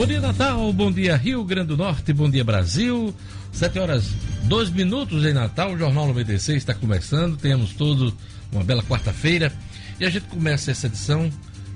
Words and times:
Bom 0.00 0.06
dia, 0.06 0.18
Natal. 0.18 0.72
Bom 0.72 0.90
dia, 0.90 1.14
Rio 1.14 1.44
Grande 1.44 1.68
do 1.68 1.76
Norte. 1.76 2.10
Bom 2.14 2.30
dia, 2.30 2.42
Brasil. 2.42 3.14
Sete 3.52 3.78
horas, 3.78 4.06
dois 4.44 4.70
minutos 4.70 5.26
em 5.26 5.34
Natal. 5.34 5.72
O 5.72 5.78
Jornal 5.78 6.06
96 6.06 6.56
está 6.56 6.72
começando. 6.72 7.36
Temos 7.36 7.74
todo 7.74 8.16
uma 8.50 8.64
bela 8.64 8.82
quarta-feira. 8.82 9.52
E 10.00 10.06
a 10.06 10.08
gente 10.08 10.24
começa 10.28 10.70
essa 10.70 10.86
edição 10.86 11.30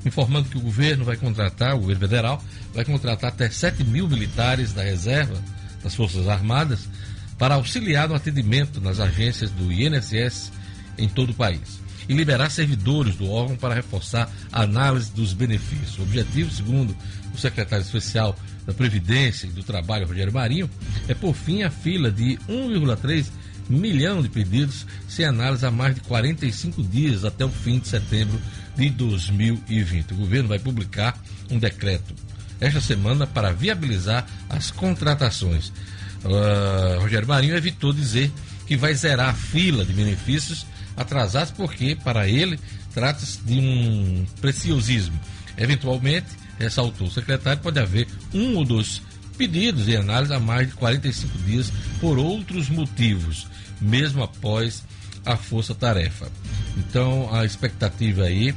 informando 0.06 0.48
que 0.48 0.56
o 0.56 0.60
governo 0.62 1.04
vai 1.04 1.18
contratar, 1.18 1.76
o 1.76 1.80
governo 1.80 2.00
federal, 2.00 2.42
vai 2.72 2.82
contratar 2.82 3.28
até 3.28 3.50
7 3.50 3.84
mil 3.84 4.08
militares 4.08 4.72
da 4.72 4.82
reserva 4.82 5.38
das 5.82 5.94
Forças 5.94 6.26
Armadas 6.26 6.88
para 7.36 7.56
auxiliar 7.56 8.08
no 8.08 8.14
atendimento 8.14 8.80
nas 8.80 9.00
agências 9.00 9.50
do 9.50 9.70
INSS 9.70 10.50
em 10.96 11.10
todo 11.10 11.28
o 11.28 11.34
país 11.34 11.78
e 12.08 12.14
liberar 12.14 12.50
servidores 12.50 13.16
do 13.16 13.30
órgão 13.30 13.56
para 13.56 13.74
reforçar 13.74 14.30
a 14.52 14.62
análise 14.62 15.12
dos 15.12 15.32
benefícios. 15.32 15.98
O 15.98 16.02
objetivo, 16.02 16.50
segundo 16.50 16.96
o 17.36 17.40
secretário 17.40 17.84
especial 17.84 18.36
da 18.66 18.72
Previdência 18.72 19.46
e 19.46 19.50
do 19.50 19.62
Trabalho, 19.62 20.06
Rogério 20.06 20.32
Marinho, 20.32 20.70
é 21.08 21.14
por 21.14 21.34
fim 21.34 21.62
a 21.62 21.70
fila 21.70 22.10
de 22.10 22.38
1,3 22.48 23.26
milhão 23.68 24.22
de 24.22 24.28
pedidos 24.28 24.86
sem 25.08 25.24
análise 25.24 25.64
há 25.64 25.70
mais 25.70 25.94
de 25.94 26.00
45 26.02 26.82
dias 26.82 27.24
até 27.24 27.44
o 27.44 27.48
fim 27.48 27.78
de 27.78 27.88
setembro 27.88 28.40
de 28.76 28.90
2020. 28.90 30.12
O 30.12 30.16
governo 30.16 30.48
vai 30.48 30.58
publicar 30.58 31.18
um 31.50 31.58
decreto 31.58 32.14
esta 32.60 32.80
semana 32.80 33.26
para 33.26 33.52
viabilizar 33.52 34.26
as 34.48 34.70
contratações. 34.70 35.72
Uh, 36.24 37.00
Rogério 37.00 37.28
Marinho 37.28 37.56
evitou 37.56 37.92
dizer 37.92 38.30
que 38.66 38.76
vai 38.76 38.94
zerar 38.94 39.30
a 39.30 39.34
fila 39.34 39.84
de 39.84 39.92
benefícios 39.92 40.66
atrasados, 40.96 41.50
porque, 41.50 41.96
para 41.96 42.28
ele, 42.28 42.58
trata-se 42.94 43.38
de 43.40 43.58
um 43.58 44.24
preciosismo. 44.40 45.18
Eventualmente, 45.58 46.26
ressaltou 46.58 47.06
o 47.06 47.10
secretário, 47.10 47.62
pode 47.62 47.78
haver 47.78 48.06
um 48.32 48.56
ou 48.56 48.64
dois 48.64 49.02
pedidos 49.36 49.88
em 49.88 49.96
análise 49.96 50.32
há 50.32 50.40
mais 50.40 50.68
de 50.68 50.74
45 50.74 51.38
dias 51.38 51.72
por 52.00 52.18
outros 52.18 52.68
motivos, 52.68 53.46
mesmo 53.80 54.22
após 54.22 54.82
a 55.24 55.36
força-tarefa. 55.36 56.30
Então, 56.76 57.32
a 57.34 57.44
expectativa 57.44 58.24
aí 58.24 58.54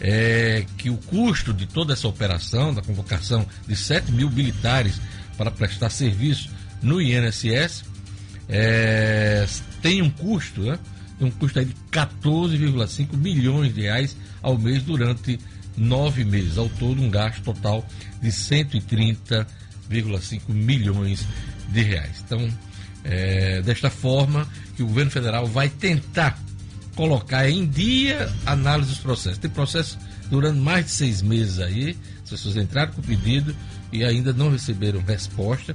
é 0.00 0.64
que 0.76 0.90
o 0.90 0.96
custo 0.96 1.52
de 1.52 1.66
toda 1.66 1.92
essa 1.92 2.06
operação, 2.06 2.72
da 2.72 2.82
convocação 2.82 3.46
de 3.66 3.74
7 3.74 4.12
mil 4.12 4.30
militares 4.30 5.00
para 5.36 5.50
prestar 5.50 5.90
serviço 5.90 6.50
no 6.82 7.00
INSS, 7.00 7.84
é, 8.48 9.46
tem 9.82 10.02
um 10.02 10.10
custo, 10.10 10.62
né? 10.62 10.78
Tem 11.18 11.26
um 11.26 11.30
custo 11.30 11.58
aí 11.58 11.64
de 11.64 11.74
14,5 11.90 13.16
milhões 13.16 13.74
de 13.74 13.82
reais 13.82 14.16
ao 14.40 14.56
mês 14.56 14.82
durante 14.82 15.38
nove 15.78 16.24
meses. 16.24 16.58
Ao 16.58 16.68
todo, 16.68 17.02
um 17.02 17.10
gasto 17.10 17.42
total 17.42 17.84
de 18.20 18.28
130,5 18.28 20.42
milhões 20.48 21.26
de 21.68 21.82
reais. 21.82 22.22
Então, 22.24 22.48
é, 23.04 23.62
desta 23.62 23.90
forma 23.90 24.46
que 24.76 24.82
o 24.82 24.86
governo 24.86 25.10
federal 25.10 25.46
vai 25.46 25.68
tentar 25.68 26.38
colocar 26.94 27.48
em 27.48 27.66
dia 27.66 28.30
a 28.44 28.52
análise 28.52 28.90
dos 28.90 28.98
processos. 28.98 29.38
Tem 29.38 29.50
processo 29.50 29.98
durando 30.28 30.60
mais 30.60 30.86
de 30.86 30.90
seis 30.90 31.22
meses 31.22 31.60
aí, 31.60 31.96
as 32.22 32.30
pessoas 32.30 32.56
entraram 32.56 32.92
com 32.92 33.00
o 33.00 33.04
pedido 33.04 33.54
e 33.92 34.04
ainda 34.04 34.32
não 34.32 34.50
receberam 34.50 35.00
resposta. 35.00 35.74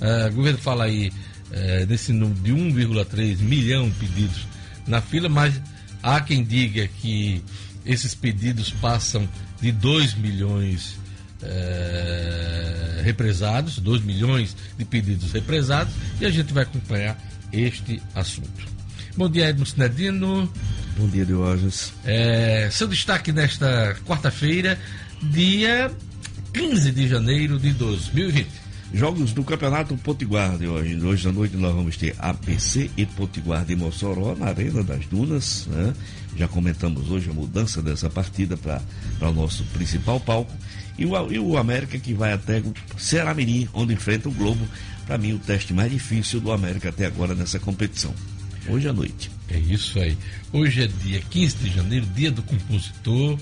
Uh, 0.00 0.30
o 0.30 0.34
governo 0.34 0.58
fala 0.58 0.84
aí 0.84 1.10
uh, 1.10 1.86
desse 1.86 2.12
número 2.12 2.40
de 2.40 2.52
1,3 2.52 3.38
milhão 3.38 3.88
de 3.88 3.94
pedidos 3.94 4.46
na 4.86 5.00
fila, 5.00 5.28
mas 5.28 5.60
há 6.02 6.20
quem 6.20 6.44
diga 6.44 6.88
que 7.00 7.42
esses 7.84 8.14
pedidos 8.14 8.70
passam 8.70 9.28
de 9.60 9.70
2 9.72 10.14
milhões 10.14 10.98
é, 11.42 13.02
represados, 13.04 13.78
2 13.78 14.02
milhões 14.02 14.56
de 14.78 14.84
pedidos 14.84 15.32
represados, 15.32 15.92
e 16.20 16.26
a 16.26 16.30
gente 16.30 16.52
vai 16.52 16.62
acompanhar 16.62 17.18
este 17.52 18.02
assunto. 18.14 18.74
Bom 19.16 19.30
dia, 19.30 19.48
Edmo 19.48 19.64
Sinedino. 19.64 20.50
Bom 20.96 21.08
dia, 21.08 21.24
Diógenes. 21.24 21.92
É, 22.04 22.68
seu 22.70 22.88
destaque 22.88 23.30
nesta 23.32 23.96
quarta-feira, 24.06 24.78
dia 25.22 25.90
15 26.52 26.90
de 26.92 27.08
janeiro 27.08 27.58
de 27.58 27.72
2020. 27.72 28.63
Jogos 28.94 29.32
do 29.32 29.42
Campeonato 29.42 29.96
Potiguar 29.96 30.56
de 30.56 30.68
hoje. 30.68 30.96
Hoje 31.04 31.28
à 31.28 31.32
noite 31.32 31.56
nós 31.56 31.74
vamos 31.74 31.96
ter 31.96 32.14
ABC 32.16 32.88
e 32.96 33.04
Potiguar 33.04 33.64
de 33.64 33.74
Mossoró 33.74 34.36
na 34.36 34.46
Arena 34.46 34.84
das 34.84 35.04
Dunas. 35.06 35.66
Né? 35.66 35.92
Já 36.36 36.46
comentamos 36.46 37.10
hoje 37.10 37.28
a 37.28 37.32
mudança 37.32 37.82
dessa 37.82 38.08
partida 38.08 38.56
para 38.56 38.80
o 39.20 39.32
nosso 39.32 39.64
principal 39.72 40.20
palco. 40.20 40.52
E 40.96 41.04
o, 41.04 41.32
e 41.32 41.40
o 41.40 41.58
América 41.58 41.98
que 41.98 42.14
vai 42.14 42.32
até 42.34 42.62
Ceramirim, 42.96 43.68
onde 43.74 43.94
enfrenta 43.94 44.28
o 44.28 44.32
Globo. 44.32 44.64
Para 45.08 45.18
mim, 45.18 45.32
o 45.32 45.40
teste 45.40 45.74
mais 45.74 45.90
difícil 45.90 46.40
do 46.40 46.52
América 46.52 46.90
até 46.90 47.06
agora 47.06 47.34
nessa 47.34 47.58
competição. 47.58 48.14
Hoje 48.68 48.88
à 48.88 48.92
noite. 48.92 49.28
É 49.50 49.58
isso 49.58 49.98
aí. 49.98 50.16
Hoje 50.52 50.84
é 50.84 50.86
dia 50.86 51.20
15 51.20 51.56
de 51.56 51.70
janeiro, 51.74 52.06
dia 52.14 52.30
do 52.30 52.44
compositor, 52.44 53.40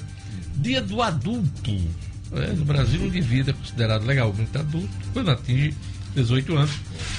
dia 0.56 0.80
do 0.80 1.02
adulto. 1.02 1.78
É, 2.34 2.52
no 2.52 2.64
Brasil, 2.64 3.00
um 3.00 3.06
indivíduo 3.06 3.50
é 3.50 3.52
considerado 3.52 4.04
legalmente 4.04 4.56
adulto 4.56 4.88
quando 5.12 5.30
atinge 5.30 5.74
18 6.14 6.56
anos. 6.56 6.72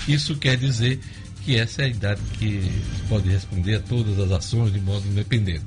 Isso 0.07 0.35
quer 0.35 0.57
dizer 0.57 0.99
que 1.45 1.57
essa 1.57 1.81
é 1.81 1.85
a 1.85 1.87
idade 1.89 2.21
que 2.39 2.71
pode 3.09 3.29
responder 3.29 3.75
a 3.75 3.79
todas 3.79 4.17
as 4.19 4.31
ações 4.31 4.71
de 4.71 4.79
modo 4.79 5.07
independente. 5.07 5.65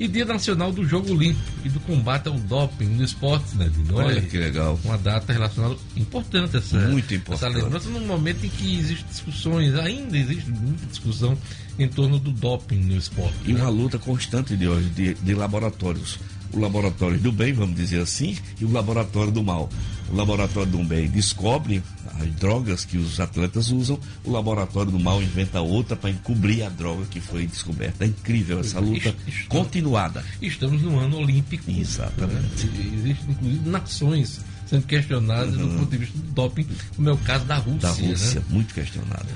E 0.00 0.08
Dia 0.08 0.24
Nacional 0.24 0.72
do 0.72 0.84
Jogo 0.84 1.14
Limpo 1.14 1.38
e 1.64 1.68
do 1.68 1.78
combate 1.80 2.26
ao 2.26 2.34
doping 2.34 2.86
no 2.86 3.04
esporte, 3.04 3.56
né, 3.56 3.70
Dino? 3.72 3.98
Olha 3.98 4.20
que 4.20 4.36
legal. 4.36 4.78
Uma 4.84 4.98
data 4.98 5.32
relacionada 5.32 5.76
importante 5.96 6.56
essa, 6.56 6.76
Muito 6.88 7.14
importante. 7.14 7.52
essa 7.52 7.62
lembrança 7.62 7.88
num 7.88 8.04
momento 8.06 8.44
em 8.44 8.48
que 8.48 8.78
existem 8.78 9.06
discussões, 9.08 9.74
ainda 9.76 10.16
existe 10.18 10.50
muita 10.50 10.86
discussão 10.86 11.38
em 11.78 11.86
torno 11.86 12.18
do 12.18 12.32
doping 12.32 12.78
no 12.78 12.96
esporte. 12.96 13.36
E 13.44 13.52
né? 13.52 13.60
uma 13.60 13.68
luta 13.68 13.98
constante 13.98 14.56
de 14.56 14.66
hoje 14.66 14.88
de, 14.90 15.14
de 15.14 15.34
laboratórios 15.34 16.18
o 16.52 16.60
laboratório 16.60 17.18
do 17.18 17.32
bem, 17.32 17.52
vamos 17.52 17.76
dizer 17.76 18.00
assim, 18.00 18.36
e 18.60 18.64
o 18.64 18.72
laboratório 18.72 19.32
do 19.32 19.42
mal. 19.42 19.68
O 20.10 20.16
laboratório 20.16 20.70
do 20.70 20.78
bem 20.84 21.08
descobre 21.08 21.82
as 22.20 22.28
drogas 22.34 22.84
que 22.84 22.98
os 22.98 23.18
atletas 23.18 23.70
usam, 23.70 23.98
o 24.24 24.30
laboratório 24.30 24.92
do 24.92 24.98
mal 24.98 25.22
inventa 25.22 25.60
outra 25.60 25.96
para 25.96 26.10
encobrir 26.10 26.62
a 26.62 26.68
droga 26.68 27.04
que 27.06 27.20
foi 27.20 27.46
descoberta. 27.46 28.04
É 28.04 28.08
incrível 28.08 28.60
essa 28.60 28.78
luta 28.78 29.14
estamos, 29.26 29.48
continuada. 29.48 30.24
Estamos 30.40 30.82
no 30.82 30.98
ano 30.98 31.18
olímpico. 31.18 31.70
Exatamente. 31.70 32.66
Né? 32.66 32.90
Existem, 32.94 33.30
inclusive, 33.30 33.70
nações 33.70 34.40
sendo 34.72 34.86
questionadas 34.86 35.54
uhum. 35.54 35.68
do 35.68 35.78
ponto 35.80 35.90
de 35.90 35.98
vista 35.98 36.16
do 36.16 36.24
doping, 36.32 36.66
como 36.96 37.10
é 37.10 37.12
o 37.12 37.18
caso 37.18 37.44
da 37.44 37.56
Rússia. 37.56 37.80
Da 37.80 37.90
Rússia, 37.90 38.40
né? 38.40 38.46
muito 38.48 38.72
questionada. 38.72 39.26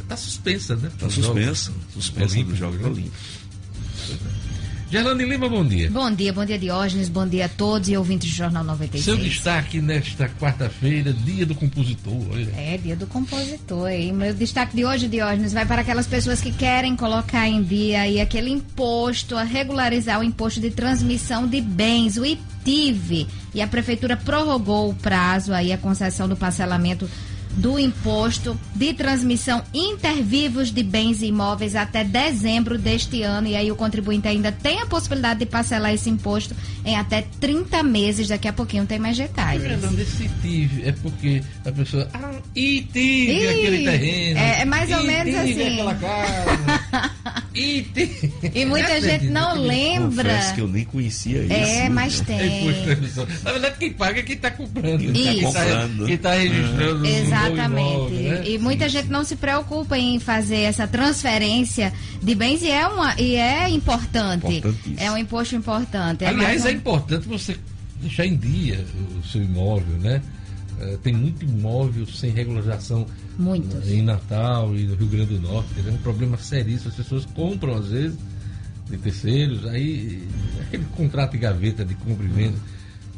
Está 0.00 0.14
é, 0.14 0.16
suspensa, 0.16 0.76
né? 0.76 0.90
Está 0.92 1.10
suspensa. 1.10 1.72
Suspensa 1.92 2.42
dos 2.42 2.58
Jogos 2.58 2.80
né? 2.80 2.88
Olímpicos. 2.88 3.43
Gerlane 4.94 5.24
Lima, 5.24 5.48
bom 5.48 5.64
dia. 5.64 5.90
Bom 5.90 6.08
dia, 6.12 6.32
bom 6.32 6.44
dia 6.44 6.56
Diógenes, 6.56 7.08
bom 7.08 7.26
dia 7.26 7.46
a 7.46 7.48
todos 7.48 7.88
e 7.88 7.96
ouvintes 7.96 8.30
do 8.30 8.36
Jornal 8.36 8.62
96. 8.62 9.04
Seu 9.04 9.16
destaque 9.16 9.80
nesta 9.80 10.28
quarta-feira, 10.28 11.12
dia 11.12 11.44
do 11.44 11.52
compositor, 11.52 12.14
olha. 12.30 12.48
É, 12.56 12.78
dia 12.78 12.94
do 12.94 13.04
compositor. 13.04 13.90
E 13.90 14.12
meu 14.12 14.32
destaque 14.32 14.76
de 14.76 14.84
hoje, 14.84 15.08
Diógenes, 15.08 15.52
vai 15.52 15.66
para 15.66 15.80
aquelas 15.80 16.06
pessoas 16.06 16.40
que 16.40 16.52
querem 16.52 16.94
colocar 16.94 17.48
em 17.48 17.60
dia 17.60 18.02
aí 18.02 18.20
aquele 18.20 18.50
imposto, 18.50 19.36
a 19.36 19.42
regularizar 19.42 20.20
o 20.20 20.22
imposto 20.22 20.60
de 20.60 20.70
transmissão 20.70 21.44
de 21.44 21.60
bens, 21.60 22.16
o 22.16 22.24
ITIV. 22.24 23.26
E 23.52 23.60
a 23.60 23.66
prefeitura 23.66 24.16
prorrogou 24.16 24.90
o 24.90 24.94
prazo 24.94 25.52
aí, 25.52 25.72
a 25.72 25.78
concessão 25.78 26.28
do 26.28 26.36
parcelamento 26.36 27.10
do 27.56 27.78
imposto 27.78 28.58
de 28.74 28.92
transmissão 28.92 29.62
intervivos 29.72 30.70
de 30.70 30.82
bens 30.82 31.22
imóveis 31.22 31.74
até 31.74 32.04
dezembro 32.04 32.78
deste 32.78 33.22
ano. 33.22 33.48
E 33.48 33.56
aí 33.56 33.70
o 33.70 33.76
contribuinte 33.76 34.28
ainda 34.28 34.50
tem 34.50 34.80
a 34.80 34.86
possibilidade 34.86 35.40
de 35.40 35.46
parcelar 35.46 35.92
esse 35.92 36.10
imposto 36.10 36.54
em 36.84 36.96
até 36.96 37.22
30 37.40 37.82
meses. 37.82 38.28
Daqui 38.28 38.48
a 38.48 38.52
pouquinho 38.52 38.86
tem 38.86 38.98
mais 38.98 39.16
detalhes. 39.16 39.62
Fernando, 39.62 39.98
esse 39.98 40.28
tive 40.42 40.88
é 40.88 40.92
porque 40.92 41.42
a 41.64 41.72
pessoa. 41.72 42.08
Ah, 42.12 42.32
e 42.54 42.82
tive 42.92 43.48
aquele 43.48 43.84
terreno. 43.84 44.38
É, 44.38 44.60
é 44.60 44.64
mais 44.64 44.90
ou 44.90 45.02
menos 45.04 45.34
assim. 45.34 45.72
Aquela 45.74 45.94
casa. 45.94 46.83
e, 47.54 47.86
e 48.54 48.64
muita 48.64 49.00
gente 49.00 49.26
não 49.26 49.54
lembra. 49.54 50.24
Confesso 50.24 50.54
que 50.54 50.60
eu 50.60 50.68
nem 50.68 50.84
conhecia 50.84 51.42
isso. 51.42 51.52
É, 51.52 51.88
mas 51.88 52.20
tem. 52.20 52.64
Na 53.42 53.52
verdade, 53.52 53.76
quem 53.78 53.92
paga 53.92 54.20
é 54.20 54.22
quem 54.22 54.36
está 54.36 54.50
comprando. 54.50 55.12
Quem 55.12 55.44
está 55.44 55.64
comprando. 55.64 56.06
Quem 56.06 56.14
está 56.14 56.34
registrando. 56.34 57.06
Exato. 57.06 57.52
Exatamente. 57.52 58.14
né? 58.14 58.42
E 58.46 58.58
muita 58.58 58.88
gente 58.88 59.08
não 59.08 59.24
se 59.24 59.36
preocupa 59.36 59.98
em 59.98 60.18
fazer 60.18 60.60
essa 60.60 60.86
transferência 60.86 61.92
de 62.22 62.34
bens 62.34 62.62
e 62.62 62.70
é, 62.70 62.86
uma, 62.86 63.14
e 63.20 63.36
é 63.36 63.68
importante. 63.68 64.62
É 64.96 65.10
um 65.10 65.16
imposto 65.16 65.54
importante. 65.54 66.24
É 66.24 66.28
Aliás, 66.28 66.64
é 66.66 66.72
importante 66.72 67.26
você 67.26 67.56
deixar 68.00 68.26
em 68.26 68.36
dia 68.36 68.84
o 69.18 69.26
seu 69.26 69.42
imóvel, 69.42 69.96
né? 69.98 70.20
É, 70.80 70.96
tem 71.02 71.12
muito 71.12 71.44
imóvel 71.44 72.06
sem 72.06 72.30
regularização 72.30 73.06
Muitos. 73.38 73.88
em 73.88 74.02
Natal 74.02 74.74
e 74.74 74.84
no 74.84 74.94
Rio 74.94 75.06
Grande 75.06 75.36
do 75.36 75.40
Norte. 75.40 75.68
É 75.86 75.90
um 75.90 75.98
problema 75.98 76.36
seríssimo. 76.36 76.90
As 76.90 76.96
pessoas 76.96 77.24
compram, 77.26 77.74
às 77.76 77.88
vezes, 77.88 78.18
de 78.90 78.98
terceiros, 78.98 79.66
aí 79.66 80.26
aquele 80.60 80.84
contrato 80.96 81.32
de 81.32 81.38
gaveta 81.38 81.84
de 81.84 81.94
compra 81.94 82.24
e 82.24 82.28
venda. 82.28 82.58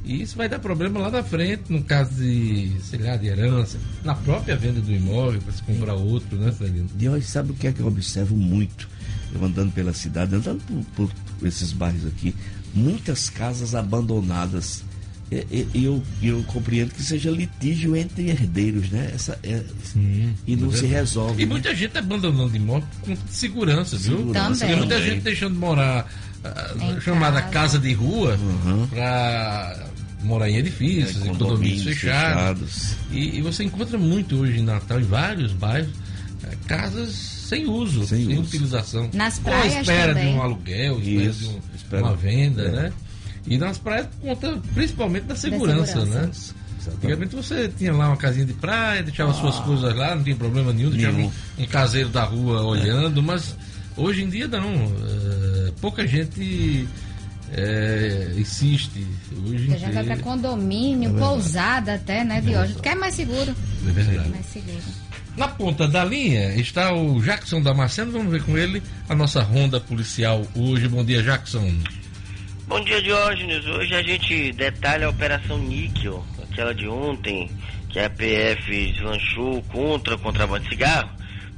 E 0.05 0.23
isso 0.23 0.37
vai 0.37 0.49
dar 0.49 0.61
problema 0.61 1.01
lá 1.01 1.11
na 1.11 1.23
frente, 1.25 1.65
no 1.69 1.83
caso 1.83 2.15
de, 2.15 2.71
sei 2.81 3.01
lá, 3.01 3.17
de 3.17 3.27
herança, 3.27 3.77
na 4.05 4.15
própria 4.15 4.57
venda 4.57 4.81
do 4.81 4.93
imóvel, 4.93 5.41
para 5.41 5.53
se 5.53 5.63
comprar 5.65 5.95
outro, 5.95 6.39
né, 6.39 6.53
Celino? 6.53 6.89
E 6.97 7.09
hoje, 7.09 7.27
sabe 7.27 7.51
o 7.51 7.55
que 7.55 7.67
é 7.67 7.73
que 7.73 7.81
eu 7.81 7.89
observo 7.89 8.37
muito? 8.37 8.89
Eu 9.35 9.45
andando 9.45 9.73
pela 9.73 9.93
cidade, 9.93 10.37
andando 10.37 10.63
por, 10.95 11.11
por 11.41 11.49
esses 11.49 11.73
bairros 11.73 12.07
aqui, 12.07 12.33
muitas 12.73 13.29
casas 13.29 13.75
abandonadas. 13.75 14.85
E, 15.31 15.67
e, 15.75 15.85
eu, 15.85 16.01
eu 16.23 16.45
compreendo 16.45 16.93
que 16.93 17.03
seja 17.03 17.31
litígio 17.31 17.97
entre 17.97 18.31
herdeiros, 18.31 18.91
né? 18.91 19.11
Essa, 19.13 19.37
é, 19.43 19.61
Sim, 19.83 20.33
e 20.47 20.55
não 20.55 20.71
é 20.71 20.77
se 20.77 20.87
resolve. 20.87 21.43
E 21.43 21.47
né? 21.47 21.53
muita 21.53 21.75
gente 21.75 21.99
abandonando 21.99 22.57
imóvel 22.57 22.89
com 23.01 23.17
segurança, 23.29 23.97
viu? 23.97 24.33
Também. 24.33 24.73
E 24.73 24.77
muita 24.77 25.03
gente 25.03 25.23
deixando 25.23 25.55
de 25.55 25.59
morar, 25.59 26.07
uh, 26.45 27.01
chamada 27.01 27.43
casa. 27.43 27.53
casa. 27.53 27.79
de 27.81 27.93
rua, 27.93 28.39
uhum. 28.41 28.87
para 28.87 29.89
morar 30.23 30.49
em 30.49 30.59
edifícios, 30.59 31.21
é, 31.21 31.29
em 31.29 31.35
condomínios 31.35 31.83
fechados. 31.83 32.73
fechados. 32.73 32.97
E, 33.11 33.39
e, 33.39 33.43
você 33.43 33.65
encontra 33.65 33.99
muito 33.99 34.37
hoje 34.37 34.61
em 34.61 34.63
Natal, 34.63 35.01
em 35.01 35.05
vários 35.05 35.53
bairros, 35.53 35.91
é, 36.45 36.55
casas 36.69 37.11
sem 37.11 37.67
uso, 37.67 38.07
sem, 38.07 38.27
sem 38.27 38.39
uso. 38.39 38.43
utilização. 38.43 39.11
Nas 39.13 39.41
praias 39.41 39.75
Ou 39.75 39.81
espera 39.81 40.15
também. 40.15 40.33
de 40.33 40.39
um 40.39 40.43
aluguel, 40.43 41.01
espera 41.01 41.23
Isso, 41.25 41.61
de 41.89 41.97
um, 41.97 41.99
uma 41.99 42.15
venda, 42.15 42.63
é. 42.63 42.71
né? 42.71 42.93
E 43.47 43.57
nas 43.59 43.79
praias 43.79 44.09
conta 44.21 44.59
principalmente 44.75 45.25
da 45.25 45.37
segurança, 45.37 46.01
da 46.01 46.07
segurança. 46.07 46.55
né? 46.55 46.61
Antigamente 46.95 47.35
você 47.35 47.69
tinha 47.69 47.93
lá 47.93 48.09
uma 48.09 48.17
casinha 48.17 48.47
de 48.47 48.53
praia, 48.53 49.03
deixava 49.03 49.31
ah. 49.31 49.35
suas 49.35 49.59
coisas 49.61 49.95
lá, 49.95 50.15
não 50.15 50.23
tinha 50.23 50.37
problema 50.37 50.73
nenhum, 50.73 50.91
deixava 50.91 51.17
nenhum. 51.17 51.33
Um, 51.59 51.67
caseiro 51.67 52.09
da 52.09 52.23
rua 52.25 52.63
olhando, 52.63 53.23
mas 53.23 53.57
hoje 53.97 54.23
em 54.23 54.29
dia 54.29 54.47
não. 54.47 54.87
Uh, 54.87 55.73
pouca 55.81 56.07
gente 56.07 56.87
é, 57.53 58.33
insiste. 58.37 59.07
Hoje 59.47 59.67
Você 59.67 59.79
já 59.79 59.91
vai 59.91 60.05
para 60.05 60.17
condomínio, 60.19 61.17
é 61.17 61.19
pousada 61.19 61.95
até, 61.95 62.25
né, 62.25 62.41
Diógenes? 62.41 62.75
Porque 62.75 62.89
é 62.89 62.95
mais 62.95 63.15
seguro. 63.15 63.55
É 63.87 63.91
verdade. 63.91 64.29
mais 64.29 64.47
seguro. 64.47 64.83
Na 65.37 65.49
ponta 65.49 65.87
da 65.87 66.05
linha 66.05 66.55
está 66.55 66.95
o 66.95 67.21
Jackson 67.21 67.61
Damasceno. 67.61 68.11
Vamos 68.13 68.33
ver 68.33 68.43
com 68.43 68.57
ele 68.57 68.83
a 69.09 69.15
nossa 69.15 69.43
ronda 69.43 69.79
policial 69.79 70.47
hoje. 70.55 70.89
Bom 70.89 71.05
dia, 71.05 71.23
Jackson. 71.23 71.73
Bom 72.69 72.81
dia, 72.81 73.01
Diógenes. 73.01 73.65
Hoje 73.65 73.95
a 73.95 74.03
gente 74.03 74.51
detalha 74.51 75.07
a 75.07 75.11
Operação 75.11 75.57
Níquel, 75.57 76.25
aquela 76.43 76.75
de 76.75 76.89
ontem, 76.89 77.49
que 77.89 78.01
a 78.01 78.11
PF 78.11 78.93
deslanchou 78.93 79.63
contra 79.71 80.17
o 80.17 80.19
contrabando 80.19 80.65
de 80.65 80.71
cigarro, 80.71 81.09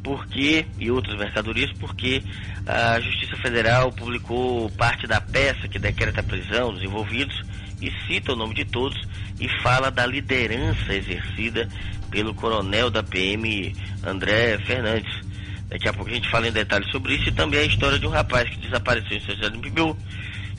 porque, 0.02 0.66
e 0.78 0.90
outras 0.90 1.18
mercadorias, 1.18 1.72
porque 1.78 2.22
a 2.66 3.00
Justiça 3.00 3.36
Federal 3.36 3.90
publicou 3.90 4.70
parte 4.72 5.06
da 5.06 5.18
peça 5.18 5.66
que 5.66 5.78
decreta 5.78 6.20
a 6.20 6.22
prisão 6.22 6.74
dos 6.74 6.82
envolvidos 6.82 7.42
e 7.80 7.90
cita 8.06 8.34
o 8.34 8.36
nome 8.36 8.54
de 8.54 8.66
todos 8.66 9.00
e 9.40 9.48
fala 9.62 9.90
da 9.90 10.04
liderança 10.04 10.92
exercida 10.92 11.70
pelo 12.10 12.34
coronel 12.34 12.90
da 12.90 13.02
PM 13.02 13.74
André 14.04 14.58
Fernandes. 14.58 15.26
Daqui 15.70 15.88
a 15.88 15.92
pouco 15.94 16.10
a 16.10 16.14
gente 16.14 16.28
fala 16.28 16.48
em 16.48 16.52
detalhes 16.52 16.90
sobre 16.90 17.14
isso 17.14 17.30
e 17.30 17.32
também 17.32 17.60
a 17.60 17.64
história 17.64 17.98
de 17.98 18.06
um 18.06 18.10
rapaz 18.10 18.48
que 18.50 18.58
desapareceu 18.58 19.16
em 19.16 19.20
São 19.20 19.34
José 19.34 19.48
do 19.48 19.58
Pibiú, 19.58 19.96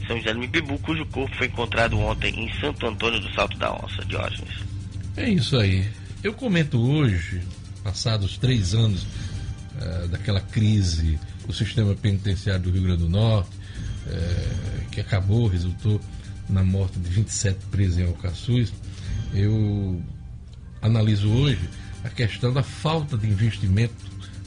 são 0.10 0.18
José 0.18 0.34
do 0.34 0.80
cujo 0.80 1.06
corpo 1.06 1.36
foi 1.36 1.46
encontrado 1.46 2.00
ontem 2.00 2.34
em 2.34 2.52
Santo 2.60 2.88
Antônio 2.88 3.20
do 3.20 3.32
Salto 3.34 3.56
da 3.60 3.72
Onça, 3.72 4.04
Diógenes. 4.06 4.56
É 5.16 5.30
isso 5.30 5.56
aí. 5.56 5.88
Eu 6.24 6.34
comento 6.34 6.82
hoje, 6.82 7.42
passados 7.84 8.36
três 8.40 8.74
anos 8.74 9.04
uh, 9.04 10.08
daquela 10.08 10.42
crise 10.42 11.20
do 11.46 11.54
sistema 11.54 11.94
penitenciário 11.94 12.64
do 12.64 12.72
Rio 12.72 12.84
Grande 12.84 13.04
do 13.04 13.10
Norte, 13.10 13.52
uh, 14.08 14.90
que 14.90 15.00
acabou, 15.00 15.48
resultou 15.48 16.02
na 16.50 16.64
morte 16.64 16.98
de 16.98 17.08
27 17.08 17.60
presos 17.68 18.00
em 18.00 18.08
Alcaçuz, 18.08 18.74
eu 19.32 20.02
analiso 20.82 21.30
hoje 21.30 21.70
a 22.04 22.10
questão 22.10 22.52
da 22.52 22.64
falta 22.64 23.16
de 23.16 23.28
investimento 23.28 23.94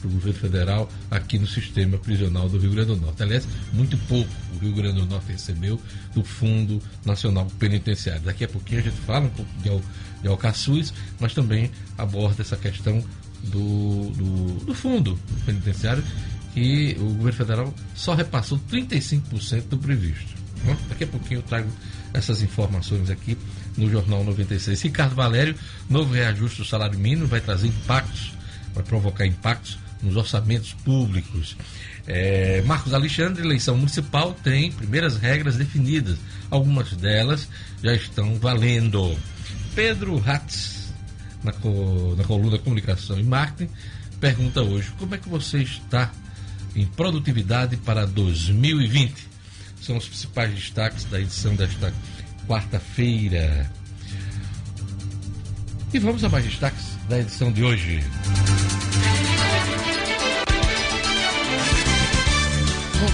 do 0.03 0.09
governo 0.09 0.39
federal 0.39 0.89
aqui 1.09 1.39
no 1.39 1.47
sistema 1.47 1.97
prisional 1.97 2.49
do 2.49 2.57
Rio 2.57 2.71
Grande 2.71 2.89
do 2.89 2.97
Norte. 2.97 3.23
Aliás, 3.23 3.47
muito 3.73 3.97
pouco 4.09 4.29
o 4.55 4.59
Rio 4.59 4.73
Grande 4.73 4.99
do 4.99 5.05
Norte 5.05 5.31
recebeu 5.31 5.79
do 6.13 6.23
Fundo 6.23 6.81
Nacional 7.05 7.47
Penitenciário. 7.57 8.21
Daqui 8.21 8.43
a 8.43 8.47
pouquinho 8.47 8.81
a 8.81 8.83
gente 8.83 8.97
fala 8.97 9.25
um 9.25 9.29
pouco 9.29 9.51
de, 9.61 9.69
Al, 9.69 9.81
de 10.21 10.27
Alcaçuz, 10.27 10.93
mas 11.19 11.33
também 11.33 11.71
aborda 11.97 12.41
essa 12.41 12.57
questão 12.57 13.03
do, 13.43 14.09
do, 14.11 14.65
do 14.65 14.73
fundo 14.73 15.19
penitenciário 15.45 16.03
que 16.53 16.95
o 16.99 17.05
governo 17.15 17.33
federal 17.33 17.73
só 17.95 18.13
repassou 18.13 18.59
35% 18.71 19.63
do 19.69 19.77
previsto. 19.77 20.43
Daqui 20.87 21.03
a 21.03 21.07
pouquinho 21.07 21.39
eu 21.39 21.43
trago 21.43 21.69
essas 22.13 22.41
informações 22.41 23.09
aqui 23.09 23.37
no 23.75 23.89
Jornal 23.89 24.23
96. 24.23 24.81
Ricardo 24.81 25.15
Valério, 25.15 25.55
novo 25.89 26.13
reajuste 26.13 26.59
do 26.59 26.65
salário 26.65 26.97
mínimo 26.97 27.27
vai 27.27 27.41
trazer 27.41 27.67
impactos, 27.67 28.33
vai 28.73 28.83
provocar 28.83 29.25
impactos 29.25 29.77
nos 30.03 30.15
orçamentos 30.15 30.73
públicos. 30.73 31.55
É, 32.05 32.61
Marcos 32.63 32.93
Alexandre, 32.93 33.43
eleição 33.43 33.77
municipal 33.77 34.33
tem 34.43 34.71
primeiras 34.71 35.17
regras 35.17 35.55
definidas. 35.55 36.17
Algumas 36.51 36.91
delas 36.93 37.47
já 37.81 37.93
estão 37.95 38.35
valendo. 38.35 39.17
Pedro 39.73 40.21
Hatz, 40.25 40.93
na, 41.43 41.53
co, 41.53 42.15
na 42.17 42.23
coluna 42.23 42.57
Comunicação 42.59 43.19
e 43.19 43.23
Marketing, 43.23 43.71
pergunta 44.19 44.61
hoje: 44.61 44.91
como 44.99 45.15
é 45.15 45.17
que 45.17 45.29
você 45.29 45.59
está 45.59 46.11
em 46.75 46.85
produtividade 46.85 47.77
para 47.77 48.05
2020? 48.05 49.33
São 49.81 49.97
os 49.97 50.07
principais 50.07 50.53
destaques 50.53 51.05
da 51.05 51.19
edição 51.19 51.55
desta 51.55 51.93
quarta-feira. 52.47 53.69
E 55.93 55.99
vamos 55.99 56.23
a 56.23 56.29
mais 56.29 56.45
destaques 56.45 56.97
da 57.07 57.19
edição 57.19 57.51
de 57.51 57.63
hoje. 57.63 58.01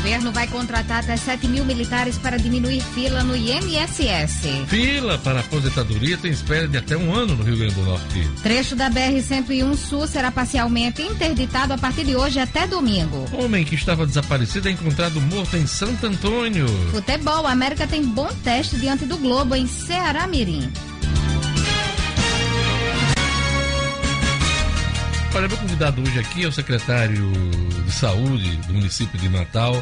Governo 0.09 0.31
vai 0.31 0.47
contratar 0.47 1.03
até 1.03 1.15
7 1.15 1.47
mil 1.47 1.63
militares 1.63 2.17
para 2.17 2.35
diminuir 2.35 2.81
fila 2.81 3.23
no 3.23 3.35
INSS. 3.35 4.65
Fila 4.67 5.19
para 5.19 5.41
aposentadoria 5.41 6.17
tem 6.17 6.31
espera 6.31 6.67
de 6.67 6.79
até 6.79 6.97
um 6.97 7.13
ano 7.13 7.35
no 7.35 7.43
Rio 7.43 7.55
Grande 7.55 7.75
do 7.75 7.83
Norte. 7.83 8.27
Trecho 8.41 8.75
da 8.75 8.89
BR-101 8.89 9.75
Sul 9.75 10.07
será 10.07 10.31
parcialmente 10.31 11.03
interditado 11.03 11.73
a 11.73 11.77
partir 11.77 12.05
de 12.05 12.15
hoje 12.15 12.39
até 12.39 12.65
domingo. 12.65 13.23
Homem 13.33 13.63
que 13.63 13.75
estava 13.75 14.03
desaparecido 14.03 14.67
é 14.67 14.71
encontrado 14.71 15.21
morto 15.21 15.55
em 15.55 15.67
Santo 15.67 16.07
Antônio. 16.07 16.65
Futebol, 16.89 17.45
a 17.45 17.51
América 17.51 17.85
tem 17.85 18.03
bom 18.03 18.29
teste 18.43 18.77
diante 18.77 19.05
do 19.05 19.15
Globo 19.15 19.55
em 19.55 19.67
Ceará 19.67 20.25
Mirim. 20.25 20.71
Olha, 25.35 25.47
meu 25.47 25.57
convidado 25.57 26.01
hoje 26.01 26.19
aqui 26.19 26.43
é 26.43 26.47
o 26.47 26.51
secretário 26.51 27.31
de 27.85 27.91
Saúde 27.91 28.57
do 28.67 28.73
município 28.73 29.19
de 29.19 29.29
Natal, 29.29 29.81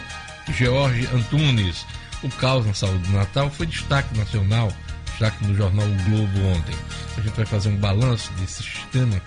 George 0.49 1.07
Antunes. 1.13 1.85
O 2.21 2.29
caos 2.29 2.65
na 2.65 2.73
saúde 2.73 3.03
de 3.03 3.13
Natal 3.13 3.49
foi 3.49 3.65
destaque 3.65 4.17
nacional, 4.17 4.71
destaque 5.05 5.45
no 5.45 5.55
jornal 5.55 5.85
o 5.85 6.03
Globo 6.03 6.47
ontem. 6.47 6.75
A 7.17 7.21
gente 7.21 7.35
vai 7.35 7.45
fazer 7.45 7.69
um 7.69 7.77
balanço 7.77 8.31
desse 8.33 8.63
sistema 8.63 9.21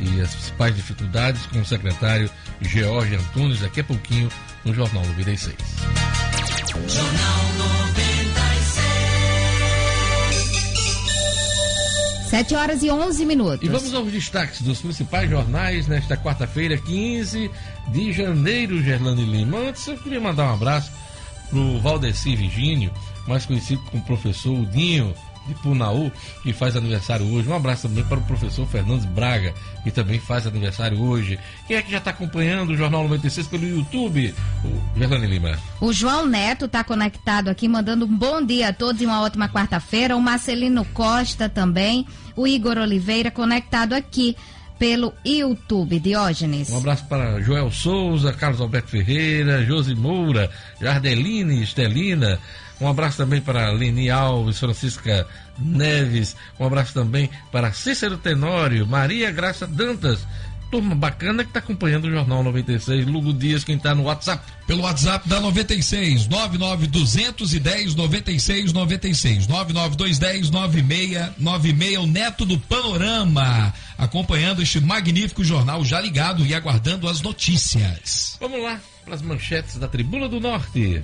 e 0.00 0.20
as 0.20 0.34
principais 0.34 0.74
dificuldades 0.74 1.44
com 1.46 1.60
o 1.60 1.64
secretário 1.64 2.30
George 2.62 3.14
Antunes 3.14 3.60
daqui 3.60 3.80
a 3.80 3.84
pouquinho 3.84 4.28
no 4.64 4.74
Jornal 4.74 5.04
96. 5.06 5.54
Jornal 6.86 7.87
7 12.28 12.54
horas 12.54 12.82
e 12.82 12.90
11 12.90 13.24
minutos. 13.24 13.66
E 13.66 13.70
vamos 13.70 13.94
aos 13.94 14.12
destaques 14.12 14.60
dos 14.60 14.82
principais 14.82 15.30
jornais 15.30 15.86
nesta 15.86 16.14
quarta-feira, 16.14 16.76
15 16.76 17.50
de 17.88 18.12
janeiro, 18.12 18.82
Gerlane 18.82 19.24
Lima. 19.24 19.56
Antes, 19.56 19.86
eu 19.86 19.96
queria 19.96 20.20
mandar 20.20 20.50
um 20.50 20.54
abraço 20.54 20.92
pro 21.48 21.80
Valdeci 21.80 22.36
Virgínio, 22.36 22.92
mais 23.26 23.46
conhecido 23.46 23.80
como 23.90 24.04
professor 24.04 24.52
Udinho 24.52 25.14
de 25.48 25.54
Punaú, 25.54 26.12
que 26.42 26.52
faz 26.52 26.76
aniversário 26.76 27.26
hoje. 27.32 27.48
Um 27.48 27.54
abraço 27.54 27.88
também 27.88 28.04
para 28.04 28.18
o 28.18 28.22
professor 28.22 28.66
Fernandes 28.66 29.06
Braga, 29.06 29.52
que 29.82 29.90
também 29.90 30.20
faz 30.20 30.46
aniversário 30.46 31.00
hoje. 31.00 31.38
Quem 31.66 31.76
é 31.76 31.82
que 31.82 31.90
já 31.90 31.98
está 31.98 32.10
acompanhando 32.10 32.70
o 32.70 32.76
Jornal 32.76 33.02
96 33.04 33.46
pelo 33.46 33.66
YouTube? 33.66 34.34
O 34.64 34.98
Gerlane 34.98 35.26
Lima. 35.26 35.58
O 35.80 35.92
João 35.92 36.26
Neto 36.26 36.66
está 36.66 36.84
conectado 36.84 37.48
aqui, 37.48 37.66
mandando 37.66 38.04
um 38.04 38.16
bom 38.16 38.44
dia 38.44 38.68
a 38.68 38.72
todos 38.72 39.00
e 39.00 39.06
uma 39.06 39.22
ótima 39.22 39.48
quarta-feira. 39.48 40.16
O 40.16 40.20
Marcelino 40.20 40.84
Costa 40.86 41.48
também. 41.48 42.06
O 42.36 42.46
Igor 42.46 42.78
Oliveira 42.78 43.30
conectado 43.30 43.94
aqui 43.94 44.36
pelo 44.78 45.12
YouTube, 45.24 45.98
Diógenes. 45.98 46.70
Um 46.70 46.78
abraço 46.78 47.04
para 47.06 47.40
Joel 47.40 47.70
Souza, 47.70 48.32
Carlos 48.32 48.60
Alberto 48.60 48.90
Ferreira, 48.90 49.64
Josi 49.64 49.94
Moura, 49.94 50.50
Jardeline, 50.80 51.62
Estelina, 51.62 52.38
um 52.80 52.86
abraço 52.86 53.16
também 53.16 53.40
para 53.40 53.72
Leni 53.72 54.08
Alves, 54.08 54.60
Francisca 54.60 55.26
Neves. 55.58 56.36
Um 56.60 56.64
abraço 56.64 56.94
também 56.94 57.28
para 57.50 57.72
Cícero 57.72 58.16
Tenório, 58.16 58.86
Maria 58.86 59.32
Graça 59.32 59.66
Dantas 59.66 60.24
turma 60.70 60.94
bacana 60.94 61.42
que 61.44 61.50
está 61.50 61.58
acompanhando 61.58 62.06
o 62.06 62.10
Jornal 62.10 62.42
96. 62.42 63.06
Lugo 63.06 63.32
Dias, 63.32 63.64
quem 63.64 63.76
está 63.76 63.94
no 63.94 64.04
WhatsApp. 64.04 64.44
Pelo 64.66 64.82
WhatsApp 64.82 65.28
da 65.28 65.40
96, 65.40 66.28
99210 66.28 67.94
96 67.94 68.72
96, 68.72 69.46
99210 69.48 70.50
9696, 70.50 71.98
o 71.98 72.06
Neto 72.06 72.44
do 72.44 72.58
Panorama, 72.58 73.72
acompanhando 73.96 74.62
este 74.62 74.80
magnífico 74.80 75.42
jornal 75.42 75.84
já 75.84 76.00
ligado 76.00 76.44
e 76.44 76.54
aguardando 76.54 77.08
as 77.08 77.20
notícias. 77.20 78.36
Vamos 78.40 78.62
lá 78.62 78.80
para 79.04 79.14
as 79.14 79.22
manchetes 79.22 79.76
da 79.76 79.88
Tribuna 79.88 80.28
do 80.28 80.38
Norte. 80.38 81.02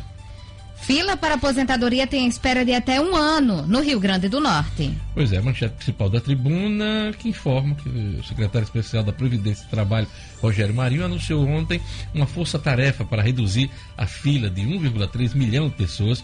Fila 0.86 1.16
para 1.16 1.36
aposentadoria 1.36 2.06
tem 2.06 2.28
espera 2.28 2.62
de 2.62 2.74
até 2.74 3.00
um 3.00 3.16
ano 3.16 3.62
no 3.66 3.80
Rio 3.80 3.98
Grande 3.98 4.28
do 4.28 4.38
Norte. 4.38 4.94
Pois 5.14 5.32
é, 5.32 5.38
a 5.38 5.42
manchete 5.42 5.76
principal 5.76 6.10
da 6.10 6.20
tribuna 6.20 7.10
que 7.18 7.30
informa 7.30 7.74
que 7.74 7.88
o 7.88 8.22
secretário 8.22 8.66
especial 8.66 9.02
da 9.02 9.10
Previdência 9.10 9.64
e 9.64 9.70
Trabalho, 9.70 10.06
Rogério 10.42 10.74
Marinho, 10.74 11.06
anunciou 11.06 11.48
ontem 11.48 11.80
uma 12.12 12.26
força-tarefa 12.26 13.02
para 13.02 13.22
reduzir 13.22 13.70
a 13.96 14.06
fila 14.06 14.50
de 14.50 14.60
1,3 14.60 15.34
milhão 15.34 15.70
de 15.70 15.74
pessoas 15.74 16.22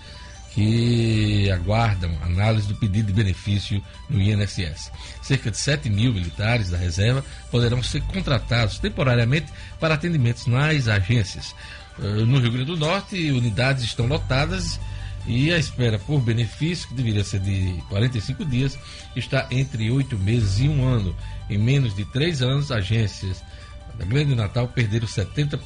que 0.53 1.51
aguardam 1.51 2.11
análise 2.23 2.67
do 2.69 2.75
pedido 2.75 3.07
de 3.07 3.13
benefício 3.13 3.83
no 4.11 4.21
INSS. 4.21 4.91
Cerca 5.23 5.51
de 5.51 5.57
7 5.57 5.89
mil 5.89 6.13
militares 6.13 6.71
da 6.71 6.77
reserva 6.77 7.25
poderão 7.51 7.83
ser 7.83 8.03
contratados 8.03 8.79
temporariamente 8.79 9.47
para 9.79 9.95
atendimentos 9.95 10.47
nas 10.47 10.89
agências. 10.89 11.55
Eh, 11.99 12.25
no 12.25 12.39
Rio 12.39 12.53
Grande 12.53 12.67
do 12.67 12.77
Norte, 12.77 13.31
unidades 13.31 13.85
estão 13.85 14.07
lotadas 14.07 14.81
e 15.27 15.53
a 15.53 15.59
espera 15.59 15.99
por 15.99 16.21
benefício, 16.21 16.89
que 16.89 16.95
deveria 16.95 17.25
ser 17.25 17.41
de 17.41 17.83
45 17.89 18.45
dias, 18.45 18.79
está 19.15 19.47
entre 19.51 19.91
oito 19.91 20.19
meses 20.19 20.61
e 20.61 20.69
um 20.69 20.87
ano. 20.87 21.15
Em 21.49 21.59
menos 21.59 21.95
de 21.95 22.05
três 22.05 22.43
anos, 22.43 22.71
agências 22.71 23.43
da 23.99 24.05
Grande 24.05 24.35
Natal 24.35 24.69
perderam 24.69 25.07
70% 25.07 25.59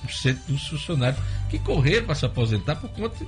dos 0.48 0.66
funcionários 0.66 1.20
que 1.48 1.58
correram 1.58 2.06
para 2.06 2.14
se 2.14 2.26
aposentar 2.26 2.76
por 2.76 2.90
conta 2.90 3.24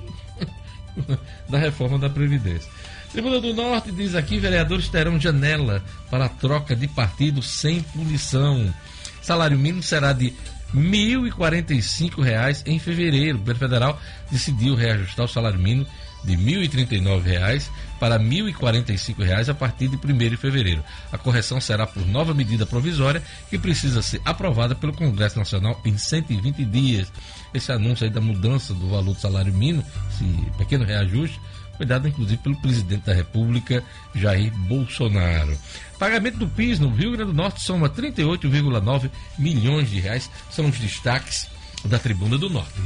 da 1.47 1.57
reforma 1.57 1.97
da 1.97 2.09
Previdência. 2.09 2.69
Tribuna 3.11 3.39
do 3.39 3.53
Norte 3.53 3.91
diz 3.91 4.15
aqui: 4.15 4.37
vereadores 4.37 4.89
terão 4.89 5.19
janela 5.19 5.83
para 6.09 6.27
troca 6.27 6.75
de 6.75 6.87
partido 6.87 7.41
sem 7.41 7.81
punição. 7.81 8.73
Salário 9.21 9.57
mínimo 9.57 9.83
será 9.83 10.13
de 10.13 10.33
R$ 10.73 10.79
1.045 10.79 12.63
em 12.65 12.79
fevereiro. 12.79 13.37
O 13.37 13.39
governo 13.39 13.59
federal 13.59 14.01
decidiu 14.29 14.75
reajustar 14.75 15.25
o 15.25 15.29
salário 15.29 15.59
mínimo 15.59 15.87
de 16.23 16.35
R$ 16.35 16.67
1.039 16.67 17.69
para 17.99 18.17
R$ 18.17 18.23
1.045 18.23 19.49
a 19.49 19.53
partir 19.53 19.87
de 19.87 19.95
1 19.95 20.17
de 20.17 20.37
fevereiro. 20.37 20.83
A 21.11 21.17
correção 21.17 21.61
será 21.61 21.87
por 21.87 22.05
nova 22.05 22.33
medida 22.33 22.65
provisória 22.65 23.21
que 23.49 23.57
precisa 23.57 24.01
ser 24.01 24.21
aprovada 24.25 24.75
pelo 24.75 24.93
Congresso 24.93 25.37
Nacional 25.37 25.79
em 25.85 25.97
120 25.97 26.65
dias. 26.65 27.11
Esse 27.53 27.71
anúncio 27.71 28.05
aí 28.05 28.11
da 28.11 28.21
mudança 28.21 28.73
do 28.73 28.89
valor 28.89 29.13
do 29.13 29.19
salário 29.19 29.53
mínimo, 29.53 29.83
esse 30.11 30.51
pequeno 30.57 30.83
reajuste, 30.83 31.39
foi 31.77 32.09
inclusive 32.09 32.37
pelo 32.37 32.55
presidente 32.57 33.05
da 33.05 33.13
República, 33.13 33.83
Jair 34.15 34.51
Bolsonaro. 34.67 35.57
Pagamento 35.99 36.37
do 36.37 36.47
PIS 36.47 36.79
no 36.79 36.89
Rio 36.89 37.11
Grande 37.11 37.31
do 37.31 37.37
Norte 37.37 37.61
soma 37.61 37.89
38,9 37.89 39.09
milhões 39.37 39.89
de 39.89 39.99
reais. 39.99 40.29
São 40.51 40.67
os 40.67 40.77
destaques 40.77 41.47
da 41.85 41.99
Tribuna 41.99 42.37
do 42.37 42.49
Norte. 42.49 42.81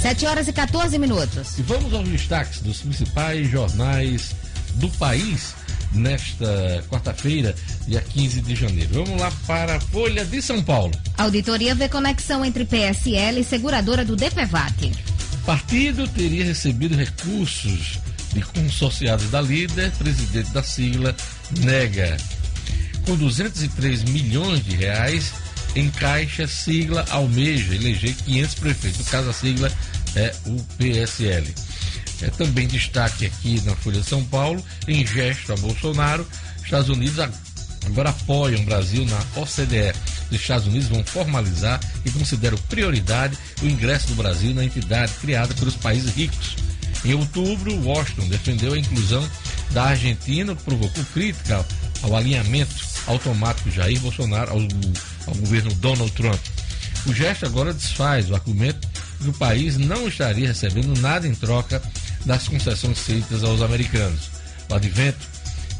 7 0.00 0.26
horas 0.26 0.46
e 0.46 0.52
14 0.52 0.98
minutos. 0.98 1.58
E 1.58 1.62
vamos 1.62 1.92
aos 1.92 2.08
destaques 2.08 2.60
dos 2.60 2.80
principais 2.80 3.50
jornais 3.50 4.36
do 4.74 4.88
país 4.90 5.54
nesta 5.92 6.84
quarta-feira, 6.88 7.54
dia 7.86 8.00
15 8.00 8.40
de 8.42 8.54
janeiro. 8.54 9.04
Vamos 9.04 9.20
lá 9.20 9.32
para 9.46 9.76
a 9.76 9.80
Folha 9.80 10.24
de 10.24 10.40
São 10.42 10.62
Paulo. 10.62 10.92
Auditoria 11.16 11.74
vê 11.74 11.88
conexão 11.88 12.44
entre 12.44 12.64
PSL 12.64 13.40
e 13.40 13.44
seguradora 13.44 14.04
do 14.04 14.14
DPVAT. 14.14 14.92
Partido 15.46 16.08
teria 16.08 16.44
recebido 16.44 16.96
recursos 16.96 18.00
de 18.32 18.42
consorciados 18.42 19.30
da 19.30 19.40
líder, 19.40 19.92
presidente 19.92 20.50
da 20.50 20.62
sigla, 20.62 21.14
nega. 21.60 22.16
Com 23.06 23.16
203 23.16 24.02
milhões 24.04 24.64
de 24.64 24.74
reais 24.74 25.32
em 25.76 25.88
caixa, 25.88 26.48
sigla 26.48 27.04
almeja 27.10 27.76
eleger 27.76 28.12
500 28.14 28.54
prefeitos. 28.56 28.98
No 28.98 29.04
caso, 29.04 29.30
a 29.30 29.32
sigla 29.32 29.72
é 30.16 30.34
o 30.46 30.60
PSL. 30.78 31.54
É 32.22 32.30
também 32.30 32.66
destaque 32.66 33.26
aqui 33.26 33.60
na 33.64 33.76
Folha 33.76 34.00
de 34.00 34.08
São 34.08 34.24
Paulo, 34.24 34.64
em 34.88 35.06
gesto 35.06 35.52
a 35.52 35.56
Bolsonaro, 35.56 36.26
Estados 36.64 36.88
Unidos 36.88 37.20
agora 37.84 38.10
apoiam 38.10 38.60
o 38.62 38.64
Brasil 38.64 39.06
na 39.06 39.40
OCDE. 39.40 39.94
Os 40.30 40.40
Estados 40.40 40.66
Unidos 40.66 40.88
vão 40.88 41.04
formalizar 41.04 41.80
e 42.04 42.10
consideram 42.10 42.58
prioridade 42.68 43.36
o 43.62 43.66
ingresso 43.66 44.08
do 44.08 44.14
Brasil 44.14 44.54
na 44.54 44.64
entidade 44.64 45.12
criada 45.20 45.54
pelos 45.54 45.76
países 45.76 46.14
ricos. 46.14 46.56
Em 47.04 47.14
outubro, 47.14 47.74
Washington 47.82 48.28
defendeu 48.28 48.72
a 48.72 48.78
inclusão 48.78 49.26
da 49.70 49.84
Argentina, 49.84 50.54
que 50.54 50.62
provocou 50.62 51.04
crítica 51.12 51.64
ao 52.02 52.16
alinhamento 52.16 52.74
automático 53.06 53.70
de 53.70 53.76
Jair 53.76 54.00
Bolsonaro 54.00 54.52
ao, 54.52 54.58
ao 54.58 55.34
governo 55.34 55.72
Donald 55.74 56.10
Trump. 56.12 56.40
O 57.06 57.14
gesto 57.14 57.46
agora 57.46 57.72
desfaz 57.72 58.28
o 58.30 58.34
argumento 58.34 58.88
que 59.22 59.28
o 59.28 59.32
país 59.32 59.76
não 59.76 60.08
estaria 60.08 60.48
recebendo 60.48 61.00
nada 61.00 61.26
em 61.26 61.34
troca 61.34 61.80
das 62.24 62.48
concessões 62.48 62.98
feitas 62.98 63.44
aos 63.44 63.62
americanos. 63.62 64.30
O 64.68 64.74
advento 64.74 65.18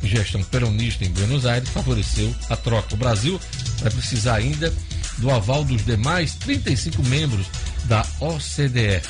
de 0.00 0.08
gestão 0.08 0.42
peronista 0.44 1.04
em 1.04 1.10
Buenos 1.10 1.44
Aires 1.44 1.68
favoreceu 1.70 2.34
a 2.48 2.56
troca. 2.56 2.94
O 2.94 2.98
Brasil 2.98 3.40
vai 3.80 3.90
precisar 3.90 4.37
ainda 4.37 4.73
do 5.18 5.30
aval 5.30 5.64
dos 5.64 5.85
demais 5.85 6.35
35 6.35 7.02
membros 7.04 7.47
da 7.85 8.04
OCDE. 8.21 9.02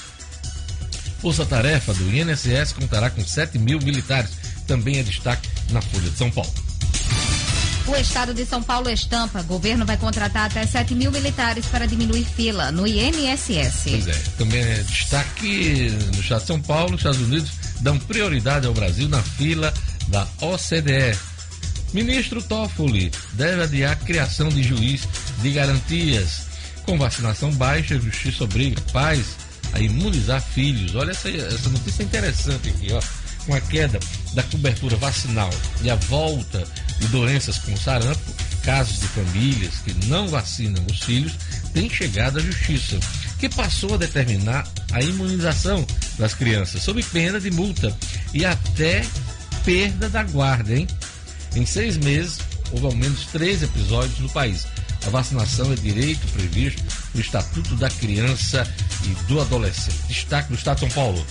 Força-tarefa 1.21 1.95
do 1.95 2.15
INSS 2.15 2.73
contará 2.73 3.11
com 3.11 3.25
7 3.25 3.59
mil 3.59 3.81
militares. 3.81 4.31
Também 4.67 4.99
é 4.99 5.03
destaque 5.03 5.49
na 5.71 5.81
Folha 5.81 6.11
de 6.11 6.17
São 6.17 6.31
Paulo. 6.31 6.53
O 7.87 7.95
estado 7.95 8.35
de 8.35 8.45
São 8.45 8.63
Paulo 8.63 8.91
estampa. 8.91 9.43
Governo 9.43 9.87
vai 9.87 9.97
contratar 9.97 10.47
até 10.47 10.67
7 10.67 10.95
mil 10.95 11.13
militares 11.13 11.67
para 11.67 11.87
diminuir 11.87 12.25
fila 12.25 12.73
no 12.73 12.87
INSS. 12.87 13.83
Pois 13.85 14.09
é. 14.09 14.23
Também 14.37 14.61
é 14.61 14.83
destaque 14.83 15.91
no 16.13 16.21
estado 16.21 16.41
de 16.41 16.47
São 16.47 16.61
Paulo. 16.61 16.95
Os 16.95 17.01
Estados 17.01 17.21
Unidos 17.21 17.51
dão 17.81 17.97
prioridade 17.99 18.67
ao 18.67 18.75
Brasil 18.75 19.09
na 19.09 19.23
fila 19.23 19.73
da 20.09 20.27
OCDE. 20.41 21.17
Ministro 21.93 22.43
Toffoli 22.43 23.11
deve 23.33 23.62
adiar 23.62 23.99
criação 24.00 24.49
de 24.49 24.62
juiz 24.62 25.09
de 25.40 25.50
garantias. 25.50 26.47
Com 26.85 26.99
vacinação 26.99 27.50
baixa, 27.52 27.99
justiça 27.99 28.45
obriga 28.45 28.81
pais 28.93 29.37
a 29.73 29.81
imunizar 29.81 30.40
filhos. 30.40 30.95
Olha 30.95 31.11
essa, 31.11 31.28
essa 31.28 31.69
notícia 31.69 32.02
interessante 32.02 32.69
aqui, 32.69 32.93
ó. 32.93 33.00
Com 33.47 33.55
a 33.55 33.61
queda 33.61 33.99
da 34.35 34.43
cobertura 34.45 34.97
vacinal 34.97 35.50
e 35.83 35.90
a 35.90 35.95
volta 35.95 36.66
de 36.99 37.07
doenças 37.09 37.59
como 37.59 37.78
sarampo, 37.78 38.35
casos 38.64 39.00
de 39.00 39.07
famílias 39.09 39.75
que 39.85 39.95
não 40.07 40.26
vacinam 40.26 40.85
os 40.90 41.00
filhos 41.00 41.33
têm 41.73 41.88
chegado 41.88 42.38
à 42.38 42.43
justiça, 42.43 42.99
que 43.38 43.49
passou 43.49 43.95
a 43.95 43.99
determinar 43.99 44.66
a 44.93 45.00
imunização 45.00 45.87
das 46.19 46.35
crianças, 46.35 46.83
sob 46.83 47.00
pena 47.05 47.38
de 47.38 47.50
multa 47.50 47.97
e 48.35 48.45
até 48.45 49.05
perda 49.64 50.09
da 50.09 50.25
guarda, 50.25 50.75
hein? 50.75 50.87
Em 51.57 51.65
seis 51.65 51.97
meses, 51.97 52.39
houve 52.71 52.85
ao 52.85 52.95
menos 52.95 53.25
três 53.33 53.63
episódios 53.63 54.19
no 54.19 54.29
país. 54.29 54.67
A 55.07 55.09
vacinação 55.11 55.73
é 55.73 55.75
direito 55.75 56.27
previsto 56.33 56.83
no 57.15 57.21
Estatuto 57.21 57.75
da 57.77 57.89
Criança 57.89 58.71
e 59.05 59.09
do 59.25 59.41
Adolescente. 59.41 59.97
Destaque 60.07 60.51
do 60.51 60.55
Estado 60.55 60.81
de 60.81 60.81
São 60.81 60.91
Paulo. 60.91 61.27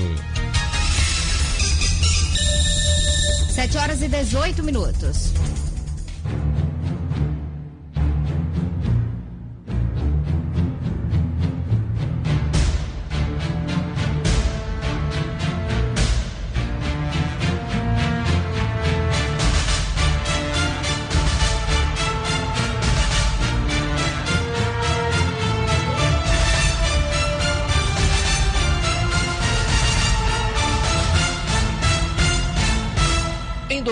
7 3.53 3.79
horas 3.79 4.03
e 4.03 4.09
18 4.09 4.65
minutos. 4.65 5.33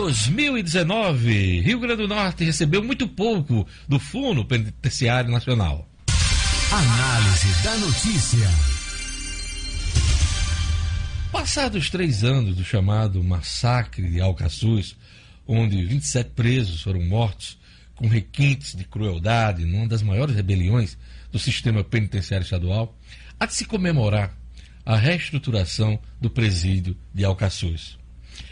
2019, 0.01 1.61
Rio 1.61 1.79
Grande 1.79 2.03
do 2.03 2.09
Norte 2.09 2.43
recebeu 2.43 2.83
muito 2.83 3.07
pouco 3.07 3.67
do 3.87 3.99
Fundo 3.99 4.47
Penitenciário 4.47 5.31
Nacional. 5.31 5.87
Análise 6.73 7.63
da 7.63 7.77
notícia. 7.77 8.49
Passados 11.31 11.91
três 11.91 12.25
anos 12.25 12.57
do 12.57 12.65
chamado 12.65 13.23
massacre 13.23 14.09
de 14.09 14.23
Alcaçuz, 14.23 14.97
onde 15.47 15.85
27 15.85 16.31
presos 16.31 16.81
foram 16.81 17.03
mortos 17.03 17.59
com 17.95 18.09
requintes 18.09 18.75
de 18.75 18.85
crueldade 18.85 19.67
numa 19.67 19.87
das 19.87 20.03
maiores 20.03 20.35
rebeliões 20.35 20.97
do 21.31 21.39
sistema 21.39 21.85
penitenciário 21.85 22.45
estadual, 22.45 22.99
há 23.39 23.45
de 23.45 23.55
se 23.55 23.67
comemorar 23.67 24.35
a 24.83 24.97
reestruturação 24.97 25.99
do 26.19 26.31
presídio 26.31 26.97
de 27.13 27.23
Alcaçuz 27.23 28.00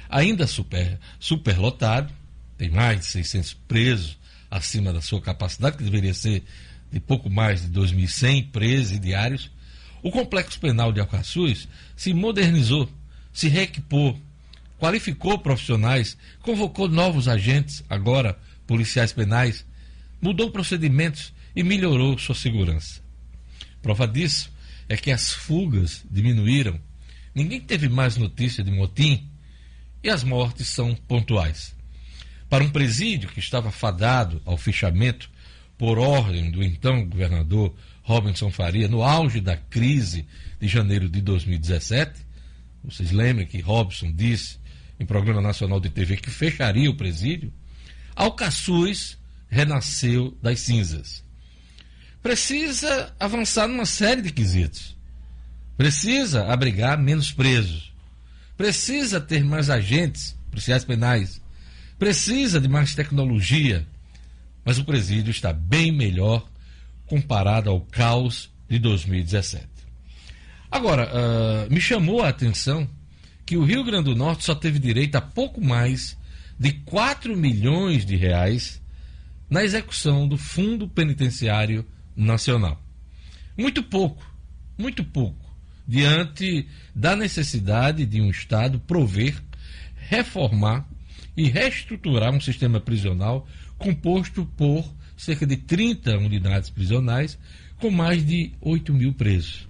ainda 0.08 0.46
super, 0.46 0.98
superlotado, 1.18 2.12
tem 2.56 2.70
mais 2.70 3.00
de 3.00 3.06
600 3.06 3.54
presos 3.54 4.18
acima 4.50 4.92
da 4.92 5.00
sua 5.00 5.20
capacidade, 5.20 5.76
que 5.76 5.84
deveria 5.84 6.14
ser 6.14 6.42
de 6.90 6.98
pouco 6.98 7.28
mais 7.28 7.62
de 7.62 7.68
2.100 7.68 8.50
presidiários. 8.50 9.50
O 10.02 10.10
complexo 10.10 10.58
penal 10.58 10.92
de 10.92 11.00
Alcaçuz 11.00 11.68
se 11.94 12.14
modernizou, 12.14 12.88
se 13.32 13.48
reequipou, 13.48 14.18
qualificou 14.78 15.38
profissionais, 15.38 16.16
convocou 16.40 16.88
novos 16.88 17.28
agentes, 17.28 17.84
agora 17.88 18.38
policiais 18.66 19.12
penais, 19.12 19.66
mudou 20.20 20.50
procedimentos 20.50 21.32
e 21.54 21.62
melhorou 21.62 22.16
sua 22.18 22.34
segurança. 22.34 23.00
Prova 23.82 24.06
disso 24.06 24.50
é 24.88 24.96
que 24.96 25.10
as 25.10 25.32
fugas 25.32 26.04
diminuíram. 26.10 26.80
Ninguém 27.34 27.60
teve 27.60 27.88
mais 27.88 28.16
notícia 28.16 28.64
de 28.64 28.70
motim 28.70 29.28
e 30.02 30.08
as 30.08 30.22
mortes 30.22 30.68
são 30.68 30.94
pontuais. 30.94 31.74
Para 32.48 32.64
um 32.64 32.70
presídio 32.70 33.28
que 33.28 33.40
estava 33.40 33.70
fadado 33.70 34.40
ao 34.44 34.56
fechamento 34.56 35.30
por 35.76 35.98
ordem 35.98 36.50
do 36.50 36.62
então 36.62 37.04
governador 37.04 37.74
Robinson 38.02 38.50
Faria, 38.50 38.88
no 38.88 39.02
auge 39.02 39.40
da 39.40 39.56
crise 39.56 40.26
de 40.60 40.66
janeiro 40.66 41.08
de 41.08 41.20
2017, 41.20 42.26
vocês 42.82 43.10
lembram 43.10 43.46
que 43.46 43.60
Robson 43.60 44.10
disse 44.12 44.58
em 44.98 45.04
programa 45.04 45.40
nacional 45.40 45.78
de 45.78 45.90
TV 45.90 46.16
que 46.16 46.30
fecharia 46.30 46.90
o 46.90 46.96
presídio, 46.96 47.52
Alcaçuz 48.16 49.16
renasceu 49.48 50.36
das 50.42 50.58
cinzas. 50.60 51.22
Precisa 52.20 53.14
avançar 53.20 53.68
numa 53.68 53.86
série 53.86 54.20
de 54.20 54.32
quesitos. 54.32 54.96
Precisa 55.76 56.46
abrigar 56.46 56.98
menos 56.98 57.30
presos 57.30 57.87
precisa 58.58 59.20
ter 59.20 59.44
mais 59.44 59.70
agentes 59.70 60.36
policiais 60.50 60.84
penais, 60.84 61.40
precisa 61.96 62.60
de 62.60 62.68
mais 62.68 62.92
tecnologia, 62.92 63.86
mas 64.64 64.78
o 64.78 64.84
presídio 64.84 65.30
está 65.30 65.52
bem 65.52 65.92
melhor 65.92 66.44
comparado 67.06 67.70
ao 67.70 67.80
caos 67.80 68.50
de 68.68 68.80
2017. 68.80 69.64
Agora, 70.70 71.08
uh, 71.08 71.72
me 71.72 71.80
chamou 71.80 72.20
a 72.20 72.28
atenção 72.28 72.86
que 73.46 73.56
o 73.56 73.64
Rio 73.64 73.84
Grande 73.84 74.10
do 74.10 74.16
Norte 74.16 74.44
só 74.44 74.54
teve 74.56 74.80
direito 74.80 75.14
a 75.14 75.20
pouco 75.20 75.64
mais 75.64 76.18
de 76.58 76.72
4 76.72 77.36
milhões 77.36 78.04
de 78.04 78.16
reais 78.16 78.82
na 79.48 79.62
execução 79.62 80.26
do 80.26 80.36
Fundo 80.36 80.88
Penitenciário 80.88 81.86
Nacional. 82.14 82.82
Muito 83.56 83.84
pouco, 83.84 84.26
muito 84.76 85.04
pouco 85.04 85.47
diante 85.88 86.68
da 86.94 87.16
necessidade 87.16 88.04
de 88.04 88.20
um 88.20 88.28
Estado 88.28 88.78
prover, 88.78 89.42
reformar 89.96 90.86
e 91.34 91.48
reestruturar 91.48 92.34
um 92.34 92.40
sistema 92.40 92.78
prisional 92.78 93.48
composto 93.78 94.44
por 94.54 94.84
cerca 95.16 95.46
de 95.46 95.56
30 95.56 96.18
unidades 96.18 96.68
prisionais 96.68 97.38
com 97.78 97.90
mais 97.90 98.24
de 98.24 98.52
8 98.60 98.92
mil 98.92 99.14
presos. 99.14 99.66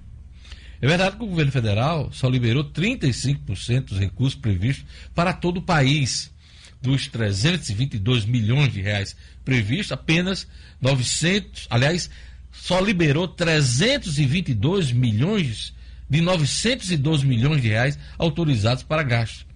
É 0.80 0.86
verdade 0.86 1.16
que 1.16 1.22
o 1.22 1.28
governo 1.28 1.52
federal 1.52 2.10
só 2.12 2.28
liberou 2.28 2.64
35% 2.64 3.84
dos 3.84 3.98
recursos 3.98 4.38
previstos 4.38 4.86
para 5.14 5.32
todo 5.32 5.58
o 5.58 5.62
país. 5.62 6.32
Dos 6.80 7.08
322 7.08 8.24
milhões 8.24 8.72
de 8.72 8.80
reais 8.80 9.16
previstos, 9.44 9.90
apenas 9.90 10.46
900, 10.80 11.66
aliás, 11.68 12.08
só 12.52 12.80
liberou 12.80 13.26
322 13.26 14.92
milhões 14.92 15.74
de 16.08 16.20
912 16.20 17.26
milhões 17.26 17.60
de 17.60 17.68
reais 17.68 17.98
autorizados 18.16 18.82
para 18.82 19.02
gasto. 19.02 19.46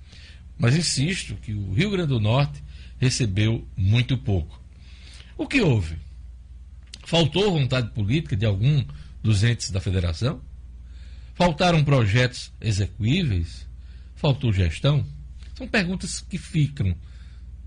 Mas 0.59 0.77
insisto 0.77 1.35
que 1.37 1.53
o 1.53 1.73
Rio 1.73 1.91
Grande 1.91 2.09
do 2.09 2.21
Norte 2.21 2.63
recebeu 2.99 3.67
muito 3.77 4.17
pouco. 4.19 4.61
O 5.37 5.47
que 5.47 5.61
houve? 5.61 5.97
Faltou 7.05 7.53
vontade 7.53 7.91
política 7.91 8.37
de 8.37 8.47
algum 8.47 8.85
dos 9.23 9.43
entes 9.43 9.71
da 9.71 9.81
federação? 9.81 10.41
Faltaram 11.35 11.83
projetos 11.83 12.53
execuíveis? 12.61 13.67
Faltou 14.15 14.53
gestão? 14.53 15.05
São 15.57 15.67
perguntas 15.67 16.21
que 16.21 16.39
ficam 16.39 16.95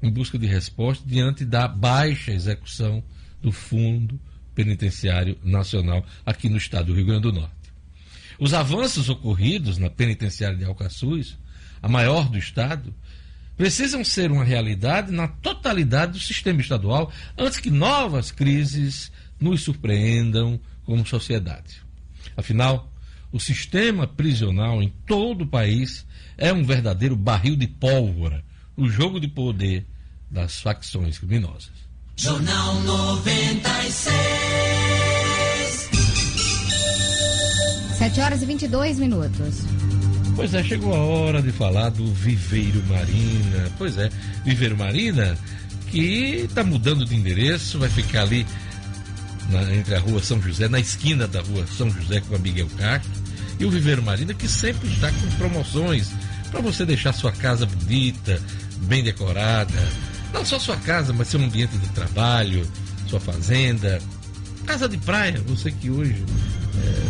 em 0.02 0.10
busca 0.10 0.38
de 0.38 0.46
resposta 0.46 1.04
diante 1.08 1.44
da 1.44 1.68
baixa 1.68 2.32
execução 2.32 3.04
do 3.42 3.52
Fundo 3.52 4.20
Penitenciário 4.54 5.38
Nacional 5.44 6.06
aqui 6.26 6.48
no 6.48 6.58
estado 6.58 6.88
do 6.88 6.96
Rio 6.96 7.08
Grande 7.08 7.24
do 7.24 7.34
Norte. 7.34 7.55
Os 8.40 8.54
avanços 8.54 9.10
ocorridos 9.10 9.78
na 9.78 9.90
penitenciária 9.90 10.58
de 10.58 10.66
Alcaçuz, 10.66 11.38
a 11.82 11.88
maior 11.88 12.30
do 12.30 12.38
Estado, 12.38 12.94
precisam 13.56 14.04
ser 14.04 14.32
uma 14.32 14.44
realidade 14.44 15.12
na 15.12 15.28
totalidade 15.28 16.14
do 16.14 16.20
sistema 16.20 16.62
estadual 16.62 17.12
antes 17.38 17.60
que 17.60 17.70
novas 17.70 18.32
crises 18.32 19.12
nos 19.40 19.62
surpreendam 19.62 20.60
como 20.84 21.06
sociedade. 21.06 21.82
Afinal, 22.36 22.92
o 23.32 23.40
sistema 23.40 24.08
prisional 24.08 24.82
em 24.82 24.94
todo 25.06 25.44
o 25.44 25.48
país 25.48 26.06
é 26.38 26.52
um 26.52 26.64
verdadeiro 26.64 27.16
barril 27.16 27.56
de 27.56 27.68
pólvora, 27.68 28.44
o 28.76 28.90
jogo 28.90 29.20
de 29.20 29.28
poder 29.28 29.86
das 30.30 30.60
facções 30.62 31.18
criminosas. 31.18 31.72
Jornal 32.18 32.82
96. 32.82 34.65
7 38.06 38.22
horas 38.22 38.42
e 38.44 38.46
22 38.46 39.00
minutos. 39.00 39.64
Pois 40.36 40.54
é, 40.54 40.64
chegou 40.64 40.94
a 40.94 41.00
hora 41.00 41.42
de 41.42 41.52
falar 41.52 41.90
do 41.90 42.06
Viveiro 42.14 42.84
Marina. 42.88 43.72
Pois 43.80 43.98
é, 43.98 44.12
Viveiro 44.44 44.78
Marina, 44.78 45.36
que 45.88 46.46
está 46.46 46.64
mudando 46.64 47.04
de 47.04 47.16
endereço, 47.16 47.80
vai 47.80 47.90
ficar 47.90 48.22
ali 48.22 48.46
na, 49.50 49.74
entre 49.74 49.96
a 49.96 50.00
rua 50.00 50.22
São 50.22 50.40
José, 50.40 50.68
na 50.68 50.80
esquina 50.80 51.28
da 51.28 51.42
rua 51.42 51.66
São 51.66 51.90
José 51.90 52.22
com 52.22 52.36
a 52.36 52.38
Miguel 52.38 52.68
Castro, 52.78 53.10
e 53.60 53.66
o 53.66 53.72
Viveiro 53.72 54.04
Marina, 54.04 54.36
que 54.36 54.48
sempre 54.48 54.88
está 54.88 55.10
com 55.12 55.28
promoções 55.38 56.12
para 56.52 56.62
você 56.62 56.86
deixar 56.86 57.12
sua 57.12 57.32
casa 57.32 57.66
bonita, 57.66 58.40
bem 58.82 59.04
decorada. 59.04 59.74
Não 60.32 60.46
só 60.46 60.60
sua 60.60 60.78
casa, 60.78 61.12
mas 61.12 61.30
seu 61.30 61.42
ambiente 61.42 61.76
de 61.76 61.88
trabalho, 61.88 62.70
sua 63.08 63.20
fazenda, 63.20 64.00
casa 64.68 64.88
de 64.88 64.98
praia, 65.00 65.42
você 65.48 65.72
que 65.72 65.90
hoje 65.90 66.24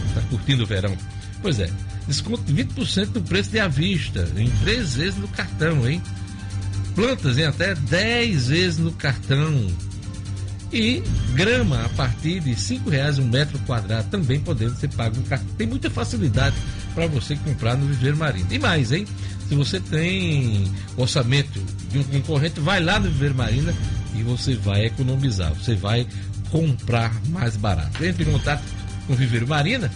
está 0.07 0.14
curtindo 0.25 0.63
o 0.63 0.67
verão. 0.67 0.95
Pois 1.41 1.59
é, 1.59 1.69
desconto 2.07 2.43
de 2.43 2.63
20% 2.63 3.07
do 3.07 3.21
preço 3.21 3.51
de 3.51 3.59
à 3.59 3.67
vista, 3.67 4.27
em 4.35 4.49
três 4.63 4.95
vezes 4.95 5.17
no 5.17 5.27
cartão, 5.27 5.87
hein? 5.87 6.01
Plantas 6.95 7.37
em 7.37 7.43
até 7.43 7.75
10 7.75 8.47
vezes 8.47 8.77
no 8.77 8.91
cartão. 8.91 9.67
E 10.71 11.03
grama 11.33 11.85
a 11.85 11.89
partir 11.89 12.39
de 12.39 12.55
cinco 12.55 12.89
reais 12.89 13.19
um 13.19 13.27
metro 13.27 13.59
quadrado, 13.59 14.09
também 14.09 14.39
podendo 14.39 14.75
ser 14.75 14.89
pago 14.89 15.15
no 15.17 15.23
cartão. 15.23 15.47
Tem 15.57 15.67
muita 15.67 15.89
facilidade 15.89 16.55
para 16.93 17.07
você 17.07 17.35
comprar 17.35 17.77
no 17.77 17.85
Viveiro 17.85 18.17
Marino. 18.17 18.47
E 18.49 18.57
mais, 18.57 18.91
hein? 18.91 19.05
Se 19.47 19.55
você 19.55 19.79
tem 19.79 20.71
orçamento 20.97 21.61
de 21.91 21.99
um 21.99 22.03
concorrente, 22.03 22.59
vai 22.59 22.81
lá 22.81 22.99
no 22.99 23.09
Viveiro 23.09 23.35
Marina 23.35 23.73
e 24.15 24.23
você 24.23 24.55
vai 24.55 24.85
economizar, 24.85 25.53
você 25.53 25.75
vai 25.75 26.07
comprar 26.49 27.13
mais 27.29 27.55
barato. 27.55 28.03
Entre 28.03 28.23
em 28.23 28.31
contato 28.31 28.63
com 29.05 29.13
o 29.13 29.15
Viveiro 29.15 29.47
Marina, 29.47 29.91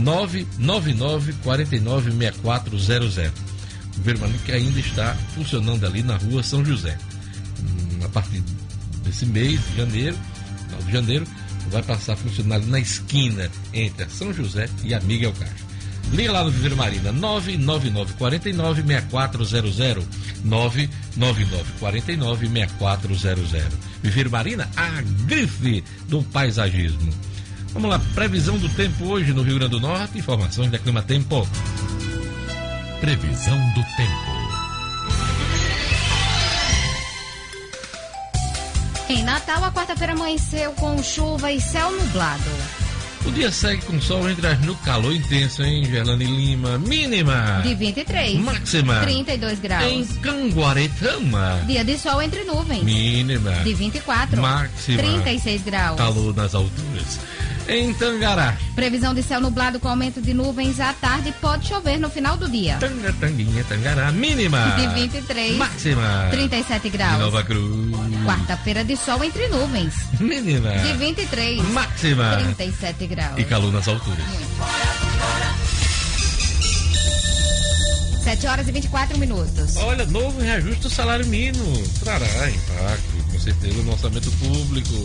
999 0.00 1.32
49 1.42 2.10
6400. 2.12 3.18
O 3.28 3.96
Viveiro 3.96 4.20
Marina 4.20 4.38
que 4.44 4.52
ainda 4.52 4.80
está 4.80 5.14
funcionando 5.34 5.84
ali 5.86 6.02
na 6.02 6.16
rua 6.16 6.42
São 6.42 6.64
José. 6.64 6.96
Hum, 7.60 8.04
A 8.04 8.08
partir 8.08 8.42
desse 9.04 9.26
mês 9.26 9.60
de 9.68 9.76
janeiro, 9.76 10.16
9 10.72 10.84
de 10.84 10.92
janeiro, 10.92 11.26
vai 11.70 11.82
passar 11.82 12.14
a 12.14 12.16
funcionar 12.16 12.56
ali 12.56 12.66
na 12.66 12.80
esquina 12.80 13.50
entre 13.72 14.08
São 14.08 14.32
José 14.32 14.68
e 14.82 14.94
a 14.94 15.00
Miguel 15.00 15.32
Castro. 15.32 15.70
Liga 16.12 16.32
lá 16.32 16.42
no 16.42 16.50
Viveiro 16.50 16.76
Marina, 16.76 17.12
999 17.12 18.14
49 18.14 18.82
6400. 18.82 20.04
999 20.44 21.72
49 21.78 22.48
6400. 22.48 23.72
Viveiro 24.02 24.30
Marina, 24.30 24.68
a 24.76 25.02
grife 25.26 25.84
do 26.08 26.22
paisagismo. 26.24 27.12
Vamos 27.72 27.88
lá, 27.88 28.00
previsão 28.14 28.58
do 28.58 28.68
tempo 28.70 29.04
hoje 29.06 29.32
no 29.32 29.42
Rio 29.42 29.56
Grande 29.56 29.70
do 29.72 29.80
Norte, 29.80 30.18
informações 30.18 30.70
da 30.70 30.78
Clima 30.78 31.02
Tempo. 31.02 31.46
Previsão 33.00 33.58
do 33.74 33.82
tempo. 33.96 34.40
Em 39.08 39.22
Natal, 39.22 39.64
a 39.64 39.72
quarta-feira 39.72 40.12
amanheceu 40.12 40.72
com 40.72 41.02
chuva 41.02 41.50
e 41.52 41.60
céu 41.60 41.90
nublado. 41.90 42.89
O 43.26 43.30
dia 43.32 43.50
segue 43.52 43.82
com 43.82 44.00
sol 44.00 44.28
entre 44.28 44.46
as 44.46 44.60
no 44.60 44.74
calor 44.76 45.14
intenso, 45.14 45.62
hein, 45.62 45.84
Gerlane 45.84 46.24
Lima? 46.24 46.78
Mínima. 46.78 47.60
De 47.62 47.74
23. 47.74 48.38
Máxima. 48.40 49.00
32 49.00 49.58
graus. 49.60 49.84
Em 49.84 50.04
Canguaretama. 50.20 51.62
Dia 51.66 51.84
de 51.84 51.98
sol 51.98 52.22
entre 52.22 52.44
nuvens. 52.44 52.82
Mínima. 52.82 53.52
De 53.62 53.74
24. 53.74 54.40
Máxima. 54.40 54.98
36 55.02 55.62
graus. 55.62 55.96
Calor 55.96 56.34
nas 56.34 56.54
alturas. 56.54 57.20
Em 57.68 57.94
Tangará. 57.94 58.56
Previsão 58.74 59.14
de 59.14 59.22
céu 59.22 59.40
nublado 59.40 59.78
com 59.78 59.86
aumento 59.88 60.20
de 60.20 60.34
nuvens 60.34 60.80
à 60.80 60.92
tarde 60.92 61.32
pode 61.40 61.68
chover 61.68 61.98
no 62.00 62.10
final 62.10 62.36
do 62.36 62.48
dia. 62.48 62.76
Tanga, 62.80 63.12
tanguinha, 63.20 63.62
Tangará. 63.62 64.10
Mínima. 64.10 64.58
De 64.76 64.88
23. 64.88 65.56
Máxima. 65.56 66.28
37 66.32 66.88
Em 66.88 66.90
graus. 66.90 67.20
Nova 67.20 67.44
Cruz. 67.44 67.94
Quarta-feira 68.24 68.82
de 68.82 68.96
sol 68.96 69.22
entre 69.22 69.46
nuvens. 69.48 69.94
Mínima. 70.18 70.70
De 70.70 70.92
23. 70.94 71.62
Máxima. 71.68 72.38
37 72.38 73.06
graus. 73.06 73.09
E 73.36 73.44
calor 73.44 73.72
nas 73.72 73.88
alturas. 73.88 74.24
7 78.22 78.46
horas 78.46 78.68
e 78.68 78.72
24 78.72 79.18
minutos. 79.18 79.76
Olha, 79.76 80.06
novo 80.06 80.40
reajuste 80.40 80.82
do 80.82 80.90
salário 80.90 81.26
mínimo. 81.26 81.82
Trará 81.98 82.26
impacto, 82.50 83.32
com 83.32 83.40
certeza, 83.40 83.82
no 83.82 83.92
orçamento 83.92 84.30
público. 84.32 85.04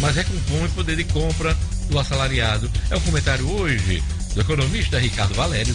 Mas 0.00 0.16
recompõe 0.16 0.64
o 0.64 0.70
poder 0.70 0.96
de 0.96 1.04
compra 1.04 1.56
do 1.88 1.98
assalariado. 1.98 2.70
É 2.90 2.96
o 2.96 3.00
comentário 3.00 3.48
hoje 3.48 4.02
do 4.34 4.40
economista 4.40 4.98
Ricardo 4.98 5.34
Valério. 5.34 5.74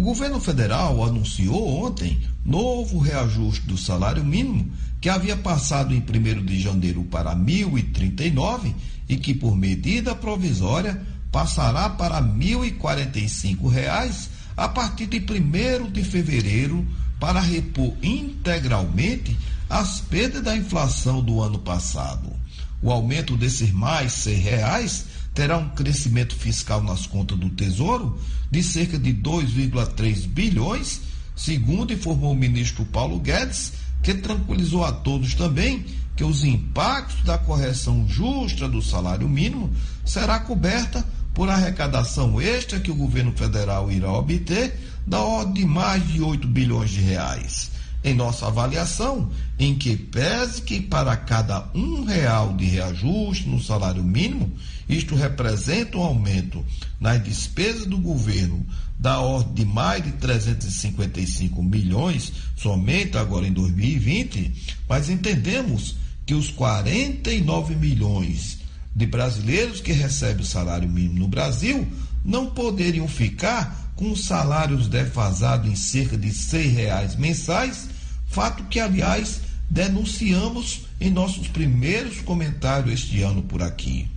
O 0.00 0.02
governo 0.02 0.40
federal 0.40 1.04
anunciou 1.04 1.84
ontem 1.84 2.18
novo 2.42 2.98
reajuste 2.98 3.66
do 3.66 3.76
salário 3.76 4.24
mínimo, 4.24 4.72
que 4.98 5.10
havia 5.10 5.36
passado 5.36 5.92
em 5.92 5.98
1 5.98 6.42
de 6.42 6.58
janeiro 6.58 7.04
para 7.04 7.34
R$ 7.34 7.36
1.039 7.36 8.74
e 9.06 9.18
que, 9.18 9.34
por 9.34 9.54
medida 9.54 10.14
provisória, 10.14 11.06
passará 11.30 11.90
para 11.90 12.18
1.045 12.22 13.68
reais 13.68 14.30
a 14.56 14.66
partir 14.66 15.06
de 15.06 15.18
1 15.18 15.90
de 15.90 16.02
fevereiro 16.02 16.88
para 17.20 17.38
repor 17.38 17.92
integralmente 18.02 19.36
as 19.68 20.00
perdas 20.00 20.42
da 20.42 20.56
inflação 20.56 21.22
do 21.22 21.42
ano 21.42 21.58
passado. 21.58 22.32
O 22.80 22.90
aumento 22.90 23.36
desses 23.36 23.70
mais 23.70 24.14
100 24.14 24.34
reais 24.36 25.04
terá 25.40 25.56
um 25.56 25.70
crescimento 25.70 26.36
fiscal 26.36 26.82
nas 26.82 27.06
contas 27.06 27.38
do 27.38 27.48
Tesouro 27.48 28.20
de 28.50 28.62
cerca 28.62 28.98
de 28.98 29.14
2,3 29.14 30.26
bilhões, 30.26 31.00
segundo 31.34 31.94
informou 31.94 32.32
o 32.32 32.36
ministro 32.36 32.84
Paulo 32.84 33.18
Guedes, 33.18 33.72
que 34.02 34.12
tranquilizou 34.12 34.84
a 34.84 34.92
todos 34.92 35.32
também 35.32 35.86
que 36.14 36.22
os 36.22 36.44
impactos 36.44 37.24
da 37.24 37.38
correção 37.38 38.06
justa 38.06 38.68
do 38.68 38.82
salário 38.82 39.26
mínimo 39.26 39.72
será 40.04 40.38
coberta 40.40 41.02
por 41.32 41.48
arrecadação 41.48 42.38
extra 42.38 42.78
que 42.78 42.90
o 42.90 42.94
governo 42.94 43.32
federal 43.32 43.90
irá 43.90 44.12
obter 44.12 44.78
da 45.06 45.20
ordem 45.20 45.54
de 45.54 45.64
mais 45.64 46.06
de 46.06 46.20
8 46.20 46.46
bilhões 46.46 46.90
de 46.90 47.00
reais. 47.00 47.70
Em 48.02 48.14
nossa 48.14 48.46
avaliação, 48.46 49.30
em 49.58 49.74
que 49.74 49.94
pese 49.94 50.62
que 50.62 50.80
para 50.80 51.16
cada 51.16 51.68
um 51.74 52.04
real 52.04 52.54
de 52.54 52.64
reajuste 52.64 53.46
no 53.46 53.62
salário 53.62 54.02
mínimo, 54.02 54.50
isto 54.88 55.14
representa 55.14 55.98
um 55.98 56.02
aumento 56.02 56.64
nas 56.98 57.22
despesas 57.22 57.84
do 57.84 57.98
governo 57.98 58.64
da 58.98 59.20
ordem 59.20 59.54
de 59.54 59.64
mais 59.64 60.02
de 60.02 60.12
355 60.12 61.62
milhões 61.62 62.32
somente 62.54 63.16
agora 63.16 63.46
em 63.46 63.52
2020, 63.52 64.76
mas 64.88 65.08
entendemos 65.08 65.96
que 66.26 66.34
os 66.34 66.50
49 66.50 67.74
milhões 67.76 68.58
de 68.94 69.06
brasileiros 69.06 69.80
que 69.80 69.92
recebem 69.92 70.42
o 70.42 70.46
salário 70.46 70.88
mínimo 70.88 71.20
no 71.20 71.28
Brasil 71.28 71.86
não 72.24 72.46
poderiam 72.46 73.08
ficar 73.08 73.89
com 74.00 74.16
salários 74.16 74.88
defasados 74.88 75.70
em 75.70 75.76
cerca 75.76 76.16
de 76.16 76.28
R$ 76.28 76.68
reais 76.68 77.14
mensais, 77.16 77.86
fato 78.28 78.64
que, 78.64 78.80
aliás, 78.80 79.42
denunciamos 79.68 80.86
em 80.98 81.10
nossos 81.10 81.48
primeiros 81.48 82.22
comentários 82.22 82.94
este 82.94 83.20
ano 83.20 83.42
por 83.42 83.62
aqui. 83.62 84.08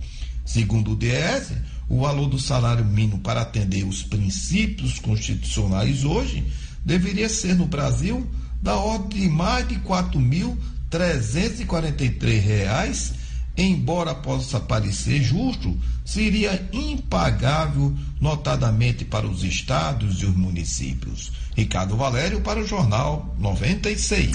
Segundo 0.42 0.92
o 0.92 0.96
DS, 0.96 1.52
o 1.86 2.00
valor 2.00 2.30
do 2.30 2.38
salário 2.38 2.82
mínimo 2.82 3.18
para 3.18 3.42
atender 3.42 3.84
os 3.84 4.02
princípios 4.02 4.98
constitucionais 4.98 6.02
hoje 6.02 6.42
deveria 6.82 7.28
ser 7.28 7.54
no 7.54 7.66
Brasil 7.66 8.26
da 8.62 8.76
ordem 8.76 9.20
de 9.20 9.28
mais 9.28 9.68
de 9.68 9.74
4.343 9.80 12.40
reais, 12.40 13.12
embora 13.56 14.14
possa 14.14 14.58
parecer 14.58 15.22
justo, 15.22 15.76
seria 16.04 16.68
impagável, 16.72 17.94
notadamente 18.20 19.04
para 19.04 19.26
os 19.26 19.44
estados 19.44 20.22
e 20.22 20.26
os 20.26 20.36
municípios. 20.36 21.32
Ricardo 21.56 21.96
Valério 21.96 22.40
para 22.40 22.60
o 22.60 22.66
Jornal 22.66 23.34
96. 23.38 24.32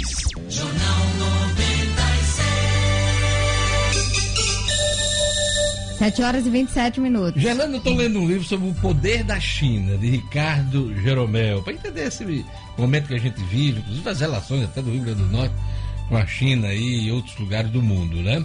Jornal 0.49 1.05
96. 1.17 2.49
7 5.99 6.21
horas 6.23 6.45
e 6.45 6.49
27 6.49 7.01
minutos. 7.01 7.41
Gerlando, 7.41 7.73
eu 7.73 7.77
estou 7.79 7.93
lendo 7.93 8.19
um 8.19 8.27
livro 8.27 8.45
sobre 8.45 8.69
o 8.69 8.73
poder 8.75 9.21
da 9.21 9.37
China, 9.37 9.97
de 9.97 10.09
Ricardo 10.11 10.95
Jeromel, 11.01 11.61
para 11.61 11.73
entender 11.73 12.07
esse 12.07 12.45
momento 12.77 13.09
que 13.09 13.15
a 13.15 13.19
gente 13.19 13.41
vive, 13.43 13.81
inclusive 13.81 14.09
as 14.09 14.21
relações 14.21 14.63
até 14.63 14.81
do 14.81 14.91
Rio 14.91 15.03
Grande 15.03 15.23
do 15.23 15.29
Norte 15.29 15.53
com 16.07 16.17
a 16.17 16.25
China 16.25 16.73
e 16.73 17.11
outros 17.11 17.37
lugares 17.37 17.69
do 17.69 17.81
mundo, 17.81 18.15
né? 18.21 18.43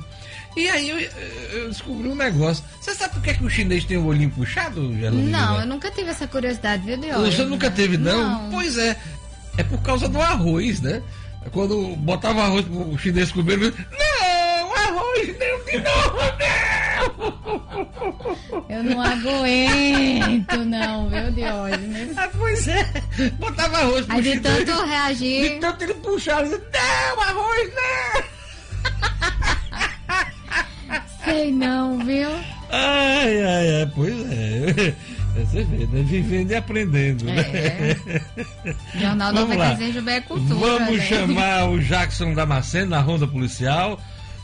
E 0.56 0.68
aí 0.70 0.88
eu, 0.88 0.98
eu 0.98 1.68
descobri 1.68 2.08
um 2.08 2.14
negócio. 2.14 2.64
Você 2.80 2.94
sabe 2.94 3.14
por 3.14 3.22
que, 3.22 3.34
que 3.34 3.44
o 3.44 3.50
chinês 3.50 3.84
tem 3.84 3.96
o 3.96 4.06
olhinho 4.06 4.30
puxado? 4.30 4.80
Não, 4.82 5.60
eu 5.60 5.66
nunca 5.66 5.90
tive 5.90 6.10
essa 6.10 6.26
curiosidade, 6.28 6.84
viu, 6.84 6.96
Diogo? 6.96 7.24
Você 7.30 7.44
nunca 7.44 7.70
teve, 7.70 7.96
não? 7.98 8.42
Não. 8.42 8.50
Pois 8.50 8.78
é. 8.78 8.96
É 9.56 9.62
por 9.62 9.80
causa 9.82 10.08
do 10.08 10.20
arroz, 10.20 10.80
né? 10.80 11.00
Quando 11.52 11.94
botava 11.96 12.42
arroz 12.44 12.64
pro 12.64 12.96
chinês 12.98 13.30
comer, 13.30 13.52
ele 13.54 13.72
não, 13.98 14.74
arroz 14.74 15.28
não 15.28 15.64
de 15.64 15.78
novo, 15.78 16.18
não! 16.40 16.54
Eu 18.68 18.82
não 18.82 19.00
aguento, 19.02 20.56
não, 20.64 21.08
viu, 21.10 21.30
Diógenes? 21.32 22.16
Ah, 22.16 22.28
pois 22.36 22.66
é, 22.68 22.84
botava 23.38 23.78
arroz 23.78 24.06
pro 24.06 24.16
Aí 24.16 24.22
de 24.22 24.32
chinês. 24.32 24.64
tanto 24.64 24.84
reagir. 24.86 25.54
De 25.54 25.60
tanto 25.60 25.84
ele 25.84 25.94
puxar, 25.94 26.40
ele 26.40 26.50
dizia, 26.56 26.64
não, 26.72 27.20
arroz 27.22 27.70
não! 27.74 28.33
Sei 31.24 31.52
não, 31.52 31.98
viu? 31.98 32.28
Ai, 32.70 33.42
ai, 33.42 33.80
ai, 33.80 33.90
pois 33.94 34.14
é. 34.30 34.94
Você 35.34 35.64
vê, 35.64 35.86
né? 35.86 36.02
Vivendo 36.04 36.52
e 36.52 36.54
aprendendo, 36.54 37.24
né? 37.24 37.40
É. 37.40 37.96
Jornal 38.98 39.32
lá. 39.32 39.40
96 39.40 39.94
Jubé 39.94 40.20
Cultura. 40.20 40.54
Vamos 40.54 40.96
né? 40.96 41.06
chamar 41.06 41.70
o 41.70 41.80
Jackson 41.80 42.34
Damasceno 42.34 42.90
na 42.90 43.00
ronda 43.00 43.26
policial. 43.26 43.98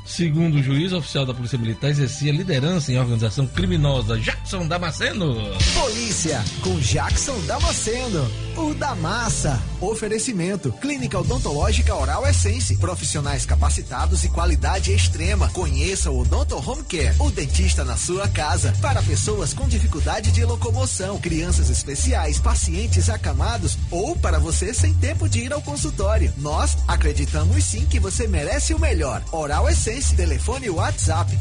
Segundo 0.05 0.57
o 0.59 0.63
juiz 0.63 0.93
oficial 0.93 1.25
da 1.25 1.35
Polícia 1.35 1.59
Militar, 1.59 1.91
exercia 1.91 2.33
liderança 2.33 2.93
em 2.93 2.99
organização 2.99 3.47
criminosa. 3.47 4.19
Jackson 4.19 4.67
Damasceno. 4.67 5.35
Polícia, 5.75 6.43
com 6.63 6.79
Jackson 6.81 7.39
Damasceno. 7.47 8.31
O 8.57 8.75
da 8.75 8.95
massa. 8.95 9.63
Oferecimento. 9.81 10.73
Clínica 10.73 11.19
Odontológica 11.19 11.95
Oral 11.95 12.27
Essence. 12.27 12.77
Profissionais 12.77 13.47
capacitados 13.47 14.25
e 14.25 14.29
qualidade 14.29 14.93
extrema. 14.93 15.49
Conheça 15.51 16.11
o 16.11 16.21
Odonto 16.21 16.57
Home 16.57 16.83
Care. 16.83 17.15
O 17.19 17.31
dentista 17.31 17.85
na 17.85 17.97
sua 17.97 18.29
casa. 18.29 18.75
Para 18.83 19.03
pessoas 19.03 19.55
com 19.55 19.69
dificuldade 19.69 20.33
de 20.33 20.45
locomoção, 20.45 21.19
crianças 21.19 21.71
especiais, 21.71 22.39
pacientes 22.39 23.09
acamados 23.09 23.79
ou 23.91 24.17
para 24.17 24.39
você 24.39 24.75
sem 24.75 24.93
tempo 24.95 25.29
de 25.29 25.41
ir 25.41 25.53
ao 25.53 25.63
consultório. 25.63 26.33
Nós 26.37 26.77
acreditamos 26.89 27.65
sim 27.65 27.87
que 27.87 28.01
você 28.01 28.27
merece 28.27 28.75
o 28.75 28.79
melhor. 28.79 29.23
Oral 29.33 29.69
Essence. 29.69 29.90
Telefone 29.91 30.71
WhatsApp 30.71 31.33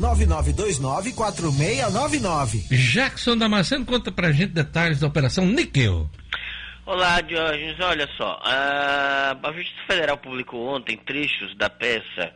999294699. 0.00 2.66
Jackson 2.70 3.36
Damasceno 3.36 3.84
conta 3.84 4.10
pra 4.10 4.32
gente 4.32 4.52
detalhes 4.52 4.98
da 4.98 5.06
Operação 5.06 5.46
Níquel. 5.46 6.10
Olá, 6.84 7.20
Diógenes. 7.20 7.78
Olha 7.78 8.08
só, 8.16 8.40
a, 8.42 9.38
a 9.40 9.52
Justiça 9.52 9.80
Federal 9.86 10.18
publicou 10.18 10.66
ontem 10.66 10.96
trechos 10.96 11.54
da 11.54 11.70
peça 11.70 12.32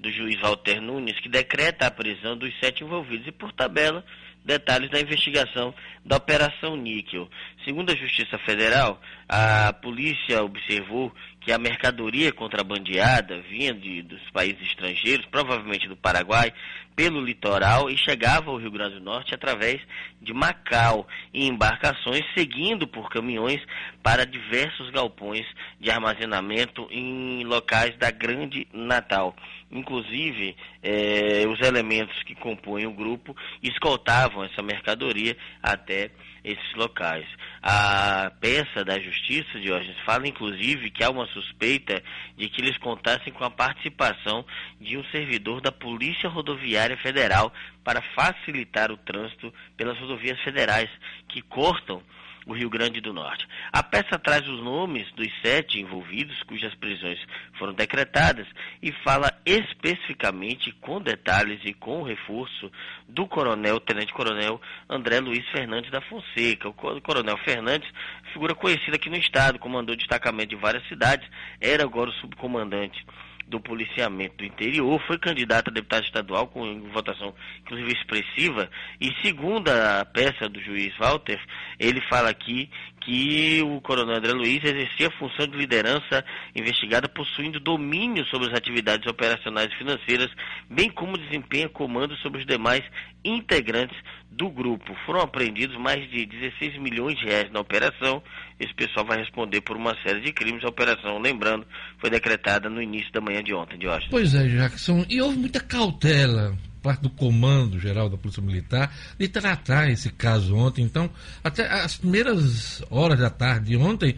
do 0.00 0.10
juiz 0.10 0.40
Walter 0.40 0.80
Nunes 0.80 1.20
que 1.20 1.28
decreta 1.28 1.86
a 1.86 1.90
prisão 1.90 2.34
dos 2.34 2.58
sete 2.58 2.82
envolvidos 2.82 3.26
e, 3.26 3.32
por 3.32 3.52
tabela, 3.52 4.02
detalhes 4.46 4.90
da 4.90 4.98
investigação 4.98 5.74
da 6.06 6.16
Operação 6.16 6.74
Níquel. 6.74 7.28
Segundo 7.66 7.90
a 7.90 7.96
Justiça 7.96 8.38
Federal, 8.38 9.00
a 9.28 9.72
polícia 9.72 10.40
observou 10.44 11.12
que 11.40 11.50
a 11.50 11.58
mercadoria 11.58 12.32
contrabandeada 12.32 13.40
vinha 13.40 13.74
de, 13.74 14.02
dos 14.02 14.22
países 14.30 14.62
estrangeiros, 14.68 15.26
provavelmente 15.26 15.88
do 15.88 15.96
Paraguai, 15.96 16.52
pelo 16.94 17.20
litoral 17.20 17.90
e 17.90 17.98
chegava 17.98 18.52
ao 18.52 18.56
Rio 18.56 18.70
Grande 18.70 18.94
do 18.94 19.04
Norte 19.04 19.34
através 19.34 19.80
de 20.22 20.32
Macau, 20.32 21.08
em 21.34 21.48
embarcações 21.48 22.24
seguindo 22.34 22.86
por 22.86 23.10
caminhões 23.10 23.60
para 24.00 24.24
diversos 24.24 24.88
galpões 24.90 25.44
de 25.80 25.90
armazenamento 25.90 26.86
em 26.88 27.42
locais 27.42 27.96
da 27.98 28.12
Grande 28.12 28.66
Natal. 28.72 29.34
Inclusive, 29.72 30.56
eh, 30.84 31.44
os 31.48 31.60
elementos 31.60 32.22
que 32.22 32.36
compõem 32.36 32.86
o 32.86 32.92
grupo 32.92 33.36
escoltavam 33.60 34.44
essa 34.44 34.62
mercadoria 34.62 35.36
até 35.60 36.12
esses 36.46 36.74
locais. 36.74 37.26
A 37.60 38.30
peça 38.40 38.84
da 38.84 39.00
Justiça, 39.00 39.58
Diógenes, 39.58 39.98
fala 40.06 40.28
inclusive 40.28 40.90
que 40.90 41.02
há 41.02 41.10
uma 41.10 41.26
suspeita 41.26 42.00
de 42.36 42.48
que 42.48 42.62
eles 42.62 42.78
contassem 42.78 43.32
com 43.32 43.42
a 43.42 43.50
participação 43.50 44.46
de 44.80 44.96
um 44.96 45.04
servidor 45.06 45.60
da 45.60 45.72
Polícia 45.72 46.28
Rodoviária 46.28 46.96
Federal 46.98 47.52
para 47.82 48.00
facilitar 48.14 48.92
o 48.92 48.96
trânsito 48.96 49.52
pelas 49.76 49.98
rodovias 49.98 50.40
federais 50.42 50.88
que 51.28 51.42
cortam 51.42 52.00
o 52.46 52.52
Rio 52.54 52.70
Grande 52.70 53.00
do 53.00 53.12
Norte. 53.12 53.46
A 53.72 53.82
peça 53.82 54.18
traz 54.18 54.46
os 54.46 54.62
nomes 54.62 55.10
dos 55.12 55.28
sete 55.42 55.80
envolvidos, 55.80 56.40
cujas 56.44 56.74
prisões 56.76 57.18
foram 57.58 57.74
decretadas, 57.74 58.46
e 58.80 58.92
fala 59.04 59.30
especificamente, 59.44 60.72
com 60.80 61.00
detalhes 61.00 61.60
e 61.64 61.74
com 61.74 62.02
reforço, 62.02 62.70
do 63.08 63.26
coronel, 63.26 63.80
tenente-coronel 63.80 64.60
André 64.88 65.18
Luiz 65.20 65.44
Fernandes 65.50 65.90
da 65.90 66.00
Fonseca. 66.00 66.68
O 66.68 66.72
co- 66.72 67.00
coronel 67.00 67.36
Fernandes, 67.38 67.90
figura 68.32 68.54
conhecida 68.54 68.96
aqui 68.96 69.10
no 69.10 69.16
estado, 69.16 69.58
comandou 69.58 69.96
destacamento 69.96 70.50
de 70.50 70.56
várias 70.56 70.86
cidades, 70.88 71.28
era 71.60 71.82
agora 71.82 72.10
o 72.10 72.14
subcomandante 72.14 73.04
do 73.46 73.60
policiamento 73.60 74.36
do 74.38 74.44
interior, 74.44 75.00
foi 75.06 75.18
candidato 75.18 75.70
a 75.70 75.72
deputado 75.72 76.04
estadual 76.04 76.48
com 76.48 76.88
votação 76.90 77.34
inclusive 77.60 77.92
expressiva, 77.92 78.68
e 79.00 79.12
segundo 79.22 79.68
a 79.68 80.04
peça 80.04 80.48
do 80.48 80.60
juiz 80.60 80.96
Walter, 80.98 81.40
ele 81.78 82.00
fala 82.02 82.28
aqui 82.28 82.68
que 83.06 83.62
o 83.62 83.80
coronel 83.80 84.16
André 84.16 84.32
Luiz 84.32 84.64
exercia 84.64 85.06
a 85.06 85.10
função 85.12 85.46
de 85.46 85.56
liderança 85.56 86.24
investigada 86.56 87.08
possuindo 87.08 87.60
domínio 87.60 88.26
sobre 88.26 88.48
as 88.48 88.54
atividades 88.54 89.06
operacionais 89.06 89.72
e 89.72 89.78
financeiras, 89.78 90.28
bem 90.68 90.90
como 90.90 91.16
desempenha 91.16 91.68
comando 91.68 92.16
sobre 92.16 92.40
os 92.40 92.46
demais 92.46 92.82
integrantes 93.24 93.96
do 94.28 94.50
grupo. 94.50 94.92
Foram 95.06 95.20
apreendidos 95.20 95.76
mais 95.78 96.10
de 96.10 96.26
16 96.26 96.80
milhões 96.80 97.16
de 97.16 97.26
reais 97.26 97.50
na 97.52 97.60
operação. 97.60 98.20
Esse 98.58 98.74
pessoal 98.74 99.06
vai 99.06 99.18
responder 99.18 99.60
por 99.60 99.76
uma 99.76 99.94
série 100.02 100.20
de 100.20 100.32
crimes. 100.32 100.64
A 100.64 100.68
operação, 100.68 101.20
lembrando, 101.20 101.64
foi 102.00 102.10
decretada 102.10 102.68
no 102.68 102.82
início 102.82 103.12
da 103.12 103.20
manhã 103.20 103.40
de 103.40 103.54
ontem, 103.54 103.78
de 103.78 103.86
hoje. 103.86 104.08
Pois 104.10 104.34
é, 104.34 104.48
Jackson. 104.48 105.06
E 105.08 105.22
houve 105.22 105.38
muita 105.38 105.60
cautela 105.60 106.56
parte 106.86 107.00
do 107.02 107.10
comando 107.10 107.80
geral 107.80 108.08
da 108.08 108.16
Polícia 108.16 108.40
Militar 108.42 108.94
de 109.18 109.26
tratar 109.28 109.90
esse 109.90 110.10
caso 110.10 110.54
ontem. 110.56 110.84
Então, 110.84 111.10
até 111.42 111.66
as 111.68 111.96
primeiras 111.96 112.80
horas 112.90 113.18
da 113.18 113.28
tarde 113.28 113.66
de 113.70 113.76
ontem, 113.76 114.14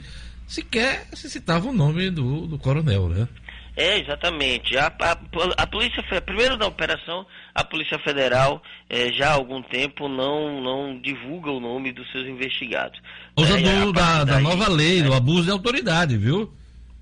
sequer 0.46 1.06
se 1.14 1.30
citava 1.30 1.68
o 1.68 1.72
nome 1.72 2.10
do, 2.10 2.46
do 2.46 2.58
coronel, 2.58 3.08
né? 3.08 3.26
É, 3.74 4.00
exatamente. 4.00 4.76
A, 4.76 4.88
a, 4.88 5.18
a 5.62 5.66
polícia, 5.66 6.02
primeiro 6.20 6.56
na 6.56 6.66
operação, 6.66 7.24
a 7.54 7.62
Polícia 7.62 7.96
Federal 8.00 8.60
eh, 8.90 9.12
já 9.12 9.28
há 9.30 9.34
algum 9.34 9.62
tempo 9.62 10.08
não, 10.08 10.60
não 10.60 11.00
divulga 11.00 11.50
o 11.52 11.60
nome 11.60 11.92
dos 11.92 12.10
seus 12.10 12.26
investigados. 12.26 13.00
Causa 13.36 13.58
É, 13.58 13.80
do- 13.84 13.92
da, 13.92 14.24
da 14.24 14.40
nova 14.40 14.68
lei, 14.68 15.00
do 15.00 15.14
abuso 15.14 15.44
de 15.44 15.50
autoridade, 15.52 16.16
viu? 16.18 16.52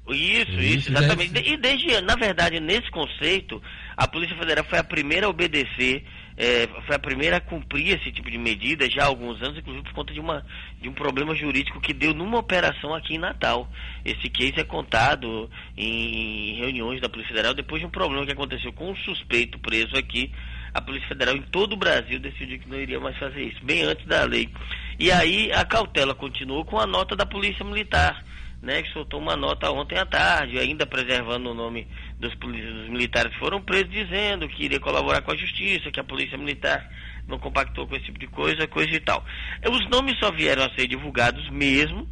Isso, 0.09 0.51
Isso, 0.53 0.61
isso, 0.61 0.93
já 0.93 0.99
exatamente. 1.01 1.39
é- 1.39 1.49
E 1.53 1.57
desde, 1.57 2.01
na 2.03 2.15
verdade, 2.15 2.61
nesse 2.61 2.91
conceito, 2.91 3.61
a 3.97 4.07
Polícia 4.07 4.37
Federal 4.37 4.65
foi 4.65 4.79
a 4.79 4.85
primeira 4.85 5.27
a 5.27 5.31
obedecer, 5.31 6.05
eh, 6.37 6.69
foi 6.85 6.97
a 6.97 6.99
primeira 6.99 7.39
a 7.39 7.41
cumprir 7.41 7.97
esse 7.97 8.13
tipo 8.13 8.31
de 8.31 8.37
medida 8.37 8.91
já 8.91 9.05
há 9.05 9.07
alguns 9.07 9.41
anos, 9.41 9.57
inclusive 9.57 9.85
por 9.85 9.95
conta 9.95 10.13
de, 10.13 10.21
uma, 10.21 10.45
de 10.83 10.89
um 10.89 10.93
problema 10.93 11.35
jurídico 11.35 11.81
que 11.81 11.95
deu 11.95 12.13
numa 12.13 12.39
operação 12.39 12.95
aqui 12.95 13.15
em 13.15 13.19
Natal. 13.19 13.67
Esse 14.05 14.29
case 14.29 14.61
é 14.61 14.65
contado 14.65 15.51
em 15.75 16.57
reuniões 16.57 17.01
da 17.01 17.09
Polícia 17.09 17.35
Federal 17.35 17.55
depois 17.55 17.81
de 17.81 17.87
um 17.87 17.91
problema 17.91 18.27
que 18.27 18.33
aconteceu 18.33 18.71
com 18.73 18.91
um 18.91 18.97
suspeito 18.97 19.59
preso 19.59 19.97
aqui. 19.97 20.31
A 20.75 20.81
Polícia 20.83 21.09
Federal 21.09 21.35
em 21.35 21.43
todo 21.43 21.73
o 21.73 21.77
Brasil 21.77 22.21
decidiu 22.21 22.59
que 22.59 22.69
não 22.69 22.79
iria 22.79 23.01
mais 23.01 23.17
fazer 23.17 23.45
isso, 23.45 23.65
bem 23.65 23.83
antes 23.83 24.05
da 24.05 24.25
lei. 24.25 24.51
E 24.99 25.11
aí 25.11 25.51
a 25.53 25.65
cautela 25.65 26.15
continuou 26.15 26.67
com 26.67 26.79
a 26.79 26.87
nota 26.87 27.17
da 27.17 27.25
Polícia 27.25 27.65
Militar 27.65 28.23
né, 28.63 28.83
que 28.83 28.93
soltou 28.93 29.21
uma 29.21 29.37
nota 29.37 29.71
ontem 29.71 29.99
à 29.99 30.07
tarde, 30.07 30.59
ainda 30.59 30.87
preservando 30.87 31.51
o 31.51 31.55
nome 31.55 31.87
dos, 32.19 32.35
dos 32.35 32.89
militares 32.89 33.33
que 33.33 33.39
foram 33.39 33.61
presos, 33.63 33.91
dizendo 33.91 34.49
que 34.49 34.65
iria 34.65 34.81
colaborar 34.81 35.23
com 35.23 35.33
a 35.33 35.37
justiça, 35.37 35.91
que 35.91 36.01
a 36.01 36.05
polícia 36.05 36.39
militar 36.39 36.91
não 37.29 37.39
compactou 37.39 37.87
com 37.87 37.95
esse 37.97 38.07
tipo 38.07 38.19
de 38.19 38.27
coisa, 38.27 38.67
coisa 38.67 38.95
e 38.95 39.01
tal. 39.01 39.25
Eh, 39.63 39.71
Os 39.71 39.89
nomes 39.91 40.19
só 40.19 40.31
vieram 40.31 40.65
a 40.65 40.75
ser 40.75 40.87
divulgados 40.87 41.49
mesmo 41.51 42.09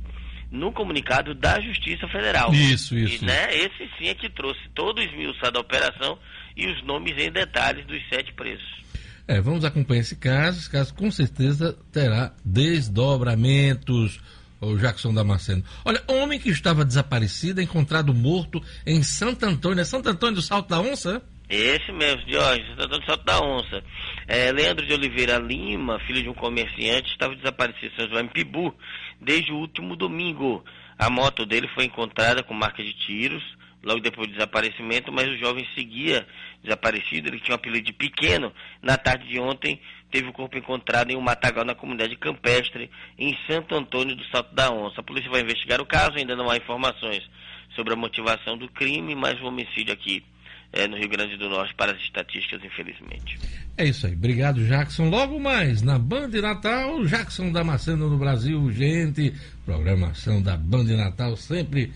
no 0.50 0.72
comunicado 0.72 1.34
da 1.34 1.60
Justiça 1.60 2.06
Federal. 2.08 2.52
Isso, 2.52 2.96
isso. 2.96 3.24
E, 3.24 3.26
né, 3.26 3.54
esse 3.54 3.90
sim 3.98 4.08
é 4.08 4.14
que 4.14 4.28
trouxe 4.28 4.60
todo 4.74 4.98
o 4.98 5.02
esmiuçado 5.02 5.52
da 5.52 5.60
operação 5.60 6.18
e 6.56 6.66
os 6.66 6.82
nomes 6.84 7.16
em 7.18 7.30
detalhes 7.30 7.84
dos 7.86 8.00
sete 8.08 8.32
presos. 8.32 8.84
É, 9.26 9.40
vamos 9.40 9.64
acompanhar 9.64 10.00
esse 10.00 10.16
caso. 10.16 10.58
Esse 10.58 10.70
caso 10.70 10.94
com 10.94 11.10
certeza 11.10 11.76
terá 11.90 12.32
desdobramentos. 12.44 14.20
O 14.64 14.78
Jackson 14.78 15.12
Damasceno. 15.12 15.62
Olha, 15.84 16.02
homem 16.08 16.38
que 16.38 16.50
estava 16.50 16.84
desaparecido 16.84 17.60
encontrado 17.60 18.14
morto 18.14 18.62
em 18.86 19.02
Santo 19.02 19.44
Antônio. 19.44 19.80
É 19.80 19.84
Santo 19.84 20.08
Antônio 20.08 20.36
do 20.36 20.42
Salto 20.42 20.68
da 20.68 20.80
Onça? 20.80 21.22
Esse 21.48 21.92
mesmo, 21.92 22.22
Jorge, 22.26 22.64
você 22.66 22.76
tá 22.76 22.86
dando 22.86 23.04
salto 23.04 23.24
da 23.24 23.38
onça. 23.38 23.84
É, 24.26 24.50
Leandro 24.50 24.86
de 24.86 24.94
Oliveira 24.94 25.36
Lima, 25.36 26.00
filho 26.00 26.22
de 26.22 26.28
um 26.28 26.34
comerciante, 26.34 27.10
estava 27.10 27.36
desaparecido 27.36 27.86
em 27.86 27.96
São 27.96 28.08
João 28.08 28.26
Pibu 28.28 28.74
desde 29.20 29.52
o 29.52 29.56
último 29.56 29.94
domingo. 29.94 30.64
A 30.98 31.10
moto 31.10 31.44
dele 31.44 31.68
foi 31.74 31.84
encontrada 31.84 32.42
com 32.42 32.54
marca 32.54 32.82
de 32.82 32.94
tiros, 32.94 33.42
logo 33.84 34.00
depois 34.00 34.28
do 34.28 34.34
desaparecimento, 34.34 35.12
mas 35.12 35.28
o 35.28 35.36
jovem 35.36 35.66
seguia 35.74 36.26
desaparecido, 36.62 37.28
ele 37.28 37.40
tinha 37.40 37.54
um 37.54 37.56
apelido 37.56 37.86
de 37.86 37.92
pequeno. 37.92 38.52
Na 38.82 38.96
tarde 38.96 39.28
de 39.28 39.38
ontem, 39.38 39.78
teve 40.10 40.28
o 40.28 40.32
corpo 40.32 40.56
encontrado 40.56 41.10
em 41.10 41.16
um 41.16 41.20
matagal 41.20 41.64
na 41.64 41.74
comunidade 41.74 42.16
campestre, 42.16 42.90
em 43.18 43.36
Santo 43.46 43.74
Antônio 43.74 44.16
do 44.16 44.24
Salto 44.26 44.54
da 44.54 44.70
Onça. 44.70 45.00
A 45.00 45.04
polícia 45.04 45.30
vai 45.30 45.42
investigar 45.42 45.80
o 45.80 45.86
caso, 45.86 46.16
ainda 46.16 46.34
não 46.34 46.50
há 46.50 46.56
informações 46.56 47.22
sobre 47.74 47.92
a 47.92 47.96
motivação 47.96 48.56
do 48.56 48.68
crime, 48.68 49.14
mas 49.14 49.40
o 49.40 49.46
homicídio 49.46 49.92
aqui 49.92 50.24
é, 50.74 50.88
no 50.88 50.96
Rio 50.96 51.08
Grande 51.08 51.36
do 51.36 51.48
Norte 51.48 51.72
para 51.74 51.92
as 51.92 52.00
estatísticas, 52.00 52.62
infelizmente. 52.64 53.38
É 53.76 53.84
isso 53.86 54.06
aí. 54.06 54.12
Obrigado, 54.12 54.64
Jackson. 54.66 55.08
Logo 55.08 55.38
mais, 55.38 55.82
na 55.82 55.98
Band 55.98 56.28
Natal, 56.28 57.04
Jackson 57.04 57.52
Damasceno 57.52 58.10
no 58.10 58.18
Brasil, 58.18 58.70
gente. 58.72 59.32
Programação 59.64 60.42
da 60.42 60.56
Band 60.56 60.84
Natal 60.84 61.36
sempre, 61.36 61.92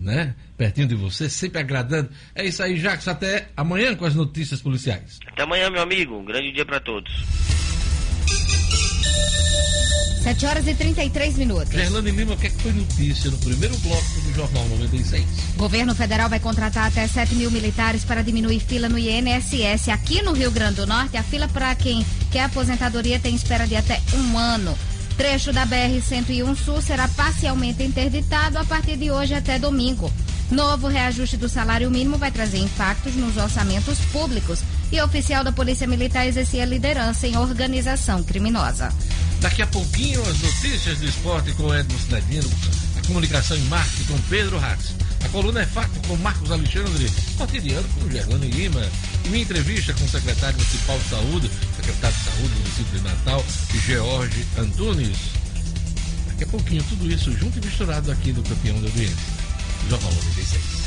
né? 0.00 0.34
Pertinho 0.56 0.88
de 0.88 0.94
você, 0.94 1.28
sempre 1.28 1.60
agradando. 1.60 2.10
É 2.34 2.44
isso 2.44 2.62
aí, 2.62 2.78
Jackson. 2.78 3.10
Até 3.10 3.48
amanhã 3.56 3.94
com 3.94 4.04
as 4.04 4.14
notícias 4.14 4.60
policiais. 4.60 5.18
Até 5.26 5.42
amanhã, 5.42 5.70
meu 5.70 5.82
amigo. 5.82 6.16
Um 6.16 6.24
grande 6.24 6.52
dia 6.52 6.64
para 6.64 6.80
todos. 6.80 7.12
7 10.28 10.44
horas 10.46 10.66
e 10.66 10.74
33 10.74 11.38
minutos. 11.38 11.72
Gerlane 11.72 12.10
Lima, 12.10 12.34
o 12.34 12.36
que, 12.36 12.48
é 12.48 12.50
que 12.50 12.60
foi 12.60 12.72
notícia 12.72 13.30
no 13.30 13.38
primeiro 13.38 13.74
bloco 13.78 14.20
do 14.20 14.34
Jornal 14.34 14.68
96? 14.68 15.24
Governo 15.56 15.94
federal 15.94 16.28
vai 16.28 16.38
contratar 16.38 16.88
até 16.88 17.06
7 17.06 17.34
mil 17.34 17.50
militares 17.50 18.04
para 18.04 18.20
diminuir 18.20 18.60
fila 18.60 18.90
no 18.90 18.98
INSS. 18.98 19.88
Aqui 19.88 20.20
no 20.20 20.32
Rio 20.32 20.50
Grande 20.50 20.76
do 20.76 20.86
Norte, 20.86 21.16
a 21.16 21.22
fila 21.22 21.48
para 21.48 21.74
quem 21.74 22.04
quer 22.30 22.44
aposentadoria 22.44 23.18
tem 23.18 23.34
espera 23.34 23.66
de 23.66 23.76
até 23.76 24.00
um 24.14 24.36
ano. 24.36 24.76
Trecho 25.18 25.52
da 25.52 25.66
BR-101 25.66 26.56
Sul 26.56 26.80
será 26.80 27.08
parcialmente 27.08 27.82
interditado 27.82 28.56
a 28.56 28.64
partir 28.64 28.96
de 28.96 29.10
hoje 29.10 29.34
até 29.34 29.58
domingo. 29.58 30.12
Novo 30.48 30.86
reajuste 30.86 31.36
do 31.36 31.48
salário 31.48 31.90
mínimo 31.90 32.16
vai 32.16 32.30
trazer 32.30 32.58
impactos 32.58 33.16
nos 33.16 33.36
orçamentos 33.36 33.98
públicos 34.12 34.60
e 34.92 35.00
oficial 35.00 35.42
da 35.42 35.50
Polícia 35.50 35.88
Militar 35.88 36.24
exercia 36.24 36.64
liderança 36.64 37.26
em 37.26 37.36
organização 37.36 38.22
criminosa. 38.22 38.92
Daqui 39.40 39.60
a 39.60 39.66
pouquinho, 39.66 40.22
as 40.22 40.40
notícias 40.40 40.98
do 40.98 41.06
esporte 41.06 41.52
com 41.54 41.74
Edmo 41.74 41.98
Cidadino, 41.98 42.48
comunicação 43.08 43.56
em 43.56 43.64
marketing 43.64 44.04
com 44.04 44.18
Pedro 44.28 44.58
Ratz. 44.58 44.92
A 45.24 45.28
coluna 45.30 45.62
é 45.62 45.66
fato 45.66 45.98
com 46.06 46.14
Marcos 46.16 46.52
Alexandre, 46.52 47.10
cotidiano 47.38 47.88
com 47.88 48.08
Gerlane 48.10 48.48
Lima. 48.48 48.86
E 49.24 49.28
minha 49.30 49.42
entrevista 49.42 49.94
com 49.94 50.04
o 50.04 50.08
secretário 50.08 50.56
municipal 50.56 50.98
de 50.98 51.08
saúde, 51.08 51.50
secretário 51.76 52.16
de 52.16 52.24
saúde 52.24 52.48
do 52.48 52.60
município 52.60 52.98
de 52.98 53.04
Natal, 53.04 53.44
George 53.86 54.46
Antunes. 54.58 55.18
Daqui 56.28 56.44
a 56.44 56.46
pouquinho, 56.48 56.84
tudo 56.84 57.10
isso 57.10 57.32
junto 57.32 57.58
e 57.58 57.64
misturado 57.64 58.12
aqui 58.12 58.30
do 58.30 58.42
campeão 58.42 58.78
da 58.80 58.86
audiência. 58.86 59.16
Jornal 59.88 60.12
96. 60.12 60.78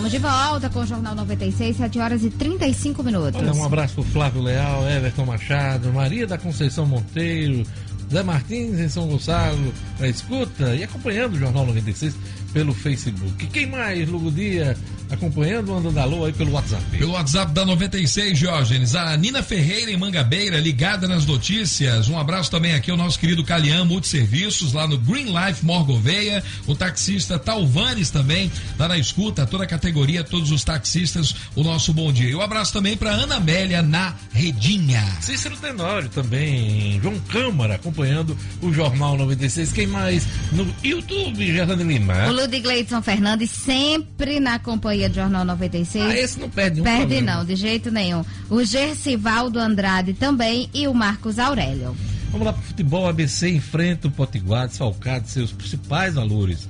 Estamos 0.00 0.12
de 0.12 0.18
volta 0.18 0.70
com 0.70 0.80
o 0.80 0.86
Jornal 0.86 1.14
96, 1.14 1.76
7 1.76 1.98
horas 1.98 2.24
e 2.24 2.30
35 2.30 3.02
minutos. 3.02 3.38
Olha, 3.38 3.52
um 3.52 3.62
abraço 3.62 3.96
pro 3.96 4.02
Flávio 4.04 4.40
Leal, 4.40 4.88
Everton 4.88 5.26
Machado, 5.26 5.92
Maria 5.92 6.26
da 6.26 6.38
Conceição 6.38 6.86
Monteiro, 6.86 7.66
Zé 8.10 8.22
Martins 8.22 8.80
em 8.80 8.88
São 8.88 9.06
Gonçalo, 9.06 9.74
na 9.98 10.08
escuta 10.08 10.74
e 10.74 10.84
acompanhando 10.84 11.34
o 11.34 11.38
Jornal 11.38 11.66
96 11.66 12.16
pelo 12.52 12.74
Facebook. 12.74 13.46
Quem 13.48 13.66
mais, 13.66 14.08
Lugo 14.08 14.30
Dia, 14.30 14.76
acompanhando 15.10 15.72
o 15.72 15.78
Andando 15.78 15.98
Alô 15.98 16.24
aí 16.24 16.32
pelo 16.32 16.52
WhatsApp? 16.52 16.84
Pelo 16.96 17.12
WhatsApp 17.12 17.52
da 17.52 17.64
96, 17.64 18.38
Diógenes. 18.38 18.94
A 18.94 19.16
Nina 19.16 19.42
Ferreira 19.42 19.90
em 19.90 19.96
Mangabeira, 19.96 20.58
ligada 20.58 21.08
nas 21.08 21.26
notícias. 21.26 22.08
Um 22.08 22.18
abraço 22.18 22.50
também 22.50 22.74
aqui 22.74 22.90
ao 22.90 22.96
nosso 22.96 23.18
querido 23.18 23.44
Calian 23.44 23.84
Multiserviços, 23.84 24.72
lá 24.72 24.86
no 24.86 24.98
Green 24.98 25.26
Life 25.26 25.64
Morgoveia. 25.64 26.42
O 26.66 26.74
taxista 26.74 27.38
Talvanes 27.38 28.10
também, 28.10 28.50
lá 28.78 28.88
na 28.88 28.98
escuta, 28.98 29.46
toda 29.46 29.64
a 29.64 29.66
categoria, 29.66 30.24
todos 30.24 30.50
os 30.50 30.64
taxistas, 30.64 31.34
o 31.54 31.62
nosso 31.62 31.92
bom 31.92 32.12
dia. 32.12 32.30
E 32.30 32.34
um 32.34 32.40
abraço 32.40 32.72
também 32.72 32.96
para 32.96 33.10
Ana 33.10 33.36
Amélia 33.36 33.82
na 33.82 34.14
Redinha. 34.32 35.04
Cícero 35.20 35.56
Tenório 35.56 36.08
também, 36.08 37.00
João 37.00 37.18
Câmara 37.20 37.74
acompanhando 37.74 38.36
o 38.60 38.72
Jornal 38.72 39.16
96. 39.16 39.72
Quem 39.72 39.86
mais? 39.86 40.26
No 40.52 40.66
YouTube, 40.82 41.52
Gerlane 41.52 41.84
Lima. 41.84 42.28
O 42.28 42.32
Ludi 42.40 42.60
Gleidson 42.60 43.02
Fernandes 43.02 43.50
sempre 43.50 44.40
na 44.40 44.58
companhia 44.58 45.08
do 45.10 45.14
Jornal 45.14 45.44
96. 45.44 46.04
Ah, 46.04 46.16
esse 46.16 46.40
não 46.40 46.48
perde 46.48 46.80
um 46.80 46.84
Perde 46.84 47.14
programa. 47.16 47.38
não, 47.38 47.44
de 47.44 47.54
jeito 47.54 47.90
nenhum. 47.90 48.24
O 48.48 48.64
Gercivaldo 48.64 49.58
Andrade 49.58 50.14
também 50.14 50.70
e 50.72 50.88
o 50.88 50.94
Marcos 50.94 51.38
Aurélio. 51.38 51.94
Vamos 52.30 52.46
lá 52.46 52.52
pro 52.54 52.62
futebol. 52.62 53.06
ABC 53.08 53.50
enfrenta 53.50 54.08
o 54.08 54.10
Potiguar 54.10 54.68
desfalcado 54.68 55.24
de 55.24 55.30
seus 55.30 55.52
principais 55.52 56.14
valores. 56.14 56.66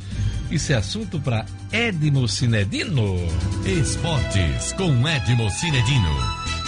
Isso 0.51 0.73
é 0.73 0.77
assunto 0.77 1.21
para 1.21 1.47
Edmo 1.71 2.27
Cinedino. 2.27 3.17
Esportes 3.65 4.73
com 4.73 5.09
Edmo 5.09 5.49
Cinedino. 5.51 6.60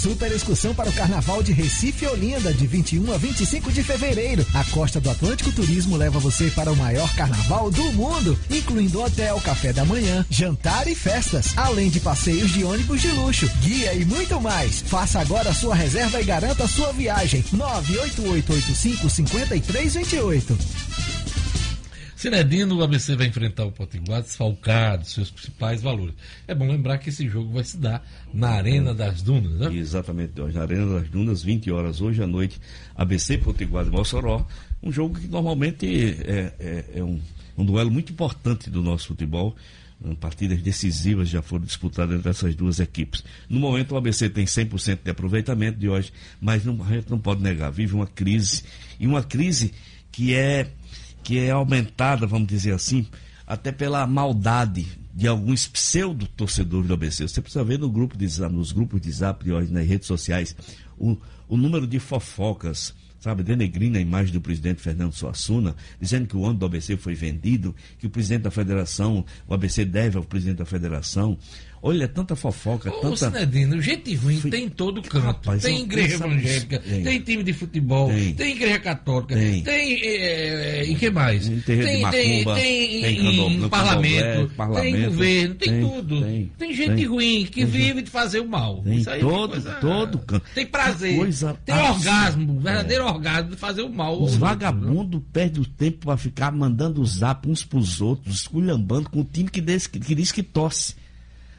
Super 0.00 0.30
excursão 0.30 0.72
para 0.72 0.88
o 0.88 0.92
Carnaval 0.92 1.42
de 1.42 1.52
Recife 1.52 2.06
Olinda, 2.06 2.54
de 2.54 2.68
21 2.68 3.12
a 3.12 3.18
25 3.18 3.72
de 3.72 3.82
fevereiro. 3.82 4.46
A 4.54 4.62
Costa 4.66 5.00
do 5.00 5.10
Atlântico 5.10 5.50
Turismo 5.50 5.96
leva 5.96 6.20
você 6.20 6.52
para 6.52 6.70
o 6.70 6.76
maior 6.76 7.12
carnaval 7.16 7.68
do 7.68 7.92
mundo, 7.92 8.38
incluindo 8.48 9.02
hotel, 9.02 9.40
café 9.40 9.72
da 9.72 9.84
manhã, 9.84 10.24
jantar 10.30 10.86
e 10.86 10.94
festas, 10.94 11.52
além 11.56 11.90
de 11.90 11.98
passeios 11.98 12.52
de 12.52 12.62
ônibus 12.62 13.02
de 13.02 13.08
luxo, 13.08 13.50
guia 13.60 13.92
e 13.92 14.04
muito 14.04 14.40
mais. 14.40 14.82
Faça 14.82 15.18
agora 15.18 15.50
a 15.50 15.54
sua 15.54 15.74
reserva 15.74 16.20
e 16.20 16.24
garanta 16.24 16.62
a 16.62 16.68
sua 16.68 16.92
viagem. 16.92 17.44
98885 17.50 19.10
5328. 19.10 20.58
Cinedino, 22.18 22.76
o 22.76 22.82
ABC 22.82 23.14
vai 23.14 23.28
enfrentar 23.28 23.64
o 23.64 23.70
Potiguar 23.70 24.20
desfalcado, 24.22 25.04
de 25.04 25.10
seus 25.10 25.30
principais 25.30 25.80
valores. 25.80 26.14
É 26.48 26.54
bom 26.54 26.66
lembrar 26.66 26.98
que 26.98 27.10
esse 27.10 27.28
jogo 27.28 27.52
vai 27.52 27.62
se 27.62 27.76
dar 27.76 28.04
na 28.34 28.48
Arena 28.50 28.92
das 28.92 29.22
Dunas, 29.22 29.52
né? 29.60 29.72
Exatamente, 29.76 30.32
na 30.52 30.60
Arena 30.62 30.98
das 30.98 31.08
Dunas, 31.08 31.44
20 31.44 31.70
horas 31.70 32.00
hoje 32.00 32.20
à 32.20 32.26
noite, 32.26 32.60
ABC 32.96 33.38
Potiguar 33.38 33.84
de 33.84 33.92
Mossoró. 33.92 34.44
Um 34.82 34.90
jogo 34.90 35.16
que 35.16 35.28
normalmente 35.28 35.86
é, 36.26 36.52
é- 36.58 36.84
é 36.96 37.04
um, 37.04 37.20
um 37.56 37.64
duelo 37.64 37.88
muito 37.88 38.12
importante 38.12 38.68
do 38.68 38.82
nosso 38.82 39.06
futebol. 39.06 39.54
Hum, 40.04 40.16
Partidas 40.16 40.60
decisivas 40.60 41.28
já 41.28 41.40
foram 41.40 41.64
disputadas 41.66 42.18
entre 42.18 42.30
essas 42.30 42.52
duas 42.56 42.80
equipes. 42.80 43.22
No 43.48 43.60
momento, 43.60 43.92
o 43.92 43.96
ABC 43.96 44.28
tem 44.28 44.44
100% 44.44 45.04
de 45.04 45.10
aproveitamento 45.12 45.78
de 45.78 45.88
hoje, 45.88 46.12
mas 46.40 46.64
não- 46.64 46.82
a 46.82 46.88
gente 46.94 47.08
não 47.10 47.18
pode 47.20 47.42
negar, 47.44 47.70
vive 47.70 47.94
uma 47.94 48.08
crise. 48.08 48.64
E 48.98 49.06
uma 49.06 49.22
crise 49.22 49.72
que 50.10 50.34
é, 50.34 50.68
que 51.28 51.38
é 51.38 51.50
aumentada, 51.50 52.26
vamos 52.26 52.48
dizer 52.48 52.72
assim, 52.72 53.06
até 53.46 53.70
pela 53.70 54.06
maldade 54.06 54.86
de 55.14 55.28
alguns 55.28 55.68
pseudo-torcedores 55.68 56.88
do 56.88 56.94
ABC. 56.94 57.28
Você 57.28 57.42
precisa 57.42 57.62
ver 57.62 57.78
no 57.78 57.90
grupo 57.90 58.16
de, 58.16 58.40
nos 58.48 58.72
grupos 58.72 58.98
de 58.98 59.12
zap 59.12 59.52
hoje, 59.52 59.70
nas 59.70 59.86
redes 59.86 60.08
sociais, 60.08 60.56
o, 60.96 61.18
o 61.46 61.54
número 61.54 61.86
de 61.86 61.98
fofocas, 61.98 62.94
sabe, 63.20 63.42
denegrindo 63.42 63.98
a 63.98 64.00
imagem 64.00 64.32
do 64.32 64.40
presidente 64.40 64.80
Fernando 64.80 65.12
Suassuna, 65.12 65.76
dizendo 66.00 66.26
que 66.26 66.34
o 66.34 66.40
ônibus 66.40 66.60
do 66.60 66.64
ABC 66.64 66.96
foi 66.96 67.14
vendido, 67.14 67.76
que 67.98 68.06
o 68.06 68.10
presidente 68.10 68.44
da 68.44 68.50
federação, 68.50 69.22
o 69.46 69.52
ABC 69.52 69.84
deve 69.84 70.16
ao 70.16 70.24
presidente 70.24 70.56
da 70.56 70.64
federação. 70.64 71.36
Olha, 71.80 72.04
é 72.04 72.06
tanta 72.08 72.34
fofoca, 72.34 72.90
Ô, 72.90 73.00
tanta. 73.00 73.16
Cinedino, 73.30 73.80
gente 73.80 74.14
ruim 74.16 74.40
Fui- 74.40 74.50
tem 74.50 74.64
em 74.64 74.68
todo 74.68 75.00
canto. 75.02 75.24
Rapaz, 75.24 75.62
tem 75.62 75.80
igreja 75.82 76.16
evangélica, 76.16 76.78
Tem. 76.80 77.02
tem. 77.04 77.20
time 77.20 77.42
de 77.44 77.52
futebol, 77.52 78.08
Tem. 78.08 78.34
tem, 78.34 78.52
igreja 78.56 78.78
católica, 78.80 79.34
Tem. 79.36 79.62
tem. 79.62 80.00
eh, 80.04 80.84
e 80.88 80.94
que 80.96 81.08
mais? 81.10 81.48
Tem 81.48 81.78
de 81.78 81.96
macumba, 81.98 82.54
tem, 82.54 83.00
tem 83.00 83.18
em 83.18 83.36
candomblé, 83.36 83.68
parlamento, 83.68 84.54
parlamento, 84.56 84.92
tem 84.92 85.04
governo, 85.04 85.54
tem, 85.54 85.68
tem, 85.68 85.80
tudo. 85.88 86.20
tem, 86.22 86.52
Tem, 86.58 86.74
gente 86.74 86.94
tem. 86.96 87.04
ruim 87.06 87.46
que 87.46 87.64
vive 87.64 88.02
de 88.02 88.10
fazer 88.10 88.40
o 88.40 88.48
mal. 88.48 88.82
Tem 88.82 88.98
Isso 88.98 89.10
aí 89.10 89.20
todo- 89.20 89.50
coisa- 89.50 89.74
todo 89.74 90.18
canto. 90.18 90.44
Tem 90.54 90.66
prazer, 90.66 91.16
coisa 91.16 91.56
tem 91.64 91.74
absurda. 91.74 92.10
orgasmo, 92.10 92.60
verdadeiro 92.60 93.04
orgasmo 93.04 93.50
de 93.50 93.56
fazer 93.56 93.82
o 93.82 93.88
mal. 93.92 94.20
Os 94.22 94.32
né? 94.32 94.38
vagabundos 94.38 95.22
perdem 95.32 95.62
o 95.62 95.66
tempo 95.66 96.06
para 96.06 96.16
ficar 96.16 96.50
mandando 96.52 97.04
zap 97.06 97.48
uns 97.48 97.62
pros 97.64 98.00
outros, 98.00 98.34
esculhambando 98.40 99.08
com 99.10 99.20
o 99.20 99.24
time 99.24 99.48
que 99.48 99.60
diz 99.60 99.86
que, 99.86 100.00
que 100.00 100.14
diz 100.14 100.32
que 100.32 100.42
torce. 100.42 100.94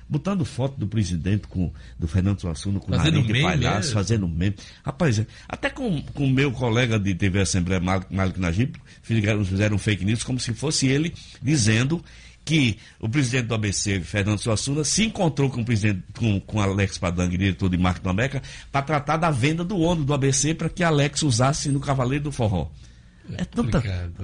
Botando 0.09 0.43
foto 0.43 0.79
do 0.79 0.87
presidente 0.87 1.47
com 1.47 1.71
do 1.97 2.07
Fernando 2.07 2.41
Suassuna 2.41 2.79
com 2.79 2.91
Fazendo 2.91 3.21
nariz 3.21 3.27
de 3.27 3.41
palhaço, 3.41 3.91
é? 3.91 3.93
fazendo 3.93 4.27
meme. 4.27 4.55
Rapaz, 4.83 5.19
é, 5.19 5.27
até 5.47 5.69
com 5.69 6.03
o 6.15 6.29
meu 6.29 6.51
colega 6.51 6.99
de 6.99 7.13
TV 7.13 7.41
Assembleia, 7.41 7.79
Malik, 7.79 8.39
Najib, 8.39 8.75
fizeram, 9.03 9.45
fizeram 9.45 9.77
fake 9.77 10.03
news 10.03 10.23
como 10.23 10.39
se 10.39 10.53
fosse 10.53 10.87
ele 10.87 11.13
dizendo 11.41 12.03
que 12.49 12.77
o 12.99 13.07
presidente 13.07 13.45
do 13.45 13.53
ABC, 13.53 13.99
Fernando 13.99 14.39
Suassuna, 14.39 14.83
se 14.83 15.05
encontrou 15.05 15.51
com 15.51 15.61
o 15.61 15.65
presidente, 15.65 16.01
com, 16.17 16.39
com 16.39 16.59
Alex 16.59 16.97
Padang, 16.97 17.37
diretor 17.37 17.69
de 17.69 17.77
marketing 17.77 18.03
do 18.03 18.09
América, 18.09 18.41
para 18.71 18.81
tratar 18.81 19.17
da 19.17 19.29
venda 19.29 19.63
do 19.63 19.77
ônibus 19.77 20.07
do 20.07 20.13
ABC 20.15 20.55
para 20.55 20.67
que 20.67 20.83
Alex 20.83 21.21
usasse 21.21 21.69
no 21.69 21.79
Cavaleiro 21.79 22.23
do 22.23 22.31
Forró. 22.31 22.71
É, 23.37 23.45
tanta, 23.45 23.77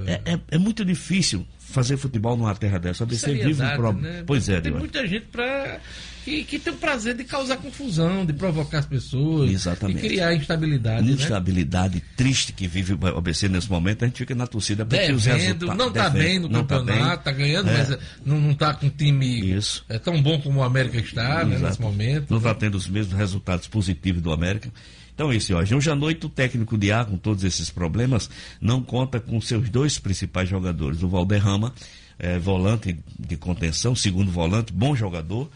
é, 0.07 0.21
é, 0.33 0.39
é 0.51 0.57
muito 0.57 0.83
difícil 0.83 1.45
fazer 1.59 1.97
futebol 1.97 2.35
numa 2.37 2.53
terra 2.55 2.77
dessa. 2.79 3.03
A 3.03 3.05
ABC 3.05 3.33
vive 3.33 3.61
um 3.63 3.75
problema. 3.75 4.01
Né? 4.01 4.23
Pois 4.25 4.47
é, 4.49 4.61
Tem 4.61 4.71
Deus. 4.71 4.79
muita 4.79 5.05
gente 5.07 5.25
pra, 5.31 5.79
que, 6.23 6.43
que 6.43 6.57
tem 6.59 6.73
o 6.73 6.75
prazer 6.77 7.15
de 7.15 7.23
causar 7.23 7.57
confusão, 7.57 8.25
de 8.25 8.33
provocar 8.33 8.79
as 8.79 8.85
pessoas. 8.85 9.51
Exatamente. 9.51 10.05
E 10.05 10.09
criar 10.09 10.33
instabilidade. 10.33 11.05
Né? 11.07 11.13
Instabilidade 11.13 12.01
triste 12.15 12.53
que 12.53 12.67
vive 12.67 12.93
o 12.93 13.17
ABC 13.17 13.47
nesse 13.49 13.69
momento, 13.69 14.03
a 14.03 14.07
gente 14.07 14.17
fica 14.17 14.33
na 14.33 14.47
torcida 14.47 14.85
para 14.85 15.13
os 15.13 15.25
resultados. 15.25 15.77
não 15.77 15.91
tá 15.91 16.09
devendo, 16.09 16.23
bem 16.23 16.39
no 16.39 16.49
não 16.49 16.63
tá 16.65 16.79
campeonato, 16.79 17.23
tá, 17.23 17.31
bem. 17.31 17.39
ganhando, 17.41 17.69
É. 17.69 17.77
mas 17.77 17.91
eh, 17.91 17.99
não, 18.25 18.39
não 18.39 18.53
tá 18.53 18.73
com 18.73 18.87
um 18.87 18.89
time 18.89 19.51
Isso. 19.55 19.83
é 19.89 19.99
tão 19.99 20.21
bom 20.21 20.39
como 20.41 20.59
o 20.59 20.63
América 20.63 20.97
está 20.97 21.43
né, 21.43 21.57
nesse 21.59 21.81
momento. 21.81 22.29
Não 22.29 22.37
está 22.37 22.53
tendo 22.55 22.75
os 22.75 22.87
mesmos 22.87 23.17
resultados 23.17 23.67
positivos 23.67 24.21
do 24.21 24.31
América. 24.31 24.71
Então, 25.15 25.31
esse 25.31 25.53
hoje. 25.53 25.73
Hoje 25.73 25.89
à 25.89 25.95
noite, 25.95 26.25
o 26.25 26.29
técnico 26.29 26.77
de 26.77 26.91
A, 26.91 27.05
com 27.05 27.15
todos 27.15 27.45
esses 27.45 27.69
problemas, 27.69 28.29
não 28.59 28.83
conta 28.83 29.17
com 29.17 29.39
seus 29.39 29.69
dois 29.69 29.97
principais 29.97 30.49
jogadores. 30.49 31.01
O 31.01 31.07
Valderrama, 31.07 31.73
eh, 32.19 32.37
volante 32.37 32.99
de 33.17 33.37
contenção, 33.37 33.95
segundo 33.95 34.29
volante, 34.29 34.73
bom 34.73 34.93
jogador. 34.93 35.49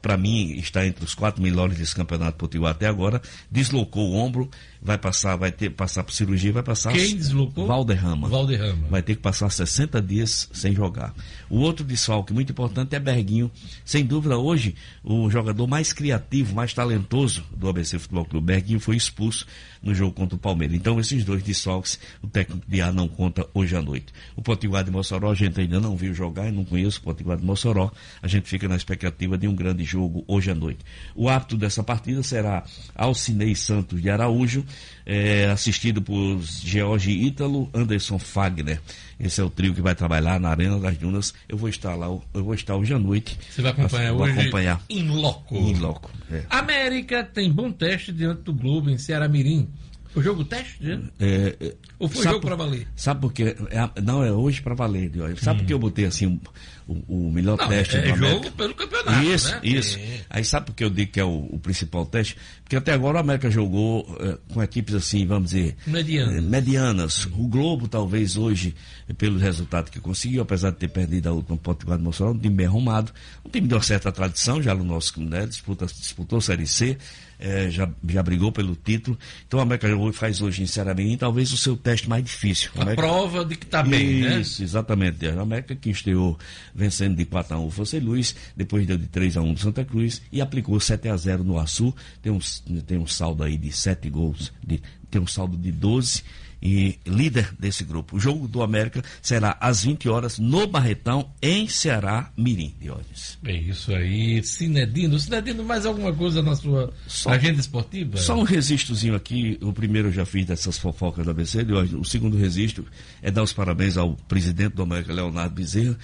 Para 0.00 0.16
mim, 0.16 0.52
está 0.52 0.86
entre 0.86 1.04
os 1.04 1.16
quatro 1.16 1.42
melhores 1.42 1.76
desse 1.76 1.96
campeonato 1.96 2.38
potiguar 2.38 2.70
até 2.70 2.86
agora. 2.86 3.20
Deslocou 3.50 4.08
o 4.08 4.14
ombro, 4.14 4.48
vai 4.82 4.98
passar, 4.98 5.36
vai 5.36 5.52
ter 5.52 5.70
passar 5.70 6.02
por 6.02 6.12
cirurgia, 6.12 6.52
vai 6.52 6.62
passar. 6.62 6.92
Quem 6.92 7.16
deslocou? 7.16 7.66
Valderrama. 7.66 8.28
Valderrama. 8.28 8.88
Vai 8.88 9.00
ter 9.00 9.14
que 9.14 9.22
passar 9.22 9.48
60 9.48 10.02
dias 10.02 10.48
sem 10.52 10.74
jogar. 10.74 11.14
O 11.48 11.58
outro 11.58 11.84
desfalque 11.84 12.32
muito 12.32 12.50
importante 12.50 12.96
é 12.96 12.98
Berguinho. 12.98 13.50
Sem 13.84 14.04
dúvida, 14.04 14.36
hoje, 14.36 14.74
o 15.04 15.30
jogador 15.30 15.66
mais 15.68 15.92
criativo, 15.92 16.54
mais 16.54 16.74
talentoso 16.74 17.44
do 17.56 17.68
ABC 17.68 17.98
Futebol 17.98 18.24
Clube, 18.24 18.46
Berguinho, 18.46 18.80
foi 18.80 18.96
expulso 18.96 19.46
no 19.82 19.94
jogo 19.94 20.12
contra 20.12 20.36
o 20.36 20.38
Palmeiras. 20.38 20.76
Então, 20.76 20.98
esses 20.98 21.24
dois 21.24 21.42
desfalques, 21.42 21.98
o 22.22 22.26
técnico 22.26 22.64
de 22.68 22.80
A 22.80 22.92
não 22.92 23.06
conta 23.06 23.46
hoje 23.54 23.76
à 23.76 23.82
noite. 23.82 24.06
O 24.36 24.42
Potiguar 24.42 24.84
de 24.84 24.90
Mossoró, 24.90 25.30
a 25.30 25.34
gente 25.34 25.60
ainda 25.60 25.80
não 25.80 25.96
viu 25.96 26.14
jogar, 26.14 26.46
eu 26.46 26.52
não 26.52 26.64
conheço 26.64 27.00
o 27.00 27.02
Potiguar 27.02 27.36
de 27.36 27.44
Mossoró. 27.44 27.90
A 28.20 28.28
gente 28.28 28.48
fica 28.48 28.68
na 28.68 28.76
expectativa 28.76 29.36
de 29.38 29.46
um 29.46 29.54
grande 29.54 29.84
jogo 29.84 30.24
hoje 30.26 30.50
à 30.50 30.54
noite. 30.54 30.80
O 31.14 31.28
árbitro 31.28 31.56
dessa 31.56 31.82
partida 31.82 32.22
será 32.22 32.64
Alcinei 32.94 33.54
Santos 33.54 34.00
de 34.00 34.08
Araújo, 34.08 34.64
eh, 35.04 35.50
assistido 35.50 36.00
por 36.02 36.40
George 36.42 37.10
Ítalo, 37.10 37.68
Anderson 37.74 38.18
Fagner. 38.18 38.80
Esse 39.18 39.40
é 39.40 39.44
o 39.44 39.50
trio 39.50 39.74
que 39.74 39.80
vai 39.80 39.94
trabalhar 39.94 40.40
na 40.40 40.48
Arena 40.50 40.78
das 40.78 40.96
Dunas. 40.98 41.32
Eu 41.48 41.56
vou 41.56 41.68
estar 41.68 41.94
lá, 41.94 42.06
eu 42.06 42.44
vou 42.44 42.54
estar 42.54 42.76
hoje 42.76 42.92
à 42.92 42.98
noite. 42.98 43.38
Você 43.50 43.62
vai 43.62 43.72
acompanhar 43.72 44.12
vou 44.12 44.22
hoje 44.22 44.40
acompanhar 44.40 44.82
em 44.88 45.08
loco. 45.08 45.56
em 45.56 45.74
loco. 45.74 46.10
é. 46.30 46.42
América 46.50 47.22
tem 47.22 47.50
bom 47.50 47.70
teste 47.70 48.12
diante 48.12 48.42
do 48.42 48.52
Globo 48.52 48.90
em 48.90 48.98
Ceará 48.98 49.28
Mirim. 49.28 49.68
Foi 50.12 50.22
jogo 50.22 50.44
teste, 50.44 50.82
né? 50.82 51.00
É, 51.18 51.56
é, 51.58 51.74
Ou 51.98 52.06
foi 52.06 52.22
jogo 52.22 52.40
pra 52.40 52.54
valer? 52.54 52.86
Sabe 52.94 53.22
por 53.22 53.32
quê? 53.32 53.56
É, 53.70 54.00
não, 54.02 54.22
é 54.22 54.30
hoje 54.30 54.60
para 54.60 54.74
valer. 54.74 55.10
Sabe 55.38 55.60
por 55.60 55.66
que 55.66 55.72
eu 55.72 55.78
botei 55.78 56.04
assim 56.04 56.38
o, 56.86 57.26
o 57.28 57.32
melhor 57.32 57.56
Não, 57.58 57.68
teste 57.68 57.96
é 57.96 58.02
do 58.02 58.08
jogo 58.08 58.24
América? 58.26 58.50
pelo 58.52 58.74
campeonato, 58.74 59.22
Isso, 59.26 59.50
né? 59.50 59.60
isso. 59.62 59.98
É. 59.98 60.20
Aí 60.30 60.44
sabe 60.44 60.66
por 60.66 60.74
que 60.74 60.84
eu 60.84 60.90
digo 60.90 61.12
que 61.12 61.20
é 61.20 61.24
o, 61.24 61.48
o 61.50 61.58
principal 61.58 62.04
teste? 62.06 62.36
Porque 62.64 62.76
até 62.76 62.92
agora 62.92 63.18
o 63.18 63.20
América 63.20 63.50
jogou 63.50 64.06
eh, 64.20 64.38
com 64.52 64.62
equipes 64.62 64.94
assim, 64.94 65.26
vamos 65.26 65.50
dizer, 65.50 65.76
Medianas. 65.86 66.36
eh, 66.36 66.40
medianas. 66.40 67.24
O 67.26 67.46
Globo, 67.48 67.86
talvez 67.88 68.36
hoje, 68.36 68.74
eh, 69.08 69.12
pelos 69.12 69.42
resultados 69.42 69.90
que 69.90 70.00
conseguiu, 70.00 70.42
apesar 70.42 70.70
de 70.70 70.76
ter 70.78 70.88
perdido 70.88 71.28
a 71.28 71.32
última 71.32 71.56
Potiguar 71.58 71.98
de 71.98 72.04
Mossoró, 72.04 72.30
um 72.32 72.38
time 72.38 72.54
bem 72.54 72.66
arrumado, 72.66 73.12
um 73.44 73.50
time 73.50 73.68
de 73.68 73.74
uma 73.74 73.82
certa 73.82 74.10
tradição 74.10 74.62
já 74.62 74.74
no 74.74 74.84
nosso, 74.84 75.20
né, 75.20 75.46
disputa, 75.46 75.84
disputou 75.86 76.40
Série 76.40 76.66
C, 76.66 76.96
eh, 77.38 77.68
já, 77.70 77.90
já 78.08 78.22
brigou 78.22 78.50
pelo 78.52 78.74
título. 78.74 79.18
Então 79.46 79.58
o 79.58 79.62
América 79.62 79.88
jogou 79.88 80.08
e 80.08 80.12
faz 80.12 80.40
hoje 80.40 80.62
em 80.62 80.66
Ceará 80.66 80.94
Mirim, 80.94 81.16
talvez 81.18 81.52
o 81.52 81.56
seu 81.58 81.76
teste 81.76 82.08
mais 82.08 82.24
difícil. 82.24 82.70
O 82.74 82.78
A 82.78 82.82
América- 82.82 83.02
prova 83.02 83.44
de 83.44 83.56
que 83.56 83.66
tá 83.66 83.82
bem, 83.82 84.20
né? 84.22 84.40
isso, 84.40 84.62
exatamente. 84.62 85.26
A 85.26 85.40
América 85.42 85.74
que 85.76 85.90
estreou 85.90 86.38
vencendo 86.74 87.16
de 87.16 87.24
4 87.24 87.54
a 87.56 87.58
1 87.58 87.66
o 87.66 87.70
Fosse 87.70 87.98
Luiz, 88.00 88.34
depois 88.56 88.86
deu 88.86 88.96
de 88.98 89.06
3 89.06 89.36
a 89.36 89.40
1 89.42 89.54
do 89.54 89.60
Santa 89.60 89.84
Cruz 89.84 90.22
e 90.30 90.40
aplicou 90.40 90.78
7 90.80 91.08
a 91.08 91.16
0 91.16 91.44
no 91.44 91.58
Açu. 91.58 91.94
Tem 92.20 92.32
um, 92.32 92.38
tem 92.86 92.98
um 92.98 93.06
saldo 93.06 93.42
aí 93.42 93.56
de 93.56 93.70
7 93.72 94.08
gols, 94.10 94.52
de, 94.66 94.80
tem 95.10 95.20
um 95.20 95.26
saldo 95.26 95.56
de 95.56 95.70
12 95.72 96.22
e 96.64 96.96
líder 97.04 97.52
desse 97.58 97.82
grupo. 97.82 98.16
O 98.16 98.20
jogo 98.20 98.46
do 98.46 98.62
América 98.62 99.02
será 99.20 99.56
às 99.60 99.82
20 99.82 100.08
horas 100.08 100.38
no 100.38 100.64
Barretão, 100.68 101.28
em 101.42 101.66
Ceará, 101.66 102.30
Mirim, 102.36 102.72
Diógenes. 102.80 103.36
É 103.44 103.52
isso 103.52 103.92
aí, 103.92 104.40
Cinedino. 104.44 105.18
Cinedino, 105.18 105.64
mais 105.64 105.84
alguma 105.84 106.12
coisa 106.12 106.40
na 106.40 106.54
sua 106.54 106.92
Só- 107.08 107.30
agenda 107.30 107.58
esportiva? 107.58 108.16
Só 108.16 108.38
um 108.38 108.44
registrozinho 108.44 109.16
aqui. 109.16 109.58
O 109.60 109.72
primeiro 109.72 110.06
eu 110.06 110.12
já 110.12 110.24
fiz 110.24 110.46
dessas 110.46 110.78
fofocas 110.78 111.24
da 111.26 111.32
ABC. 111.32 111.64
de 111.64 111.72
hoje. 111.72 111.96
O 111.96 112.04
segundo 112.04 112.36
registro 112.36 112.86
é 113.20 113.28
dar 113.28 113.42
os 113.42 113.52
parabéns 113.52 113.96
ao 113.96 114.14
presidente 114.28 114.74
do 114.76 114.82
América, 114.82 115.12
Leonardo 115.12 115.56
Bezerra, 115.56 115.98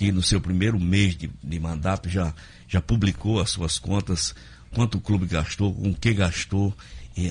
que 0.00 0.10
no 0.10 0.22
seu 0.22 0.40
primeiro 0.40 0.80
mês 0.80 1.14
de, 1.14 1.30
de 1.44 1.60
mandato 1.60 2.08
já, 2.08 2.32
já 2.66 2.80
publicou 2.80 3.38
as 3.38 3.50
suas 3.50 3.78
contas, 3.78 4.34
quanto 4.72 4.96
o 4.96 5.00
clube 5.00 5.26
gastou, 5.26 5.74
com 5.74 5.90
o 5.90 5.94
que 5.94 6.14
gastou, 6.14 6.74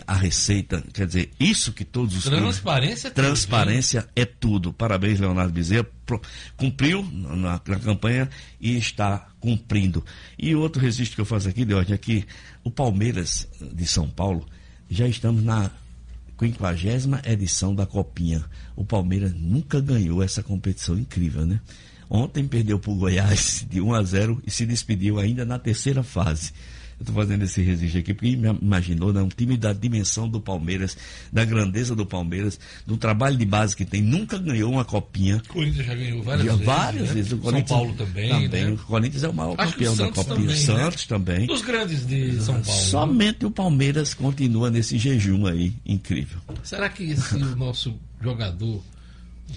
a 0.05 0.13
receita. 0.13 0.84
Quer 0.93 1.07
dizer, 1.07 1.32
isso 1.39 1.74
que 1.74 1.84
todos 1.84 2.15
os 2.15 2.26
clubes- 2.26 2.39
Transparência 2.43 3.07
é 3.07 3.09
tudo, 3.09 3.26
Transparência 3.26 4.09
é 4.15 4.24
tudo. 4.26 4.72
Parabéns, 4.72 5.20
Leonardo 5.20 5.51
Bezerra. 5.51 5.88
Cumpriu 6.55 7.01
na, 7.11 7.59
na 7.65 7.80
campanha 7.80 8.30
e 8.61 8.78
está 8.78 9.28
cumprindo. 9.39 10.05
E 10.38 10.53
outro 10.53 10.80
registro 10.80 11.15
que 11.15 11.22
eu 11.22 11.26
faço 11.26 11.49
aqui, 11.49 11.65
Deus, 11.65 11.89
é 11.89 11.97
que 11.97 12.24
o 12.63 12.70
Palmeiras 12.70 13.47
de 13.59 13.88
São 13.88 14.07
Paulo 14.07 14.47
já 14.88 15.07
estamos 15.07 15.43
na 15.43 15.72
50 16.39 17.24
edição 17.32 17.74
da 17.74 17.88
Copinha. 17.88 18.45
O 18.76 18.86
Palmeiras 18.86 19.34
nunca 19.34 19.82
ganhou 19.82 20.22
essa 20.22 20.43
competição 20.43 20.99
incrível, 20.99 21.47
né? 21.47 21.59
Ontem 22.10 22.47
perdeu 22.47 22.80
para 22.80 22.91
o 22.91 22.95
Goiás 22.95 23.66
de 23.70 23.80
1 23.80 23.93
a 23.93 24.03
0 24.03 24.41
e 24.45 24.49
se 24.51 24.66
despediu 24.66 25.20
ainda 25.20 25.45
na 25.45 25.60
terceira 25.60 26.01
fase. 26.03 26.51
Eu 26.99 27.03
estou 27.03 27.16
fazendo 27.16 27.43
esse 27.43 27.62
registro 27.62 27.99
aqui 27.99 28.14
porque 28.14 28.36
me 28.36 28.49
imaginou, 28.62 29.14
né? 29.14 29.22
Um 29.22 29.30
time 29.30 29.55
da 29.55 29.72
dimensão 29.72 30.28
do 30.28 30.41
Palmeiras, 30.41 30.97
da 31.32 31.45
grandeza 31.45 31.95
do 31.95 32.05
Palmeiras, 32.05 32.60
do 32.86 32.97
trabalho 32.97 33.38
de 33.38 33.45
base 33.45 33.74
que 33.74 33.86
tem, 33.86 34.01
nunca 34.01 34.38
ganhou 34.38 34.70
uma 34.70 34.84
copinha. 34.84 35.38
O 35.38 35.53
Corinthians 35.53 35.86
já 35.86 35.95
ganhou 35.95 36.22
várias 36.22 36.45
Já 36.45 36.51
vezes. 36.51 36.66
várias 36.66 37.07
né? 37.07 37.14
vezes. 37.14 37.32
O 37.32 37.41
São 37.51 37.62
Paulo 37.64 37.93
também. 37.93 38.49
né? 38.49 38.70
O 38.72 38.78
Corinthians 38.80 39.24
é 39.24 39.30
o 39.30 39.34
maior 39.34 39.55
Acho 39.57 39.78
que 39.78 39.84
o 39.86 39.88
campeão 39.91 39.95
da 40.07 40.12
Copinha. 40.14 40.36
também, 40.39 40.55
Santos 40.57 41.01
né? 41.03 41.07
também. 41.07 41.47
Dos 41.47 41.62
grandes 41.62 42.05
de 42.05 42.34
São 42.41 42.55
Paulo. 42.62 42.66
né? 42.68 42.86
Somente 42.89 43.45
o 43.45 43.51
Palmeiras 43.51 44.14
continua 44.14 44.70
nesse 44.70 44.97
jejum 44.97 45.45
aí, 45.45 45.72
incrível. 45.86 46.39
Será 46.64 46.89
que 46.89 47.16
se 47.16 47.36
o 47.38 47.55
nosso 47.55 47.95
jogador, 48.22 48.76
o 48.76 48.84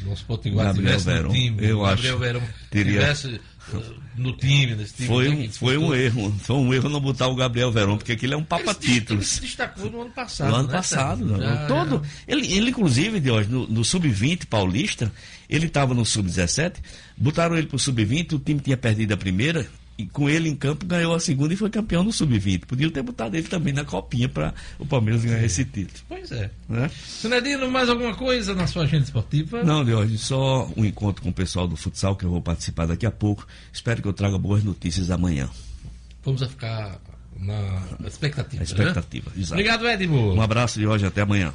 nosso 0.05 0.25
Potiguar, 0.25 0.67
Gabriel 0.67 0.89
tivesse 0.99 1.05
Verón, 1.07 1.29
no 1.29 1.35
time, 1.35 1.67
eu 1.67 1.79
o 1.81 1.83
Gabriel 1.85 2.15
acho, 2.15 2.19
Verón 2.25 2.43
teria- 2.71 3.01
tivesse 3.01 3.41
uh, 3.73 3.95
no 4.17 4.33
time, 4.37 4.75
nesse 4.75 4.95
time, 4.95 5.09
Foi 5.09 5.29
né, 5.29 5.35
um, 5.47 5.53
foi 5.53 5.79
um 5.79 5.95
erro. 5.95 6.35
Foi 6.41 6.57
um 6.57 6.75
erro 6.75 6.89
não 6.89 7.01
botar 7.01 7.29
o 7.29 7.35
Gabriel 7.35 7.71
Verón, 7.73 7.97
porque 7.97 8.13
aquele 8.13 8.35
é 8.35 8.37
um 8.37 8.41
Ele 8.41 8.47
papa-títulos. 8.49 9.27
se 9.27 9.41
destacou 9.43 9.91
no 9.91 10.03
ano 10.03 10.11
passado. 10.11 10.49
No 10.51 10.55
ano 10.57 10.69
né, 10.69 10.73
passado. 10.75 11.37
Já- 11.39 11.67
todo. 11.67 12.03
Ele, 12.27 12.53
ele, 12.53 12.71
inclusive, 12.71 13.21
Deus, 13.21 13.47
no, 13.49 13.67
no 13.67 13.85
Sub-20 13.85 14.47
paulista, 14.47 15.13
ele 15.49 15.67
estava 15.67 15.95
no 15.95 16.05
Sub-17, 16.05 16.75
botaram 17.17 17.57
ele 17.57 17.67
pro 17.67 17.79
Sub-20, 17.79 18.33
o 18.35 18.39
time 18.39 18.61
tinha 18.61 18.77
perdido 18.77 19.13
a 19.15 19.17
primeira, 19.17 19.67
e 20.03 20.07
com 20.07 20.29
ele 20.29 20.49
em 20.49 20.57
campo 20.57 20.85
ganhou 20.85 21.15
a 21.15 21.21
segunda 21.21 21.55
e 21.55 21.57
foi 21.57 21.71
campeão 21.71 22.03
no 22.03 22.13
Sub-20. 22.13 22.67
Podiam 22.67 22.91
ter 22.91 23.03
botado 23.03 23.37
ele 23.37 23.47
também 23.47 23.73
na 23.73 23.85
copinha 23.85 24.29
para 24.29 24.53
o 24.79 24.85
Palmeiras 24.85 25.25
ganhar 25.25 25.45
esse 25.45 25.65
título. 25.65 26.01
Pois 26.09 26.31
é. 26.33 26.51
Né? 26.69 26.91
Sinedino, 27.07 27.71
mais 27.71 27.89
alguma 27.89 28.15
coisa 28.15 28.55
na 28.55 28.67
sua 28.67 28.83
agenda 28.83 29.05
esportiva? 29.05 29.63
Não, 29.63 29.85
Deus, 29.85 30.21
só 30.21 30.69
um 30.77 30.85
encontro 30.85 31.23
com 31.23 31.29
o 31.29 31.33
pessoal 31.33 31.69
do 31.69 31.77
futsal 31.77 32.17
que 32.17 32.25
eu 32.25 32.31
vou 32.31 32.43
participar 32.43 32.87
daqui 32.87 33.07
a 33.07 33.11
pouco. 33.11 33.47
Espero 33.73 34.03
que 34.03 34.09
eu 34.09 34.13
traga 34.13 34.37
boas 34.37 34.65
notícias 34.65 35.11
amanhã. 35.11 35.49
Vamos 36.25 36.43
a 36.43 36.49
ficar 36.49 37.01
na 37.39 37.83
expectativa. 38.07 38.63
A 38.63 38.65
expectativa, 38.65 39.31
né? 39.31 39.41
exato. 39.41 39.55
Obrigado, 39.55 39.89
Edmo. 39.89 40.35
Um 40.35 40.43
abraço 40.43 40.79
de 40.79 40.87
hoje 40.87 41.07
até 41.07 41.23
amanhã. 41.23 41.53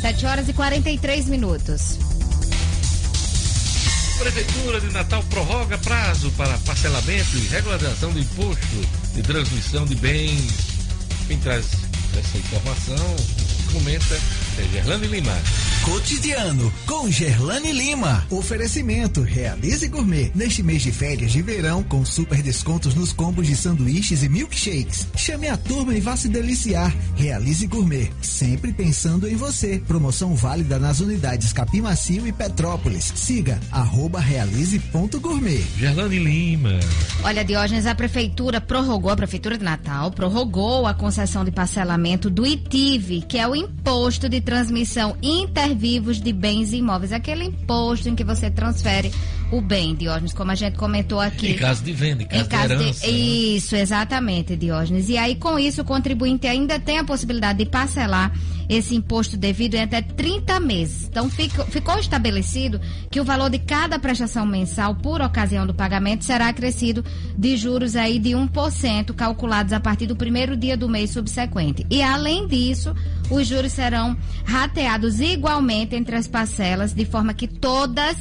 7 0.00 0.26
horas 0.26 0.48
e 0.48 0.52
43 0.52 1.28
minutos. 1.28 2.05
Prefeitura 4.18 4.80
de 4.80 4.92
Natal 4.92 5.22
prorroga 5.24 5.78
prazo 5.78 6.30
para 6.32 6.56
parcelamento 6.58 7.36
e 7.36 7.46
regularização 7.48 8.12
do 8.12 8.18
imposto 8.18 8.88
de 9.14 9.22
transmissão 9.22 9.84
de 9.84 9.94
bens. 9.94 10.52
Quem 11.28 11.38
traz 11.38 11.66
essa 12.18 12.38
informação 12.38 13.16
comenta 13.72 14.14
é 14.58 14.68
Gerlane 14.72 15.06
Lima. 15.06 15.36
Cotidiano 15.86 16.72
com 16.84 17.08
Gerlane 17.08 17.70
Lima. 17.70 18.26
Oferecimento 18.28 19.22
Realize 19.22 19.86
Gourmet. 19.86 20.32
Neste 20.34 20.60
mês 20.60 20.82
de 20.82 20.90
férias 20.90 21.30
de 21.30 21.40
verão, 21.40 21.84
com 21.84 22.04
super 22.04 22.42
descontos 22.42 22.96
nos 22.96 23.12
combos 23.12 23.46
de 23.46 23.54
sanduíches 23.54 24.24
e 24.24 24.28
milkshakes. 24.28 25.06
Chame 25.16 25.46
a 25.46 25.56
turma 25.56 25.94
e 25.94 26.00
vá 26.00 26.16
se 26.16 26.28
deliciar. 26.28 26.92
Realize 27.14 27.64
Gourmet. 27.68 28.10
Sempre 28.20 28.72
pensando 28.72 29.28
em 29.28 29.36
você. 29.36 29.80
Promoção 29.86 30.34
válida 30.34 30.76
nas 30.80 30.98
unidades 30.98 31.52
Capim 31.52 31.82
Macio 31.82 32.26
e 32.26 32.32
Petrópolis. 32.32 33.12
Siga 33.14 33.60
arroba 33.70 34.18
realize.gourmet. 34.18 35.64
Gerlane 35.78 36.18
Lima. 36.18 36.80
Olha, 37.22 37.44
Diógenes, 37.44 37.86
a 37.86 37.94
prefeitura 37.94 38.60
prorrogou, 38.60 39.12
a 39.12 39.16
prefeitura 39.16 39.56
de 39.56 39.62
Natal 39.62 40.10
prorrogou 40.10 40.84
a 40.84 40.94
concessão 40.94 41.44
de 41.44 41.52
parcelamento 41.52 42.28
do 42.28 42.44
ITIV, 42.44 43.22
que 43.28 43.38
é 43.38 43.46
o 43.46 43.54
Imposto 43.54 44.28
de 44.28 44.40
Transmissão 44.40 45.16
Intervivos 45.76 46.22
de 46.22 46.32
Bens 46.32 46.72
Imóveis, 46.72 47.12
aquele 47.12 47.44
imposto 47.44 48.08
em 48.08 48.14
que 48.14 48.24
você 48.24 48.50
transfere 48.50 49.12
o 49.52 49.60
bem, 49.60 49.94
Diógenes, 49.94 50.32
como 50.32 50.50
a 50.50 50.54
gente 50.54 50.76
comentou 50.76 51.20
aqui. 51.20 51.52
Em 51.52 51.54
caso 51.56 51.82
de 51.84 51.92
venda, 51.92 52.22
em 52.22 52.26
caso, 52.26 52.44
Em 52.44 52.48
caso 52.48 52.68
de 52.68 52.76
de- 52.76 52.82
herança. 52.84 53.06
né? 53.06 53.12
Isso, 53.12 53.76
exatamente, 53.76 54.56
Diógenes. 54.56 55.08
E 55.08 55.16
aí, 55.16 55.36
com 55.36 55.58
isso, 55.58 55.82
o 55.82 55.84
contribuinte 55.84 56.46
ainda 56.46 56.78
tem 56.80 56.98
a 56.98 57.04
possibilidade 57.04 57.58
de 57.60 57.66
parcelar 57.70 58.32
esse 58.68 58.96
imposto 58.96 59.36
devido 59.36 59.74
em 59.76 59.82
até 59.82 60.02
30 60.02 60.58
meses. 60.58 61.04
Então, 61.04 61.30
fico- 61.30 61.64
ficou 61.66 61.96
estabelecido 62.00 62.80
que 63.08 63.20
o 63.20 63.24
valor 63.24 63.48
de 63.48 63.60
cada 63.60 63.96
prestação 63.96 64.44
mensal 64.44 64.96
por 64.96 65.20
ocasião 65.20 65.64
do 65.64 65.72
pagamento 65.72 66.24
será 66.24 66.48
acrescido 66.48 67.04
de 67.38 67.56
juros 67.56 67.94
aí 67.94 68.18
de 68.18 68.30
1%, 68.34 69.14
calculados 69.14 69.72
a 69.72 69.78
partir 69.78 70.06
do 70.08 70.16
primeiro 70.16 70.56
dia 70.56 70.76
do 70.76 70.88
mês 70.88 71.10
subsequente. 71.10 71.86
E, 71.88 72.02
além 72.02 72.48
disso, 72.48 72.92
os 73.30 73.46
juros 73.46 73.70
serão 73.70 74.16
rateados 74.44 75.20
igualmente 75.20 75.94
entre 75.94 76.16
as 76.16 76.26
parcelas, 76.26 76.92
de 76.92 77.04
forma 77.04 77.32
que 77.32 77.46
todas 77.46 78.16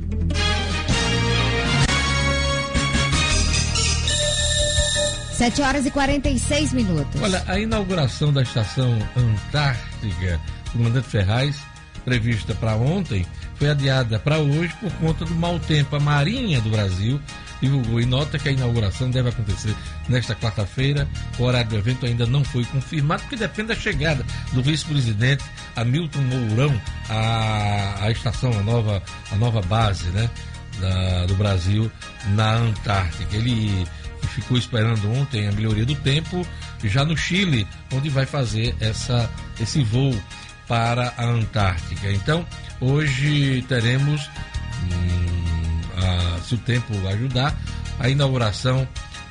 Sete 5.37 5.61
horas 5.61 5.85
e 5.85 5.91
46 5.91 6.73
minutos. 6.73 7.21
Olha, 7.21 7.43
a 7.47 7.59
inauguração 7.59 8.33
da 8.33 8.43
estação 8.43 8.99
Antártica 9.15 10.41
Comandante 10.73 11.07
Ferraz, 11.09 11.57
prevista 12.05 12.55
para 12.55 12.75
ontem, 12.75 13.27
foi 13.57 13.69
adiada 13.69 14.19
para 14.19 14.39
hoje 14.39 14.73
por 14.81 14.91
conta 14.95 15.25
do 15.27 15.35
mau 15.35 15.59
tempo. 15.59 15.95
A 15.97 16.01
Marinha 16.01 16.61
do 16.63 16.71
Brasil 16.71 17.21
divulgou 17.61 18.01
em 18.01 18.07
nota 18.07 18.39
que 18.39 18.49
a 18.49 18.53
inauguração 18.53 19.11
deve 19.11 19.29
acontecer 19.29 19.75
nesta 20.09 20.35
quarta-feira. 20.35 21.07
O 21.39 21.43
horário 21.43 21.69
do 21.69 21.77
evento 21.77 22.07
ainda 22.07 22.25
não 22.25 22.43
foi 22.43 22.65
confirmado, 22.65 23.23
porque 23.23 23.37
depende 23.37 23.69
da 23.69 23.75
chegada 23.77 24.25
do 24.53 24.63
vice-presidente 24.63 25.45
Hamilton 25.75 26.21
Mourão 26.23 26.83
à, 27.11 27.97
à 28.05 28.11
estação, 28.11 28.53
a 28.59 28.63
nova, 28.63 29.03
a 29.31 29.37
nova 29.37 29.61
base 29.63 30.07
né, 30.09 30.31
da- 30.81 31.27
do 31.27 31.35
Brasil 31.35 31.91
na 32.35 32.55
Antártica. 32.55 33.37
Ele 33.37 33.87
ficou 34.27 34.57
esperando 34.59 35.11
ontem 35.13 35.49
a 35.49 35.53
melhoria 35.53 35.85
do 35.87 35.95
tempo 35.97 36.47
já 36.85 37.05
no 37.05 37.17
Chile, 37.17 37.67
onde 37.93 38.09
vai 38.09 38.27
fazer 38.27 38.75
essa, 38.81 39.29
esse 39.61 39.83
voo 39.83 40.15
para 40.69 41.13
a 41.17 41.25
Antártica. 41.25 42.11
Então, 42.13 42.45
hoje 42.81 43.65
teremos, 43.69 44.29
hum, 44.83 45.81
a- 45.97 46.41
se 46.43 46.55
o 46.55 46.59
tempo 46.59 46.93
ajudar, 47.09 47.55
a 47.99 48.09
inauguração 48.09 48.87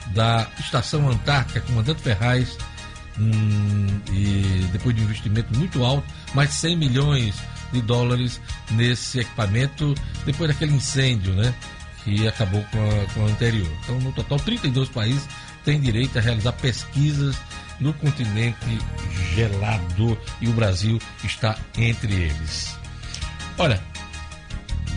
da 0.07 0.47
Estação 0.59 1.09
Antártica 1.09 1.61
Comandante 1.61 2.01
Ferraz, 2.01 2.57
hum, 3.19 3.87
e 4.11 4.67
depois 4.71 4.95
de 4.95 5.01
um 5.01 5.05
investimento 5.05 5.57
muito 5.57 5.83
alto, 5.83 6.05
mais 6.33 6.49
de 6.49 6.55
100 6.55 6.77
milhões 6.77 7.35
de 7.71 7.81
dólares 7.81 8.39
nesse 8.71 9.19
equipamento, 9.19 9.93
depois 10.25 10.49
daquele 10.49 10.73
incêndio, 10.73 11.33
né? 11.33 11.53
Que 12.05 12.27
acabou 12.27 12.63
com 12.71 12.77
a, 12.77 13.13
com 13.13 13.25
anterior. 13.25 13.69
Então, 13.83 13.99
no 13.99 14.13
total, 14.13 14.39
32 14.39 14.87
países 14.87 15.27
têm 15.65 15.81
direito 15.81 16.17
a 16.17 16.21
realizar 16.21 16.53
pesquisas 16.53 17.35
no 17.79 17.93
continente 17.93 18.79
gelado 19.33 20.17
e 20.39 20.47
o 20.47 20.53
Brasil 20.53 20.97
está 21.23 21.57
entre 21.77 22.13
eles. 22.13 22.77
Olha, 23.57 23.81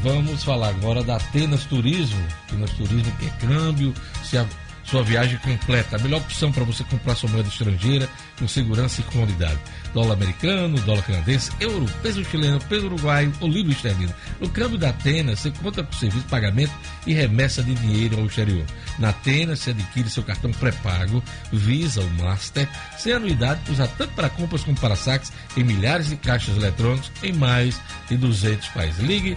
vamos 0.03 0.45
falar 0.45 0.69
agora 0.69 1.03
da 1.03 1.17
Atenas 1.17 1.65
Turismo. 1.65 2.23
Atenas 2.47 2.71
Turismo 2.73 3.13
tem 3.19 3.31
câmbio, 3.49 3.95
se 4.23 4.39
a 4.39 4.47
sua 4.91 5.03
viagem 5.03 5.39
completa. 5.39 5.97
A 5.97 5.99
melhor 5.99 6.21
opção 6.21 6.51
para 6.51 6.65
você 6.65 6.83
comprar 6.85 7.15
sua 7.15 7.29
moeda 7.31 7.49
estrangeira 7.49 8.09
com 8.39 8.49
segurança 8.49 9.01
e 9.01 9.05
comodidade. 9.05 9.59
Dólar 9.93 10.15
americano, 10.15 10.81
dólar 10.81 11.03
canadense, 11.03 11.51
euro, 11.61 11.87
peso 12.03 12.25
chileno, 12.25 12.61
peso 12.61 12.87
uruguaio 12.87 13.33
ou 13.41 13.49
livro 13.49 13.73
esterlino. 13.73 14.15
No 14.41 14.49
câmbio 14.49 14.79
da 14.79 14.91
Atenas, 14.91 15.41
você 15.41 15.51
conta 15.51 15.83
com 15.83 15.93
serviço 15.93 16.25
de 16.25 16.31
pagamento 16.31 16.73
e 17.07 17.13
remessa 17.13 17.63
de 17.63 17.75
dinheiro 17.75 18.19
ao 18.19 18.27
exterior. 18.27 18.65
Na 18.99 19.11
Atenas, 19.11 19.61
você 19.61 19.71
adquire 19.71 20.09
seu 20.09 20.23
cartão 20.23 20.51
pré-pago, 20.53 21.23
Visa 21.53 22.01
ou 22.01 22.11
Master, 22.11 22.69
sem 22.99 23.13
anuidade, 23.13 23.61
usa 23.71 23.87
tanto 23.99 24.13
para 24.15 24.31
compras 24.31 24.63
como 24.63 24.79
para 24.79 24.97
saques 24.97 25.33
em 25.57 25.65
milhares 25.65 26.09
de 26.09 26.17
caixas 26.17 26.57
eletrônicos 26.57 27.11
em 27.23 27.33
mais 27.33 27.81
de 28.09 28.17
200 28.17 28.69
países. 28.69 28.99
Ligue 29.01 29.37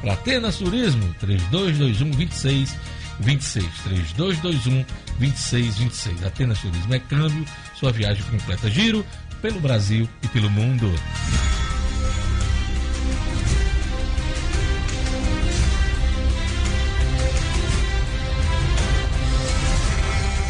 para 0.00 0.12
Atenas 0.12 0.56
Turismo, 0.56 1.14
3221 1.20 2.12
26 2.12 2.76
26 3.20 3.66
3221 3.84 4.84
26 5.18 5.78
26. 5.78 6.24
Atenas 6.24 6.60
Turismo 6.60 6.94
é 6.94 6.98
câmbio, 6.98 7.44
sua 7.74 7.92
viagem 7.92 8.22
completa. 8.24 8.70
Giro 8.70 9.04
pelo 9.42 9.60
Brasil 9.60 10.08
e 10.22 10.28
pelo 10.28 10.50
mundo. 10.50 10.92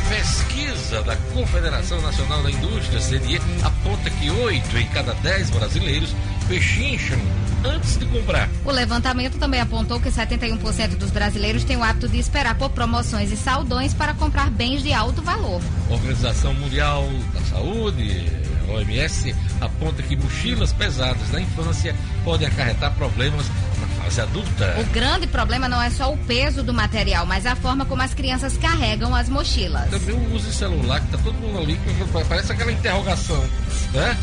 Pesquisa 0.08 1.02
da 1.02 1.16
Confederação 1.34 2.00
Nacional 2.00 2.42
da 2.42 2.50
Indústria, 2.50 3.00
CNE, 3.00 3.36
aponta 3.62 4.10
que 4.10 4.30
8 4.30 4.78
em 4.78 4.86
cada 4.88 5.14
10 5.14 5.50
brasileiros 5.50 6.14
pechincham 6.48 7.18
antes 7.64 7.96
de 7.98 8.06
comprar. 8.06 8.48
O 8.64 8.70
levantamento 8.70 9.38
também 9.38 9.60
apontou 9.60 10.00
que 10.00 10.10
71% 10.10 10.96
dos 10.96 11.10
brasileiros 11.10 11.64
têm 11.64 11.76
o 11.76 11.82
hábito 11.82 12.08
de 12.08 12.18
esperar 12.18 12.56
por 12.56 12.70
promoções 12.70 13.32
e 13.32 13.36
saldões 13.36 13.94
para 13.94 14.14
comprar 14.14 14.50
bens 14.50 14.82
de 14.82 14.92
alto 14.92 15.22
valor. 15.22 15.60
A 15.90 15.92
Organização 15.94 16.54
Mundial 16.54 17.08
da 17.32 17.40
Saúde, 17.42 18.26
OMS, 18.68 19.34
aponta 19.60 20.02
que 20.02 20.16
mochilas 20.16 20.72
pesadas 20.72 21.30
na 21.30 21.40
infância 21.40 21.94
podem 22.24 22.46
acarretar 22.46 22.94
problemas 22.94 23.46
na 23.80 23.86
fase 24.02 24.20
adulta. 24.20 24.76
O 24.80 24.84
grande 24.92 25.26
problema 25.26 25.68
não 25.68 25.80
é 25.80 25.90
só 25.90 26.12
o 26.12 26.16
peso 26.18 26.62
do 26.62 26.72
material, 26.72 27.24
mas 27.26 27.46
a 27.46 27.56
forma 27.56 27.84
como 27.84 28.02
as 28.02 28.14
crianças 28.14 28.56
carregam 28.56 29.14
as 29.14 29.28
mochilas. 29.28 29.88
Também 29.90 30.14
o 30.14 30.34
uso 30.34 30.48
de 30.48 30.54
celular, 30.54 31.00
que 31.00 31.08
tá 31.08 31.18
todo 31.18 31.34
mundo 31.34 31.58
ali, 31.58 31.78
parece 32.28 32.52
aquela 32.52 32.72
interrogação, 32.72 33.42
né? 33.92 34.16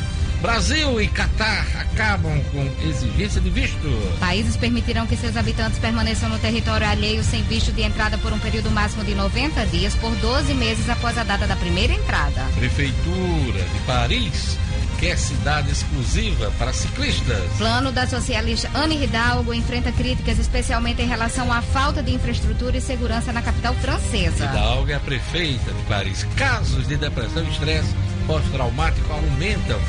Brasil 0.46 1.02
e 1.02 1.08
Catar 1.08 1.66
acabam 1.76 2.40
com 2.52 2.88
exigência 2.88 3.42
de 3.42 3.50
visto. 3.50 3.90
Países 4.20 4.56
permitirão 4.56 5.08
que 5.08 5.18
seus 5.18 5.36
habitantes 5.36 5.80
permaneçam 5.80 6.30
no 6.30 6.38
território 6.38 6.86
alheio 6.86 7.24
sem 7.24 7.42
visto 7.42 7.72
de 7.72 7.82
entrada 7.82 8.16
por 8.20 8.32
um 8.32 8.38
período 8.38 8.70
máximo 8.70 9.04
de 9.04 9.16
90 9.16 9.66
dias 9.66 9.96
por 9.96 10.14
12 10.18 10.54
meses 10.54 10.88
após 10.88 11.18
a 11.18 11.24
data 11.24 11.48
da 11.48 11.56
primeira 11.56 11.94
entrada. 11.94 12.44
Prefeitura 12.60 13.64
de 13.64 13.80
Paris 13.88 14.56
quer 15.00 15.18
cidade 15.18 15.72
exclusiva 15.72 16.54
para 16.60 16.72
ciclistas. 16.72 17.44
Plano 17.58 17.92
da 17.92 18.06
socialista 18.06 18.70
Anne 18.76 19.04
Hidalgo 19.04 19.52
enfrenta 19.52 19.92
críticas 19.92 20.38
especialmente 20.38 21.02
em 21.02 21.08
relação 21.08 21.52
à 21.52 21.64
falta 21.64 22.04
de 22.04 22.14
infraestrutura 22.14 22.78
e 22.78 22.82
segurança 22.82 23.34
na 23.34 23.42
capital 23.42 23.74
francesa. 23.74 24.46
Hidalgo 24.46 24.92
é 24.92 24.94
a 24.94 25.00
prefeita 25.00 25.74
de 25.74 25.82
Paris. 25.86 26.24
Casos 26.36 26.88
de 26.88 26.98
depressão 26.98 27.44
e 27.44 27.50
estresse 27.50 27.96
pós-traumático 28.28 29.12
aumentam 29.12 29.80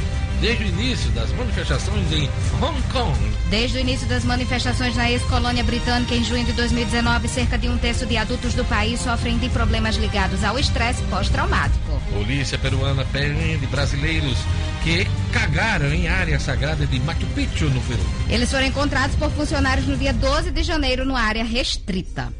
desde 0.40 0.64
o 0.64 0.68
início 0.68 1.10
das 1.10 1.32
manifestações 1.32 2.12
em 2.12 2.28
Hong 2.60 2.82
Kong. 2.92 3.18
Desde 3.50 3.78
o 3.78 3.80
início 3.80 4.06
das 4.06 4.24
manifestações 4.24 4.96
na 4.96 5.10
ex-colônia 5.10 5.64
britânica 5.64 6.14
em 6.14 6.24
junho 6.24 6.44
de 6.44 6.52
2019, 6.52 7.28
cerca 7.28 7.56
de 7.56 7.68
um 7.68 7.78
terço 7.78 8.06
de 8.06 8.16
adultos 8.16 8.54
do 8.54 8.64
país 8.64 9.00
sofrem 9.00 9.38
de 9.38 9.48
problemas 9.48 9.96
ligados 9.96 10.44
ao 10.44 10.58
estresse 10.58 11.02
pós-traumático. 11.04 12.00
Polícia 12.12 12.58
peruana 12.58 13.04
prende 13.06 13.66
brasileiros 13.66 14.38
que 14.82 15.06
cagaram 15.32 15.92
em 15.92 16.08
área 16.08 16.38
sagrada 16.38 16.86
de 16.86 17.00
Machu 17.00 17.26
Picchu, 17.34 17.66
no 17.66 17.80
Peru. 17.82 18.06
Eles 18.28 18.50
foram 18.50 18.66
encontrados 18.66 19.16
por 19.16 19.30
funcionários 19.30 19.86
no 19.86 19.96
dia 19.96 20.12
12 20.12 20.50
de 20.50 20.62
janeiro, 20.62 21.04
no 21.04 21.16
área 21.16 21.44
restrita. 21.44 22.32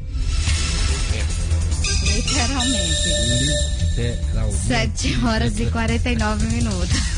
É. 1.13 1.25
Literalmente. 2.15 3.09
Literalmente. 3.97 4.57
7 4.67 5.25
horas 5.25 5.59
e 5.59 5.65
49 5.65 6.45
minutos. 6.47 7.16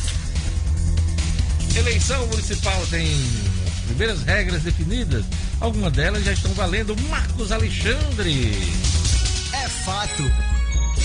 Eleição 1.79 2.27
municipal 2.27 2.85
tem 2.87 3.09
primeiras 3.87 4.21
regras 4.23 4.63
definidas. 4.63 5.23
Algumas 5.61 5.93
delas 5.93 6.25
já 6.25 6.33
estão 6.33 6.51
valendo. 6.53 6.93
Marcos 7.07 7.53
Alexandre. 7.53 8.51
É 9.53 9.69
fato. 9.69 10.29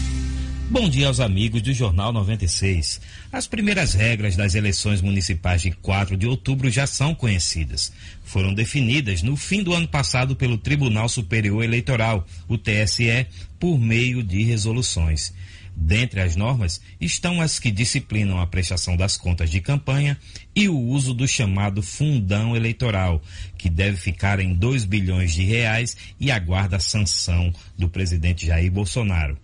Bom 0.68 0.88
dia 0.88 1.06
aos 1.06 1.20
amigos 1.20 1.62
do 1.62 1.72
Jornal 1.72 2.12
96. 2.12 3.00
As 3.30 3.46
primeiras 3.46 3.94
regras 3.94 4.34
das 4.34 4.56
eleições 4.56 5.00
municipais 5.00 5.62
de 5.62 5.70
4 5.70 6.16
de 6.16 6.26
outubro 6.26 6.68
já 6.68 6.88
são 6.88 7.14
conhecidas. 7.14 7.92
Foram 8.24 8.52
definidas 8.52 9.22
no 9.22 9.36
fim 9.36 9.62
do 9.62 9.72
ano 9.72 9.86
passado 9.86 10.34
pelo 10.34 10.58
Tribunal 10.58 11.08
Superior 11.08 11.62
Eleitoral, 11.62 12.26
o 12.48 12.58
TSE, 12.58 13.28
por 13.60 13.78
meio 13.78 14.24
de 14.24 14.42
resoluções. 14.42 15.32
Dentre 15.76 16.20
as 16.20 16.34
normas 16.34 16.80
estão 17.00 17.40
as 17.40 17.60
que 17.60 17.70
disciplinam 17.70 18.40
a 18.40 18.46
prestação 18.46 18.96
das 18.96 19.16
contas 19.16 19.50
de 19.50 19.60
campanha 19.60 20.18
e 20.54 20.68
o 20.68 20.76
uso 20.76 21.14
do 21.14 21.28
chamado 21.28 21.80
fundão 21.80 22.56
eleitoral, 22.56 23.22
que 23.56 23.70
deve 23.70 23.96
ficar 23.98 24.40
em 24.40 24.52
2 24.52 24.84
bilhões 24.84 25.32
de 25.32 25.44
reais 25.44 25.96
e 26.18 26.32
aguarda 26.32 26.76
a 26.76 26.80
sanção 26.80 27.52
do 27.78 27.88
presidente 27.88 28.46
Jair 28.46 28.72
Bolsonaro. 28.72 29.38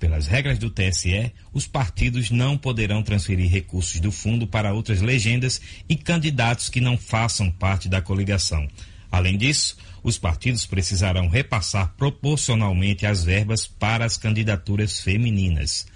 Pelas 0.00 0.26
regras 0.26 0.58
do 0.58 0.70
TSE, 0.70 1.30
os 1.52 1.66
partidos 1.66 2.30
não 2.30 2.56
poderão 2.56 3.02
transferir 3.02 3.50
recursos 3.50 4.00
do 4.00 4.10
fundo 4.10 4.46
para 4.46 4.72
outras 4.72 5.02
legendas 5.02 5.60
e 5.86 5.94
candidatos 5.94 6.70
que 6.70 6.80
não 6.80 6.96
façam 6.96 7.50
parte 7.50 7.86
da 7.86 8.00
coligação. 8.00 8.66
Além 9.12 9.36
disso, 9.36 9.76
os 10.02 10.16
partidos 10.16 10.64
precisarão 10.64 11.28
repassar 11.28 11.92
proporcionalmente 11.98 13.04
as 13.04 13.22
verbas 13.22 13.66
para 13.66 14.06
as 14.06 14.16
candidaturas 14.16 15.00
femininas. 15.00 15.86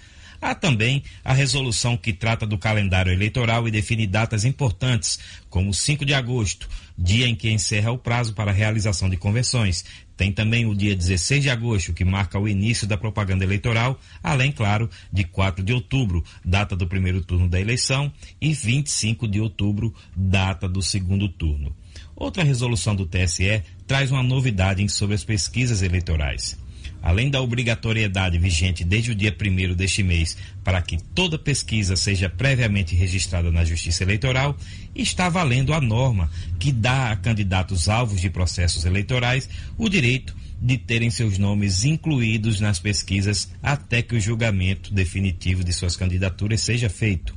Há 0.45 0.55
também 0.55 1.03
a 1.25 1.33
resolução 1.33 1.97
que 1.97 2.13
trata 2.13 2.47
do 2.47 2.59
calendário 2.59 3.11
eleitoral 3.11 3.67
e 3.67 3.71
define 3.71 4.07
datas 4.07 4.45
importantes, 4.45 5.19
como 5.49 5.73
5 5.73 6.05
de 6.05 6.13
agosto, 6.13 6.69
dia 6.99 7.27
em 7.27 7.35
que 7.35 7.51
encerra 7.51 7.91
o 7.91 7.97
prazo 7.97 8.35
para 8.35 8.51
a 8.51 8.55
realização 8.55 9.09
de 9.09 9.17
convenções. 9.17 9.87
Tem 10.19 10.31
também 10.31 10.67
o 10.67 10.75
dia 10.75 10.95
16 10.95 11.45
de 11.45 11.49
agosto, 11.49 11.95
que 11.95 12.05
marca 12.05 12.39
o 12.39 12.47
início 12.47 12.87
da 12.87 12.99
propaganda 12.99 13.43
eleitoral, 13.43 13.99
além, 14.23 14.53
claro, 14.53 14.91
de 15.11 15.25
4 15.25 15.65
de 15.65 15.73
outubro, 15.73 16.23
data 16.45 16.77
do 16.77 16.87
primeiro 16.87 17.23
turno 17.23 17.49
da 17.49 17.59
eleição, 17.59 18.13
e 18.39 18.53
25 18.53 19.27
de 19.27 19.41
outubro, 19.41 19.95
data 20.15 20.69
do 20.69 20.83
segundo 20.83 21.27
turno. 21.27 21.75
Outra 22.15 22.45
resolução 22.45 22.95
do 22.95 23.07
TSE 23.07 23.63
traz 23.87 24.11
uma 24.11 24.23
novidade 24.23 24.87
sobre 24.91 25.15
as 25.15 25.25
pesquisas 25.25 25.81
eleitorais 25.81 26.63
além 27.05 27.29
da 27.29 27.43
obrigatoriedade 27.43 28.39
vigente 28.39 28.83
desde 28.83 29.11
o 29.11 29.15
dia 29.15 29.37
1 29.39 29.75
deste 29.75 30.03
mês 30.03 30.39
para 30.65 30.81
que 30.81 30.97
toda 31.15 31.39
pesquisa 31.39 31.97
seja 31.97 32.31
previamente 32.31 32.97
registrada 32.97 33.53
na 33.53 33.63
Justiça 33.63 34.03
Eleitoral, 34.03 34.57
está 34.95 35.29
valendo 35.29 35.75
a 35.75 35.83
norma 35.83 36.31
que 36.59 36.73
dá 36.73 37.13
a 37.13 37.17
candidatos 37.17 37.91
alvos 37.91 38.23
de 38.23 38.31
processos 38.31 38.87
eleitorais 38.87 39.51
o 39.77 39.87
direito 39.87 40.35
de 40.59 40.79
terem 40.79 41.11
seus 41.11 41.37
nomes 41.37 41.85
incluídos 41.85 42.59
nas 42.59 42.79
pesquisas 42.79 43.51
até 43.63 44.01
que 44.01 44.17
o 44.17 44.21
julgamento 44.21 44.95
definitivo 44.95 45.63
de 45.63 45.75
suas 45.75 45.97
candidaturas 45.97 46.63
seja 46.63 46.89
feito. 46.89 47.37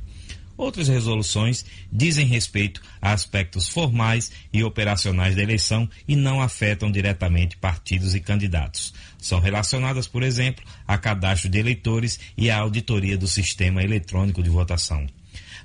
Outras 0.58 0.88
resoluções 0.88 1.64
dizem 1.90 2.26
respeito 2.26 2.82
a 3.00 3.12
aspectos 3.12 3.68
formais 3.68 4.32
e 4.52 4.64
operacionais 4.64 5.36
da 5.36 5.42
eleição 5.42 5.88
e 6.06 6.16
não 6.16 6.42
afetam 6.42 6.90
diretamente 6.90 7.56
partidos 7.56 8.12
e 8.16 8.20
candidatos. 8.20 8.92
São 9.18 9.40
relacionadas, 9.40 10.06
por 10.06 10.22
exemplo, 10.22 10.64
a 10.86 10.96
cadastro 10.96 11.48
de 11.48 11.58
eleitores 11.58 12.18
e 12.36 12.50
a 12.50 12.58
auditoria 12.58 13.18
do 13.18 13.26
sistema 13.26 13.82
eletrônico 13.82 14.42
de 14.42 14.48
votação. 14.48 15.06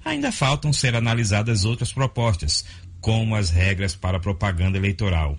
Ainda 0.04 0.32
faltam 0.32 0.74
ser 0.74 0.96
analisadas 0.96 1.64
outras 1.64 1.94
propostas, 1.94 2.66
como 3.00 3.36
as 3.36 3.50
regras 3.50 3.96
para 3.96 4.20
propaganda 4.20 4.78
eleitoral. 4.78 5.38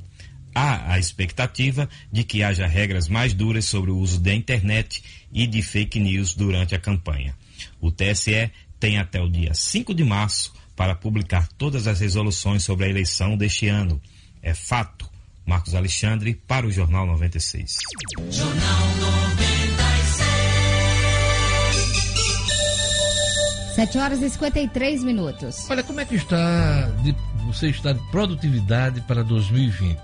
Há 0.54 0.92
a 0.92 0.98
expectativa 0.98 1.88
de 2.12 2.22
que 2.22 2.42
haja 2.42 2.66
regras 2.66 3.08
mais 3.08 3.34
duras 3.34 3.64
sobre 3.64 3.90
o 3.90 3.98
uso 3.98 4.20
da 4.20 4.32
internet 4.32 5.02
e 5.32 5.46
de 5.46 5.60
fake 5.62 5.98
news 5.98 6.34
durante 6.34 6.74
a 6.74 6.78
campanha. 6.78 7.36
O 7.80 7.90
TSE 7.90 8.50
tem 8.78 8.98
até 8.98 9.20
o 9.20 9.28
dia 9.28 9.52
5 9.52 9.92
de 9.92 10.04
março 10.04 10.54
para 10.76 10.94
publicar 10.94 11.48
todas 11.58 11.86
as 11.86 12.00
resoluções 12.00 12.62
sobre 12.62 12.86
a 12.86 12.88
eleição 12.88 13.36
deste 13.36 13.66
ano. 13.66 14.00
É 14.42 14.54
fato. 14.54 15.13
Marcos 15.46 15.74
Alexandre 15.74 16.34
para 16.46 16.66
o 16.66 16.70
Jornal 16.70 17.06
96. 17.06 17.78
Jornal 18.30 18.86
96. 19.00 19.34
7 23.74 23.98
horas 23.98 24.22
e 24.22 24.30
53 24.30 25.02
minutos. 25.04 25.66
Olha, 25.68 25.82
como 25.82 26.00
é 26.00 26.04
que 26.04 26.14
está 26.14 26.88
de, 27.02 27.14
você 27.46 27.68
está 27.68 27.92
de 27.92 28.00
produtividade 28.10 29.00
para 29.02 29.22
2020? 29.22 29.98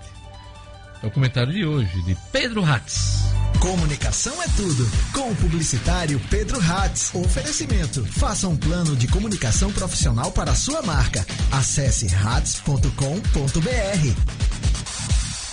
É 1.03 1.07
o 1.07 1.11
comentário 1.11 1.53
de 1.53 1.65
hoje 1.65 2.03
de 2.03 2.15
Pedro 2.31 2.63
Hatz. 2.65 3.31
Comunicação 3.59 4.43
é 4.43 4.47
tudo. 4.57 4.91
Com 5.13 5.31
o 5.31 5.37
publicitário 5.37 6.21
Pedro 6.29 6.59
Hatz. 6.61 7.15
Oferecimento. 7.15 8.05
Faça 8.05 8.49
um 8.49 8.57
plano 8.57 8.95
de 8.97 9.07
comunicação 9.09 9.73
profissional 9.73 10.31
para 10.33 10.51
a 10.51 10.55
sua 10.55 10.83
marca. 10.83 11.25
Acesse 11.51 12.07
hatz.com.br. 12.07 12.91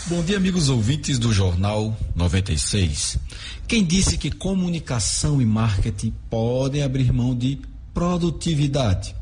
Bom 0.10 0.24
dia, 0.24 0.38
amigos 0.38 0.70
ouvintes 0.70 1.20
do 1.20 1.34
Jornal 1.34 1.93
96. 2.16 3.18
Quem 3.68 3.84
disse 3.84 4.18
que 4.18 4.32
comunicação 4.32 5.41
e 5.41 5.45
marketing 5.45 6.14
podem 6.30 6.82
abrir 6.82 7.12
mão 7.12 7.36
de 7.36 7.60
produtividade? 7.93 9.14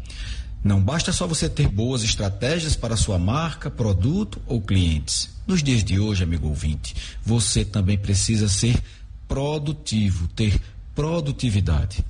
Não 0.63 0.79
basta 0.79 1.11
só 1.11 1.25
você 1.25 1.49
ter 1.49 1.67
boas 1.67 2.03
estratégias 2.03 2.75
para 2.75 2.95
sua 2.95 3.17
marca, 3.17 3.71
produto 3.71 4.39
ou 4.45 4.61
clientes. 4.61 5.31
Nos 5.47 5.63
dias 5.63 5.83
de 5.83 5.99
hoje, 5.99 6.23
amigo 6.23 6.47
ouvinte, 6.47 6.95
você 7.25 7.65
também 7.65 7.97
precisa 7.97 8.47
ser 8.47 8.79
produtivo, 9.27 10.27
ter 10.35 10.61
produtividade. 10.93 12.05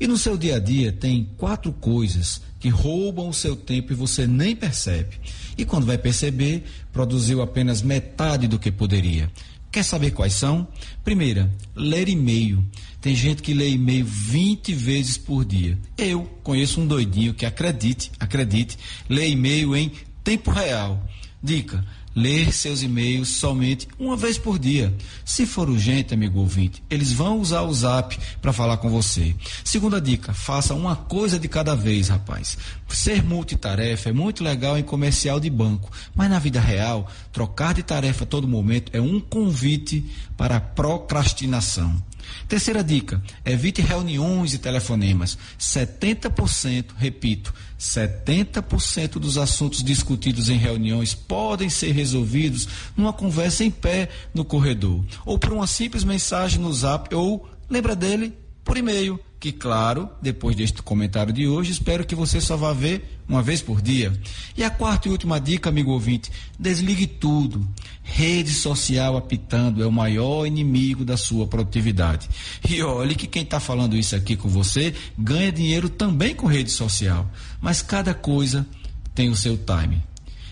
E 0.00 0.06
no 0.06 0.16
seu 0.16 0.36
dia 0.36 0.56
a 0.56 0.58
dia 0.60 0.92
tem 0.92 1.28
quatro 1.36 1.72
coisas 1.72 2.40
que 2.60 2.68
roubam 2.68 3.28
o 3.28 3.34
seu 3.34 3.56
tempo 3.56 3.92
e 3.92 3.96
você 3.96 4.26
nem 4.26 4.54
percebe. 4.54 5.18
E 5.56 5.64
quando 5.64 5.86
vai 5.86 5.98
perceber, 5.98 6.64
produziu 6.92 7.42
apenas 7.42 7.82
metade 7.82 8.46
do 8.46 8.58
que 8.58 8.70
poderia. 8.70 9.30
Quer 9.70 9.82
saber 9.82 10.12
quais 10.12 10.32
são? 10.32 10.66
Primeira, 11.04 11.52
ler 11.74 12.08
e-mail. 12.08 12.64
Tem 13.00 13.14
gente 13.14 13.42
que 13.42 13.54
lê 13.54 13.70
e-mail 13.70 14.04
20 14.04 14.72
vezes 14.72 15.18
por 15.18 15.44
dia. 15.44 15.78
Eu 15.96 16.24
conheço 16.42 16.80
um 16.80 16.86
doidinho 16.86 17.34
que 17.34 17.44
acredite, 17.44 18.10
acredite, 18.18 18.78
lê 19.08 19.30
e-mail 19.30 19.76
em 19.76 19.92
tempo 20.24 20.50
real. 20.50 21.06
Dica: 21.42 21.84
ler 22.18 22.52
seus 22.52 22.82
e-mails 22.82 23.28
somente 23.28 23.86
uma 23.98 24.16
vez 24.16 24.36
por 24.36 24.58
dia. 24.58 24.92
Se 25.24 25.46
for 25.46 25.70
urgente, 25.70 26.12
amigo 26.12 26.40
ouvinte, 26.40 26.82
eles 26.90 27.12
vão 27.12 27.38
usar 27.38 27.62
o 27.62 27.72
zap 27.72 28.18
para 28.42 28.52
falar 28.52 28.78
com 28.78 28.90
você. 28.90 29.34
Segunda 29.64 30.00
dica: 30.00 30.34
faça 30.34 30.74
uma 30.74 30.96
coisa 30.96 31.38
de 31.38 31.46
cada 31.46 31.76
vez, 31.76 32.08
rapaz. 32.08 32.58
Ser 32.88 33.22
multitarefa 33.22 34.08
é 34.08 34.12
muito 34.12 34.42
legal 34.42 34.76
em 34.76 34.82
comercial 34.82 35.38
de 35.38 35.48
banco, 35.48 35.90
mas 36.14 36.28
na 36.28 36.38
vida 36.38 36.60
real, 36.60 37.08
trocar 37.32 37.74
de 37.74 37.82
tarefa 37.82 38.24
a 38.24 38.26
todo 38.26 38.48
momento 38.48 38.90
é 38.92 39.00
um 39.00 39.20
convite 39.20 40.04
para 40.36 40.58
procrastinação. 40.58 42.02
Terceira 42.48 42.82
dica: 42.82 43.22
evite 43.44 43.82
reuniões 43.82 44.54
e 44.54 44.58
telefonemas. 44.58 45.38
70%, 45.58 46.86
repito, 46.96 47.52
70% 47.78 49.12
dos 49.12 49.38
assuntos 49.38 49.82
discutidos 49.82 50.48
em 50.48 50.56
reuniões 50.56 51.14
podem 51.14 51.68
ser 51.68 51.92
resolvidos 51.92 52.68
numa 52.96 53.12
conversa 53.12 53.64
em 53.64 53.70
pé 53.70 54.08
no 54.34 54.44
corredor, 54.44 55.04
ou 55.24 55.38
por 55.38 55.52
uma 55.52 55.66
simples 55.66 56.04
mensagem 56.04 56.60
no 56.60 56.72
zap, 56.72 57.14
ou 57.14 57.48
lembra 57.68 57.94
dele 57.94 58.32
por 58.64 58.76
e-mail 58.76 59.18
que, 59.40 59.52
claro, 59.52 60.08
depois 60.20 60.56
deste 60.56 60.82
comentário 60.82 61.32
de 61.32 61.46
hoje, 61.46 61.70
espero 61.70 62.04
que 62.04 62.14
você 62.14 62.40
só 62.40 62.56
vá 62.56 62.72
ver 62.72 63.20
uma 63.28 63.42
vez 63.42 63.62
por 63.62 63.80
dia. 63.80 64.12
E 64.56 64.64
a 64.64 64.70
quarta 64.70 65.06
e 65.06 65.10
última 65.10 65.40
dica, 65.40 65.68
amigo 65.68 65.92
ouvinte: 65.92 66.30
desligue 66.58 67.06
tudo. 67.06 67.66
Rede 68.10 68.52
social 68.52 69.16
apitando 69.16 69.82
é 69.82 69.86
o 69.86 69.92
maior 69.92 70.46
inimigo 70.46 71.04
da 71.04 71.16
sua 71.16 71.46
produtividade. 71.46 72.28
E 72.68 72.82
olhe 72.82 73.14
que 73.14 73.26
quem 73.26 73.42
está 73.42 73.60
falando 73.60 73.96
isso 73.96 74.16
aqui 74.16 74.34
com 74.34 74.48
você 74.48 74.94
ganha 75.16 75.52
dinheiro 75.52 75.88
também 75.88 76.34
com 76.34 76.46
rede 76.46 76.70
social. 76.70 77.30
Mas 77.60 77.82
cada 77.82 78.14
coisa 78.14 78.66
tem 79.14 79.28
o 79.28 79.36
seu 79.36 79.58
time. 79.58 80.02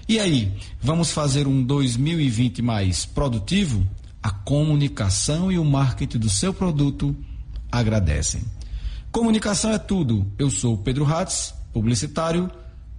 E 0.06 0.20
aí, 0.20 0.52
vamos 0.80 1.10
fazer 1.10 1.48
um 1.48 1.62
2020 1.62 2.62
mais 2.62 3.06
produtivo? 3.06 3.84
A 4.22 4.30
comunicação 4.30 5.50
e 5.50 5.58
o 5.58 5.64
marketing 5.64 6.18
do 6.18 6.28
seu 6.28 6.52
produto 6.52 7.16
agradecem. 7.72 8.42
Comunicação 9.10 9.72
é 9.72 9.78
tudo. 9.78 10.30
Eu 10.38 10.50
sou 10.50 10.76
Pedro 10.76 11.06
Hatz, 11.06 11.54
publicitário, 11.72 12.50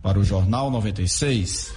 para 0.01 0.19
o 0.19 0.23
Jornal 0.23 0.71
96. 0.71 1.71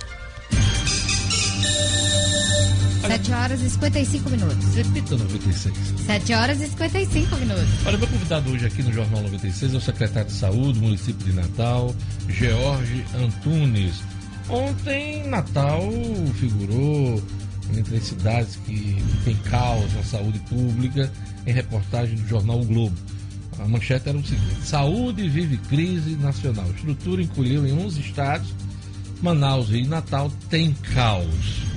7 3.11 3.33
horas 3.33 3.61
e 3.61 3.69
55 3.71 4.31
minutos. 4.31 4.75
Repita 4.77 5.17
96. 5.17 5.75
7 6.07 6.33
horas 6.33 6.61
e 6.61 6.69
55 6.69 7.37
minutos. 7.39 7.67
Olha, 7.85 7.99
meu 7.99 8.07
convidado 8.07 8.51
hoje 8.53 8.67
aqui 8.67 8.85
no 8.85 8.93
Jornal 8.93 9.23
96 9.23 9.75
é 9.75 9.77
o 9.77 9.81
secretário 9.81 10.31
de 10.31 10.37
Saúde 10.37 10.79
do 10.79 10.83
município 10.87 11.27
de 11.27 11.33
Natal, 11.33 11.93
George 12.29 13.05
Antunes. 13.17 14.01
Ontem, 14.49 15.27
Natal 15.27 15.83
figurou 16.39 17.21
entre 17.77 17.97
as 17.97 18.05
cidades 18.05 18.55
que 18.65 19.03
tem 19.25 19.35
caos 19.39 19.93
na 19.93 20.05
saúde 20.05 20.39
pública 20.49 21.11
em 21.49 21.53
reportagem 21.53 22.15
do 22.15 22.29
jornal 22.29 22.61
o 22.61 22.65
Globo. 22.65 22.97
A 23.59 23.67
manchete 23.67 24.09
era 24.09 24.19
o 24.19 24.25
seguinte: 24.25 24.65
Saúde 24.65 25.29
vive 25.29 25.57
crise 25.69 26.11
nacional. 26.15 26.71
Estrutura 26.71 27.21
encolheu 27.21 27.67
em 27.67 27.73
11 27.73 28.01
estados. 28.03 28.55
Manaus, 29.21 29.69
e 29.71 29.83
Natal 29.83 30.31
tem 30.49 30.73
caos. 30.95 31.70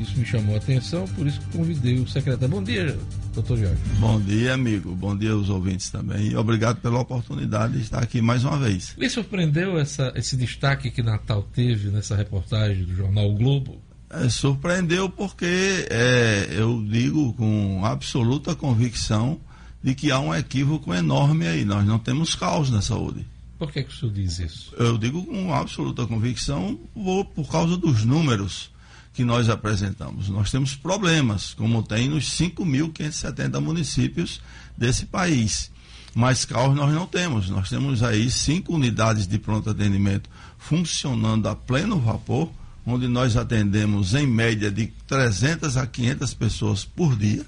Isso 0.00 0.18
me 0.18 0.24
chamou 0.24 0.54
a 0.54 0.58
atenção, 0.58 1.06
por 1.08 1.26
isso 1.26 1.38
que 1.40 1.58
convidei 1.58 1.98
o 1.98 2.08
secretário. 2.08 2.48
Bom 2.48 2.62
dia, 2.62 2.98
doutor 3.34 3.58
Jorge. 3.58 3.80
Bom 3.98 4.18
dia, 4.18 4.54
amigo. 4.54 4.94
Bom 4.94 5.14
dia 5.14 5.32
aos 5.32 5.50
ouvintes 5.50 5.90
também. 5.90 6.28
E 6.28 6.36
obrigado 6.36 6.80
pela 6.80 6.98
oportunidade 7.00 7.74
de 7.74 7.82
estar 7.82 8.02
aqui 8.02 8.22
mais 8.22 8.42
uma 8.42 8.58
vez. 8.58 8.94
Lhe 8.96 9.10
surpreendeu 9.10 9.78
essa, 9.78 10.10
esse 10.16 10.38
destaque 10.38 10.90
que 10.90 11.02
Natal 11.02 11.42
teve 11.54 11.90
nessa 11.90 12.16
reportagem 12.16 12.82
do 12.82 12.96
jornal 12.96 13.30
o 13.30 13.34
Globo? 13.34 13.78
É, 14.08 14.26
surpreendeu 14.30 15.10
porque 15.10 15.86
é, 15.90 16.48
eu 16.50 16.82
digo 16.82 17.34
com 17.34 17.84
absoluta 17.84 18.54
convicção 18.54 19.38
de 19.82 19.94
que 19.94 20.10
há 20.10 20.18
um 20.18 20.34
equívoco 20.34 20.94
enorme 20.94 21.46
aí. 21.46 21.62
Nós 21.62 21.84
não 21.86 21.98
temos 21.98 22.34
caos 22.34 22.70
na 22.70 22.80
saúde. 22.80 23.26
Por 23.58 23.70
que, 23.70 23.82
que 23.82 23.90
o 23.90 23.94
senhor 23.94 24.14
diz 24.14 24.38
isso? 24.38 24.74
Eu 24.78 24.96
digo 24.96 25.22
com 25.26 25.52
absoluta 25.52 26.06
convicção 26.06 26.80
vou 26.96 27.22
por 27.22 27.46
causa 27.46 27.76
dos 27.76 28.02
números 28.02 28.70
que 29.12 29.24
nós 29.24 29.48
apresentamos. 29.48 30.28
Nós 30.28 30.50
temos 30.50 30.74
problemas, 30.74 31.54
como 31.54 31.82
tem 31.82 32.08
nos 32.08 32.24
5.570 32.30 33.60
municípios 33.60 34.40
desse 34.76 35.06
país. 35.06 35.70
Mas 36.14 36.44
caos 36.44 36.74
nós 36.74 36.92
não 36.92 37.06
temos. 37.06 37.48
Nós 37.48 37.68
temos 37.68 38.02
aí 38.02 38.30
cinco 38.30 38.74
unidades 38.74 39.26
de 39.26 39.38
pronto 39.38 39.70
atendimento 39.70 40.28
funcionando 40.58 41.48
a 41.48 41.56
pleno 41.56 41.98
vapor, 41.98 42.50
onde 42.84 43.08
nós 43.08 43.36
atendemos 43.36 44.14
em 44.14 44.26
média 44.26 44.70
de 44.70 44.88
300 45.06 45.76
a 45.76 45.86
500 45.86 46.34
pessoas 46.34 46.84
por 46.84 47.16
dia. 47.16 47.44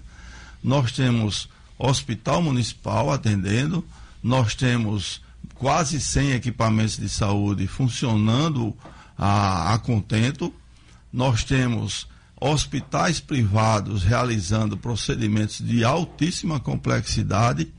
Nós 0.63 0.93
temos 0.93 1.49
hospital 1.79 2.41
municipal 2.43 3.11
atendendo, 3.11 3.85
nós 4.23 4.55
temos 4.55 5.21
quase 5.55 6.01
100 6.01 6.33
equipamentos 6.33 6.97
de 6.97 7.09
saúde 7.09 7.67
funcionando 7.67 8.77
a, 9.19 9.75
a 9.75 9.79
contento, 9.79 10.55
nós 11.13 11.45
temos 11.45 12.07
hospitais 12.41 13.21
privados 13.21 14.03
realizando 14.03 14.77
procedimentos 14.77 15.59
de 15.59 15.85
altíssima 15.85 16.59
complexidade 16.59 17.73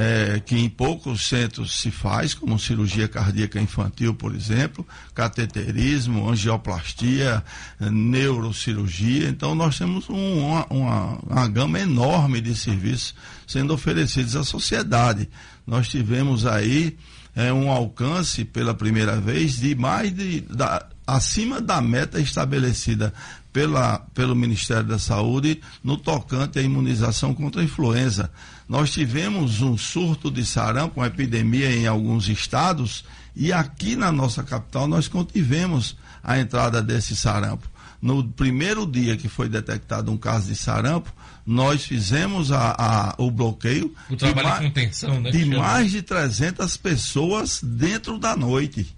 é, 0.00 0.40
que 0.44 0.56
em 0.56 0.68
poucos 0.68 1.26
centros 1.26 1.80
se 1.80 1.90
faz, 1.90 2.32
como 2.32 2.56
cirurgia 2.56 3.08
cardíaca 3.08 3.60
infantil, 3.60 4.14
por 4.14 4.32
exemplo, 4.32 4.86
cateterismo, 5.12 6.30
angioplastia, 6.30 7.42
neurocirurgia. 7.80 9.28
Então, 9.28 9.56
nós 9.56 9.76
temos 9.76 10.08
um, 10.08 10.38
uma, 10.70 11.18
uma, 11.26 11.48
gama 11.48 11.80
enorme 11.80 12.40
de 12.40 12.54
serviços 12.54 13.12
sendo 13.44 13.74
oferecidos 13.74 14.36
à 14.36 14.44
sociedade. 14.44 15.28
Nós 15.66 15.88
tivemos 15.88 16.46
aí 16.46 16.96
é, 17.34 17.52
um 17.52 17.68
alcance 17.68 18.44
pela 18.44 18.74
primeira 18.74 19.20
vez 19.20 19.58
de 19.58 19.74
mais 19.74 20.14
de. 20.14 20.42
Da, 20.42 20.86
acima 21.08 21.58
da 21.58 21.80
meta 21.80 22.20
estabelecida 22.20 23.14
pela, 23.50 23.98
pelo 24.12 24.36
Ministério 24.36 24.84
da 24.84 24.98
Saúde 24.98 25.62
no 25.82 25.96
tocante 25.96 26.58
à 26.58 26.62
imunização 26.62 27.32
contra 27.32 27.62
a 27.62 27.64
influenza. 27.64 28.30
Nós 28.68 28.90
tivemos 28.90 29.62
um 29.62 29.78
surto 29.78 30.30
de 30.30 30.44
sarampo, 30.44 31.00
uma 31.00 31.06
epidemia 31.06 31.74
em 31.74 31.86
alguns 31.86 32.28
estados, 32.28 33.06
e 33.34 33.50
aqui 33.50 33.96
na 33.96 34.12
nossa 34.12 34.42
capital 34.42 34.86
nós 34.86 35.08
contivemos 35.08 35.96
a 36.22 36.38
entrada 36.38 36.82
desse 36.82 37.16
sarampo. 37.16 37.66
No 38.02 38.22
primeiro 38.22 38.86
dia 38.86 39.16
que 39.16 39.28
foi 39.28 39.48
detectado 39.48 40.12
um 40.12 40.18
caso 40.18 40.48
de 40.48 40.54
sarampo, 40.54 41.10
nós 41.46 41.84
fizemos 41.84 42.52
a, 42.52 42.76
a 42.78 43.14
o 43.16 43.30
bloqueio 43.30 43.94
o 44.10 44.14
de, 44.14 44.26
de, 44.26 44.34
contenção, 44.34 45.20
né, 45.22 45.30
de 45.30 45.46
mais 45.46 45.90
de 45.90 46.02
300 46.02 46.76
pessoas 46.76 47.60
dentro 47.62 48.18
da 48.18 48.36
noite. 48.36 48.97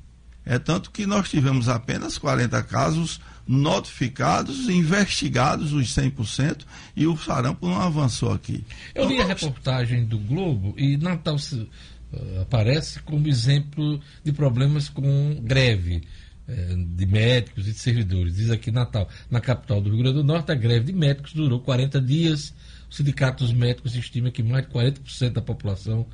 É 0.50 0.58
tanto 0.58 0.90
que 0.90 1.06
nós 1.06 1.30
tivemos 1.30 1.68
apenas 1.68 2.18
40 2.18 2.60
casos 2.64 3.20
notificados, 3.46 4.68
investigados 4.68 5.72
os 5.72 5.94
100% 5.94 6.64
e 6.96 7.06
o 7.06 7.16
sarampo 7.16 7.68
não 7.68 7.80
avançou 7.80 8.32
aqui. 8.32 8.64
Eu 8.92 9.08
li 9.08 9.20
a 9.20 9.26
reportagem 9.26 10.04
do 10.04 10.18
Globo 10.18 10.74
e 10.76 10.96
Natal 10.96 11.38
se, 11.38 11.54
uh, 11.54 12.40
aparece 12.42 12.98
como 13.02 13.28
exemplo 13.28 14.00
de 14.24 14.32
problemas 14.32 14.88
com 14.88 15.40
greve 15.40 16.02
uh, 16.48 16.84
de 16.96 17.06
médicos 17.06 17.68
e 17.68 17.70
de 17.70 17.78
servidores. 17.78 18.34
Diz 18.34 18.50
aqui 18.50 18.72
Natal, 18.72 19.08
na 19.30 19.40
capital 19.40 19.80
do 19.80 19.88
Rio 19.90 20.00
Grande 20.00 20.16
do 20.16 20.24
Norte, 20.24 20.50
a 20.50 20.56
greve 20.56 20.86
de 20.86 20.92
médicos 20.92 21.32
durou 21.32 21.60
40 21.60 22.00
dias. 22.00 22.52
O 22.90 22.94
Sindicato 22.96 23.44
dos 23.44 23.52
Médicos 23.52 23.94
estima 23.94 24.32
que 24.32 24.42
mais 24.42 24.66
de 24.66 24.72
40% 24.72 25.30
da 25.30 25.42
população 25.42 26.08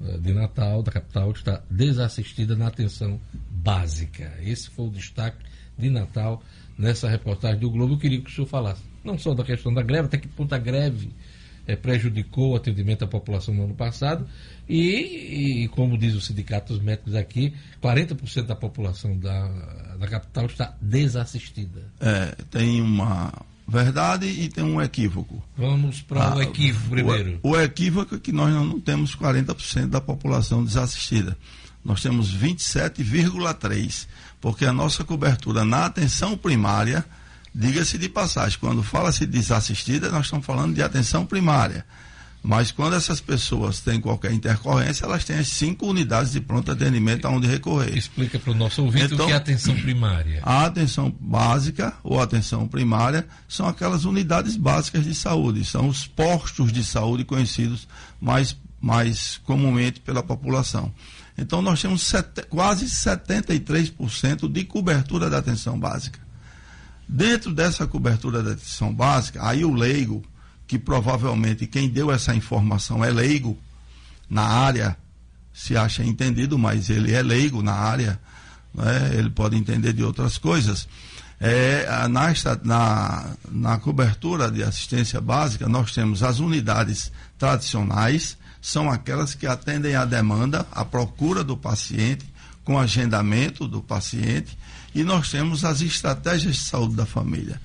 uh, 0.00 0.16
de 0.16 0.32
Natal, 0.32 0.80
da 0.80 0.92
capital, 0.92 1.32
está 1.32 1.60
desassistida 1.68 2.54
na 2.54 2.68
atenção 2.68 3.20
básica. 3.62 4.32
Esse 4.42 4.70
foi 4.70 4.86
o 4.86 4.90
destaque 4.90 5.38
de 5.78 5.90
Natal 5.90 6.42
nessa 6.78 7.08
reportagem 7.08 7.58
do 7.58 7.70
Globo. 7.70 7.94
Eu 7.94 7.98
queria 7.98 8.20
que 8.20 8.30
o 8.30 8.34
senhor 8.34 8.46
falasse 8.46 8.82
não 9.04 9.18
só 9.18 9.34
da 9.34 9.44
questão 9.44 9.72
da 9.72 9.82
greve, 9.82 10.06
até 10.06 10.18
que 10.18 10.28
ponto 10.28 10.54
a 10.54 10.58
greve 10.58 11.10
é, 11.66 11.76
prejudicou 11.76 12.52
o 12.52 12.56
atendimento 12.56 13.04
à 13.04 13.06
população 13.06 13.54
no 13.54 13.64
ano 13.64 13.74
passado 13.74 14.26
e, 14.68 15.62
e, 15.64 15.68
como 15.68 15.96
diz 15.96 16.14
o 16.14 16.20
Sindicato 16.20 16.72
dos 16.74 16.82
Médicos 16.82 17.14
aqui, 17.14 17.54
40% 17.82 18.46
da 18.46 18.56
população 18.56 19.16
da, 19.18 19.48
da 19.98 20.06
capital 20.06 20.46
está 20.46 20.74
desassistida. 20.80 21.82
É, 22.00 22.34
tem 22.50 22.80
uma 22.80 23.32
verdade 23.66 24.26
e 24.26 24.48
tem 24.48 24.64
um 24.64 24.80
equívoco. 24.82 25.42
Vamos 25.56 26.02
para 26.02 26.36
o 26.36 26.38
Ah, 26.40 26.42
equívoco 26.42 26.90
primeiro. 26.90 27.38
O, 27.42 27.50
o 27.50 27.60
equívoco 27.60 28.16
é 28.16 28.18
que 28.18 28.32
nós 28.32 28.52
não 28.52 28.80
temos 28.80 29.14
40% 29.14 29.86
da 29.86 30.00
população 30.00 30.64
desassistida. 30.64 31.36
Nós 31.84 32.02
temos 32.02 32.34
27,3%, 32.34 34.06
porque 34.40 34.64
a 34.64 34.72
nossa 34.72 35.04
cobertura 35.04 35.64
na 35.64 35.86
atenção 35.86 36.36
primária, 36.36 37.04
diga-se 37.54 37.98
de 37.98 38.08
passagem, 38.08 38.58
quando 38.58 38.82
fala-se 38.82 39.26
desassistida, 39.26 40.10
nós 40.10 40.26
estamos 40.26 40.44
falando 40.46 40.74
de 40.74 40.82
atenção 40.82 41.24
primária. 41.26 41.84
Mas 42.42 42.72
quando 42.72 42.96
essas 42.96 43.20
pessoas 43.20 43.80
têm 43.80 44.00
qualquer 44.00 44.32
intercorrência, 44.32 45.04
elas 45.04 45.24
têm 45.26 45.36
as 45.38 45.48
cinco 45.48 45.86
unidades 45.86 46.32
de 46.32 46.40
pronto 46.40 46.70
atendimento 46.72 47.26
aonde 47.26 47.46
recorrer. 47.46 47.94
Explica 47.96 48.38
para 48.38 48.52
o 48.52 48.54
nosso 48.54 48.82
ouvinte 48.82 49.12
Então- 49.12 49.26
o 49.26 49.28
que 49.28 49.34
é 49.34 49.36
atenção 49.36 49.76
primária. 49.76 50.40
A 50.42 50.64
atenção 50.64 51.14
básica 51.20 51.92
ou 52.02 52.18
atenção 52.18 52.66
primária 52.66 53.26
são 53.46 53.66
aquelas 53.68 54.06
unidades 54.06 54.56
básicas 54.56 55.04
de 55.04 55.14
saúde, 55.14 55.66
são 55.66 55.86
os 55.86 56.06
postos 56.06 56.72
de 56.72 56.82
saúde 56.82 57.24
conhecidos 57.24 57.86
mais, 58.18 58.56
mais 58.80 59.38
comumente 59.44 60.00
pela 60.00 60.22
população. 60.22 60.90
Então, 61.38 61.62
nós 61.62 61.80
temos 61.80 62.02
sete- 62.02 62.42
quase 62.48 62.88
73% 62.88 64.48
de 64.48 64.64
cobertura 64.64 65.30
da 65.30 65.38
atenção 65.38 65.78
básica. 65.78 66.18
Dentro 67.08 67.52
dessa 67.52 67.86
cobertura 67.86 68.42
da 68.42 68.52
atenção 68.52 68.94
básica, 68.94 69.40
aí 69.46 69.64
o 69.64 69.72
leigo, 69.72 70.22
que 70.66 70.78
provavelmente 70.78 71.66
quem 71.66 71.88
deu 71.88 72.10
essa 72.10 72.34
informação 72.34 73.04
é 73.04 73.10
leigo 73.10 73.58
na 74.28 74.42
área, 74.42 74.96
se 75.52 75.76
acha 75.76 76.04
entendido, 76.04 76.56
mas 76.58 76.88
ele 76.88 77.12
é 77.12 77.22
leigo 77.22 77.62
na 77.62 77.72
área, 77.72 78.20
né? 78.72 79.10
ele 79.14 79.30
pode 79.30 79.56
entender 79.56 79.92
de 79.92 80.04
outras 80.04 80.38
coisas. 80.38 80.86
É, 81.40 81.86
na, 82.08 82.32
na, 82.62 83.30
na 83.50 83.78
cobertura 83.78 84.50
de 84.50 84.62
assistência 84.62 85.20
básica, 85.20 85.68
nós 85.68 85.92
temos 85.92 86.22
as 86.22 86.38
unidades 86.38 87.10
tradicionais, 87.38 88.36
são 88.60 88.90
aquelas 88.90 89.34
que 89.34 89.46
atendem 89.46 89.94
à 89.94 90.04
demanda, 90.04 90.66
à 90.70 90.84
procura 90.84 91.42
do 91.42 91.56
paciente, 91.56 92.24
com 92.64 92.78
agendamento 92.78 93.66
do 93.66 93.80
paciente, 93.80 94.56
e 94.94 95.02
nós 95.02 95.30
temos 95.30 95.64
as 95.64 95.80
estratégias 95.80 96.56
de 96.56 96.62
saúde 96.62 96.94
da 96.94 97.06
família. 97.06 97.60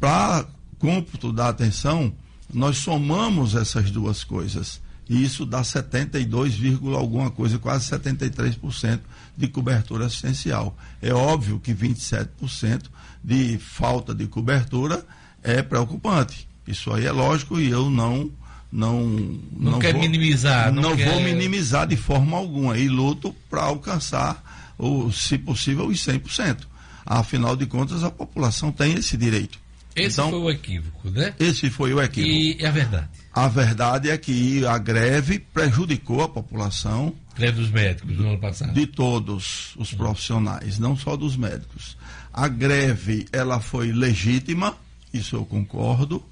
Para 0.00 0.46
cômputo 0.78 1.32
da 1.32 1.48
atenção, 1.48 2.12
nós 2.52 2.78
somamos 2.78 3.54
essas 3.54 3.90
duas 3.90 4.24
coisas. 4.24 4.80
E 5.08 5.22
isso 5.22 5.44
dá 5.44 5.62
72, 5.62 6.54
vírgula 6.54 6.98
alguma 6.98 7.30
coisa, 7.30 7.58
quase 7.58 7.90
73% 7.90 9.00
de 9.36 9.48
cobertura 9.48 10.06
assistencial. 10.06 10.76
É 11.02 11.12
óbvio 11.12 11.60
que 11.60 11.74
27% 11.74 12.84
de 13.22 13.58
falta 13.58 14.14
de 14.14 14.26
cobertura 14.26 15.04
é 15.42 15.62
preocupante. 15.62 16.48
Isso 16.66 16.92
aí 16.92 17.04
é 17.04 17.12
lógico 17.12 17.60
e 17.60 17.68
eu 17.68 17.90
não 17.90 18.30
não 18.74 19.38
Não 19.52 19.78
quer 19.78 19.94
minimizar, 19.94 20.72
não 20.72 20.82
não, 20.82 20.96
quer- 20.96 21.08
vou 21.08 21.20
minimizar 21.20 21.86
de 21.86 21.96
forma 21.96 22.36
alguma 22.36 22.76
e 22.76 22.88
luto 22.88 23.32
para 23.48 23.62
alcançar 23.62 24.74
o 24.76 25.12
se 25.12 25.38
possível 25.38 25.86
os 25.86 26.04
100%. 26.04 26.66
Afinal 27.06 27.54
de 27.54 27.66
contas, 27.66 28.02
a 28.02 28.10
população 28.10 28.72
tem 28.72 28.94
esse 28.94 29.16
direito. 29.16 29.58
Esse 29.94 30.14
então, 30.20 30.30
foi 30.30 30.40
o 30.40 30.50
equívoco, 30.50 31.08
né? 31.10 31.34
esse 31.38 31.70
foi 31.70 31.94
o 31.94 32.02
equívoco. 32.02 32.32
E 32.34 32.56
é 32.58 32.66
a 32.66 32.70
verdade. 32.72 33.08
A 33.32 33.46
verdade 33.46 34.10
é 34.10 34.18
que 34.18 34.66
a 34.66 34.76
greve 34.76 35.38
prejudicou 35.38 36.22
a 36.22 36.28
população 36.28 37.14
Greve 37.36 37.60
dos 37.60 37.70
médicos 37.70 38.16
no 38.18 38.30
ano 38.30 38.38
passado. 38.40 38.72
de 38.72 38.86
todos 38.88 39.72
os 39.76 39.92
profissionais, 39.94 40.78
não 40.80 40.96
só 40.96 41.16
dos 41.16 41.36
médicos. 41.36 41.96
A 42.32 42.48
greve, 42.48 43.26
ela 43.32 43.60
foi 43.60 43.92
legítima, 43.92 44.74
isso 45.12 45.36
eu 45.36 45.44
concordo. 45.44 46.24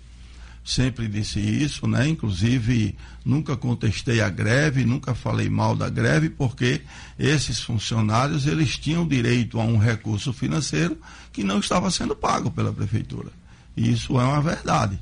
Sempre 0.65 1.09
disse 1.09 1.41
isso, 1.41 1.89
né? 1.89 2.09
Inclusive, 2.09 2.97
nunca 3.25 3.57
contestei 3.57 4.21
a 4.21 4.29
greve, 4.29 4.85
nunca 4.85 5.13
falei 5.15 5.51
mal 5.51 5.75
da 5.75 5.89
greve, 5.89 6.31
porque 6.31 6.83
esses 7.19 7.61
funcionários, 7.61 8.47
eles 8.47 8.79
tinham 8.79 9.07
direito 9.07 9.61
a 9.61 9.65
um 9.65 9.77
recurso 9.77 10.33
financeiro 10.33 10.97
que 11.33 11.43
não 11.43 11.59
estava 11.59 11.91
sendo 11.91 12.15
pago 12.15 12.51
pela 12.51 12.73
prefeitura. 12.73 13.31
E 13.77 13.91
isso 13.91 14.21
é 14.21 14.25
uma 14.25 14.41
verdade. 14.41 14.99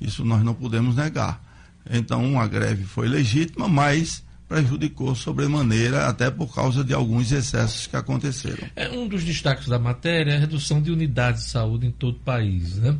Isso 0.00 0.24
nós 0.24 0.42
não 0.42 0.54
podemos 0.54 0.96
negar. 0.96 1.40
Então, 1.88 2.40
a 2.40 2.46
greve 2.48 2.84
foi 2.84 3.06
legítima, 3.06 3.68
mas 3.68 4.24
prejudicou 4.48 5.14
sobremaneira, 5.14 6.06
até 6.06 6.30
por 6.30 6.52
causa 6.54 6.84
de 6.84 6.94
alguns 6.94 7.32
excessos 7.32 7.86
que 7.86 7.96
aconteceram. 7.96 8.68
É 8.76 8.88
um 8.88 9.08
dos 9.08 9.24
destaques 9.24 9.66
da 9.66 9.78
matéria 9.78 10.32
é 10.32 10.36
a 10.36 10.40
redução 10.40 10.80
de 10.80 10.90
unidades 10.90 11.44
de 11.44 11.50
saúde 11.50 11.86
em 11.86 11.90
todo 11.90 12.16
o 12.16 12.20
país, 12.20 12.76
né? 12.76 12.96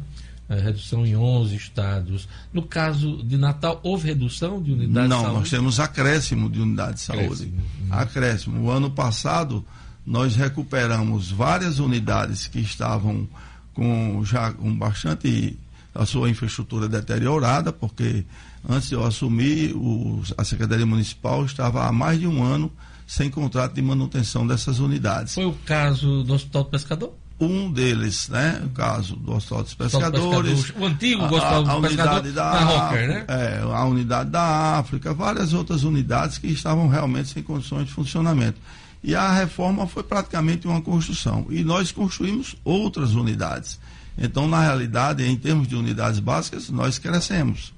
A 0.48 0.54
redução 0.54 1.04
em 1.04 1.16
11 1.16 1.56
estados. 1.56 2.28
No 2.52 2.62
caso 2.62 3.22
de 3.24 3.36
Natal, 3.36 3.80
houve 3.82 4.06
redução 4.08 4.62
de 4.62 4.72
unidades 4.72 5.08
Não, 5.10 5.16
de 5.18 5.22
saúde? 5.24 5.40
nós 5.40 5.50
temos 5.50 5.80
acréscimo 5.80 6.48
de 6.48 6.60
unidade 6.60 6.94
de 6.94 7.00
saúde. 7.00 7.24
Acréscimo. 7.26 7.60
Acréscimo. 7.90 8.62
O 8.66 8.70
ano 8.70 8.90
passado, 8.90 9.64
nós 10.06 10.36
recuperamos 10.36 11.30
várias 11.32 11.80
unidades 11.80 12.46
que 12.46 12.60
estavam 12.60 13.28
com 13.74 14.24
já 14.24 14.52
com 14.52 14.72
bastante 14.76 15.58
a 15.94 16.06
sua 16.06 16.30
infraestrutura 16.30 16.88
deteriorada, 16.88 17.72
porque 17.72 18.24
antes 18.68 18.88
de 18.88 18.94
eu 18.94 19.04
assumir, 19.04 19.74
o- 19.74 20.22
a 20.38 20.44
Secretaria 20.44 20.86
Municipal 20.86 21.44
estava 21.44 21.86
há 21.86 21.92
mais 21.92 22.20
de 22.20 22.26
um 22.26 22.42
ano 22.44 22.70
sem 23.06 23.30
contrato 23.30 23.74
de 23.74 23.82
manutenção 23.82 24.46
dessas 24.46 24.78
unidades. 24.78 25.34
Foi 25.34 25.46
o 25.46 25.52
caso 25.64 26.22
do 26.22 26.34
Hospital 26.34 26.64
do 26.64 26.70
Pescador? 26.70 27.12
Um 27.38 27.70
deles, 27.70 28.30
né, 28.30 28.62
o 28.64 28.70
caso 28.70 29.14
do 29.14 29.34
Hospital 29.34 29.62
dos 29.62 29.74
Pescadores, 29.74 30.72
o 30.74 30.86
antigo 30.86 31.24
Hospital 31.24 31.64
dos 31.64 31.88
Pescadores, 31.88 32.32
da 32.34 32.50
na 32.50 32.60
Rocker, 32.60 33.08
né? 33.08 33.24
é, 33.28 33.60
a 33.62 33.84
unidade 33.84 34.30
da 34.30 34.78
África, 34.78 35.12
várias 35.12 35.52
outras 35.52 35.82
unidades 35.82 36.38
que 36.38 36.46
estavam 36.46 36.88
realmente 36.88 37.28
sem 37.28 37.42
condições 37.42 37.86
de 37.86 37.92
funcionamento. 37.92 38.58
E 39.04 39.14
a 39.14 39.32
reforma 39.32 39.86
foi 39.86 40.02
praticamente 40.02 40.66
uma 40.66 40.80
construção. 40.80 41.46
E 41.50 41.62
nós 41.62 41.92
construímos 41.92 42.56
outras 42.64 43.12
unidades. 43.12 43.78
Então, 44.18 44.48
na 44.48 44.62
realidade, 44.62 45.22
em 45.22 45.36
termos 45.36 45.68
de 45.68 45.76
unidades 45.76 46.18
básicas, 46.18 46.70
nós 46.70 46.98
crescemos. 46.98 47.72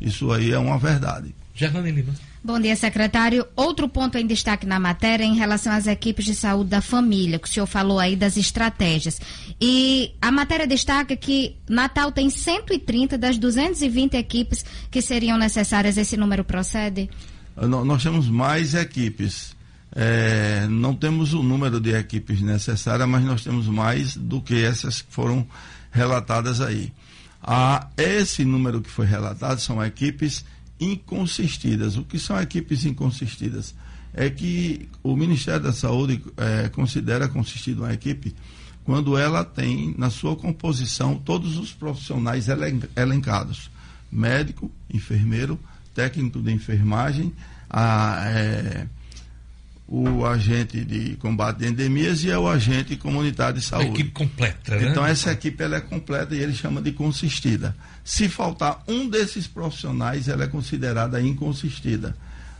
Isso 0.00 0.32
aí 0.32 0.50
é 0.50 0.58
uma 0.58 0.78
verdade. 0.78 1.34
Gerlane 1.54 1.92
Lima. 1.92 2.14
Bom 2.46 2.60
dia, 2.60 2.76
secretário. 2.76 3.46
Outro 3.56 3.88
ponto 3.88 4.18
em 4.18 4.26
destaque 4.26 4.66
na 4.66 4.78
matéria 4.78 5.24
é 5.24 5.26
em 5.26 5.34
relação 5.34 5.72
às 5.72 5.86
equipes 5.86 6.26
de 6.26 6.34
saúde 6.34 6.68
da 6.68 6.82
família, 6.82 7.38
que 7.38 7.48
o 7.48 7.50
senhor 7.50 7.64
falou 7.66 7.98
aí 7.98 8.14
das 8.14 8.36
estratégias. 8.36 9.18
E 9.58 10.12
a 10.20 10.30
matéria 10.30 10.66
destaca 10.66 11.16
que 11.16 11.56
Natal 11.66 12.12
tem 12.12 12.28
130 12.28 13.16
das 13.16 13.38
220 13.38 14.14
equipes 14.18 14.62
que 14.90 15.00
seriam 15.00 15.38
necessárias. 15.38 15.96
Esse 15.96 16.18
número 16.18 16.44
procede? 16.44 17.08
No- 17.56 17.82
Nós 17.82 18.02
temos 18.02 18.28
mais 18.28 18.74
equipes. 18.74 19.56
É, 19.96 20.66
não 20.68 20.94
temos 20.94 21.32
o 21.32 21.42
número 21.42 21.80
de 21.80 21.94
equipes 21.96 22.42
necessárias, 22.42 23.08
mas 23.08 23.24
nós 23.24 23.42
temos 23.42 23.66
mais 23.68 24.16
do 24.18 24.42
que 24.42 24.62
essas 24.62 25.00
que 25.00 25.10
foram 25.10 25.46
relatadas 25.90 26.60
aí. 26.60 26.92
Ah, 27.42 27.88
esse 27.96 28.44
número 28.44 28.82
que 28.82 28.90
foi 28.90 29.06
relatado 29.06 29.60
são 29.60 29.82
equipes 29.82 30.44
inconsistidas. 30.80 31.96
O 31.96 32.04
que 32.04 32.18
são 32.18 32.40
equipes 32.40 32.84
inconsistidas? 32.84 33.74
É 34.12 34.30
que 34.30 34.88
o 35.02 35.16
Ministério 35.16 35.62
da 35.62 35.72
Saúde 35.72 36.22
é, 36.36 36.68
considera 36.68 37.28
consistida 37.28 37.80
uma 37.82 37.92
equipe 37.92 38.34
quando 38.84 39.16
ela 39.18 39.44
tem 39.44 39.94
na 39.98 40.08
sua 40.10 40.36
composição 40.36 41.16
todos 41.16 41.56
os 41.56 41.72
profissionais 41.72 42.48
elen- 42.48 42.82
elencados: 42.96 43.70
médico, 44.12 44.70
enfermeiro, 44.92 45.58
técnico 45.94 46.40
de 46.40 46.52
enfermagem, 46.52 47.32
a, 47.68 48.22
é, 48.28 48.86
o 49.88 50.24
agente 50.24 50.84
de 50.84 51.16
combate 51.16 51.58
de 51.58 51.66
endemias 51.68 52.22
e 52.22 52.30
é 52.30 52.38
o 52.38 52.46
agente 52.48 52.96
comunitário 52.96 53.58
de 53.58 53.66
A 53.66 53.68
saúde. 53.68 53.90
equipe 53.90 54.10
completa, 54.12 54.76
né? 54.76 54.90
Então 54.90 55.04
essa 55.04 55.32
equipe 55.32 55.60
ela 55.62 55.76
é 55.76 55.80
completa 55.80 56.34
e 56.36 56.38
ele 56.38 56.54
chama 56.54 56.80
de 56.80 56.92
consistida. 56.92 57.74
Se 58.04 58.28
faltar 58.28 58.84
um 58.86 59.08
desses 59.08 59.46
profissionais, 59.46 60.28
ela 60.28 60.44
é 60.44 60.46
considerada 60.46 61.20
inconsistida. 61.20 62.14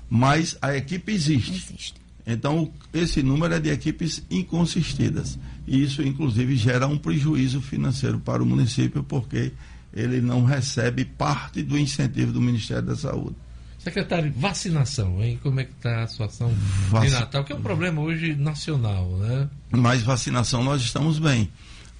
Mas 0.08 0.56
a 0.62 0.74
equipe 0.74 1.12
existe. 1.12 1.52
Existe. 1.52 1.94
Então 2.26 2.72
esse 2.92 3.22
número 3.22 3.52
é 3.54 3.60
de 3.60 3.68
equipes 3.68 4.22
inconsistidas. 4.30 5.38
E 5.66 5.82
isso 5.82 6.02
inclusive 6.02 6.56
gera 6.56 6.86
um 6.86 6.96
prejuízo 6.96 7.60
financeiro 7.60 8.18
para 8.18 8.42
o 8.42 8.46
município 8.46 9.02
porque 9.04 9.52
ele 9.92 10.20
não 10.20 10.44
recebe 10.44 11.04
parte 11.04 11.62
do 11.62 11.78
incentivo 11.78 12.32
do 12.32 12.40
Ministério 12.40 12.82
da 12.82 12.96
Saúde. 12.96 13.36
Secretário, 13.78 14.32
vacinação, 14.34 15.22
hein? 15.22 15.38
Como 15.42 15.60
é 15.60 15.64
que 15.64 15.72
está 15.72 16.04
a 16.04 16.06
situação 16.06 16.50
Vaci- 16.88 17.08
de 17.08 17.12
Natal? 17.12 17.44
Que 17.44 17.52
é 17.52 17.56
um 17.56 17.60
problema 17.60 18.00
hoje 18.00 18.34
nacional, 18.34 19.06
né? 19.18 19.46
Mas 19.70 20.02
vacinação 20.02 20.64
nós 20.64 20.80
estamos 20.80 21.18
bem. 21.18 21.50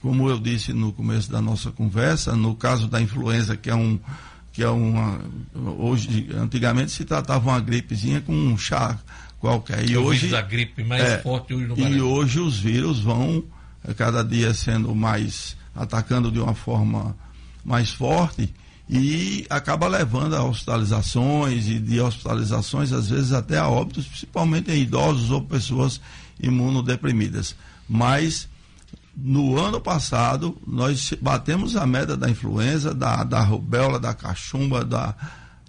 Como 0.05 0.29
eu 0.29 0.39
disse 0.39 0.75
no 0.75 0.93
começo 0.93 1.33
da 1.33 1.41
nossa 1.41 1.71
conversa, 1.73 2.37
no 2.37 2.55
caso 2.55 2.89
da 2.89 3.01
influenza, 3.01 3.57
que 3.57 3.71
é 3.71 3.75
um 3.75 3.99
que 4.53 4.63
é 4.63 4.69
uma 4.69 5.19
hoje 5.79 6.29
antigamente 6.35 6.93
se 6.93 7.07
tratava 7.07 7.49
uma 7.49 7.59
gripezinha 7.59 8.21
com 8.21 8.35
um 8.35 8.59
chá 8.59 8.99
qualquer 9.41 9.89
e 9.89 9.95
é 9.95 9.99
o 9.99 10.05
hoje 10.05 10.29
da 10.29 10.43
gripe 10.43 10.85
mais 10.85 11.03
é, 11.03 11.19
forte 11.21 11.55
hoje 11.55 11.67
no 11.67 11.75
e 11.75 11.81
Brasil. 11.81 12.07
hoje 12.07 12.39
os 12.39 12.59
vírus 12.59 13.01
vão 13.01 13.45
eh, 13.83 13.95
cada 13.95 14.23
dia 14.23 14.53
sendo 14.53 14.95
mais 14.95 15.57
atacando 15.75 16.31
de 16.31 16.39
uma 16.39 16.55
forma 16.55 17.17
mais 17.65 17.89
forte 17.89 18.53
e 18.87 19.47
acaba 19.49 19.89
levando 19.89 20.37
a 20.37 20.45
hospitalizações 20.45 21.67
e 21.67 21.79
de 21.79 21.99
hospitalizações, 21.99 22.93
às 22.93 23.09
vezes 23.09 23.33
até 23.33 23.57
a 23.57 23.67
óbitos, 23.71 24.07
principalmente 24.07 24.71
em 24.71 24.83
idosos 24.83 25.31
ou 25.31 25.41
pessoas 25.41 25.99
imunodeprimidas. 26.39 27.57
Mas 27.89 28.53
no 29.17 29.59
ano 29.59 29.81
passado, 29.81 30.57
nós 30.67 31.13
batemos 31.21 31.77
a 31.77 31.87
meta 31.87 32.17
da 32.17 32.29
influenza, 32.29 32.93
da, 32.93 33.23
da 33.23 33.43
rubéola, 33.43 33.99
da 34.01 34.13
cachumba, 34.13 34.85
da, 34.85 35.15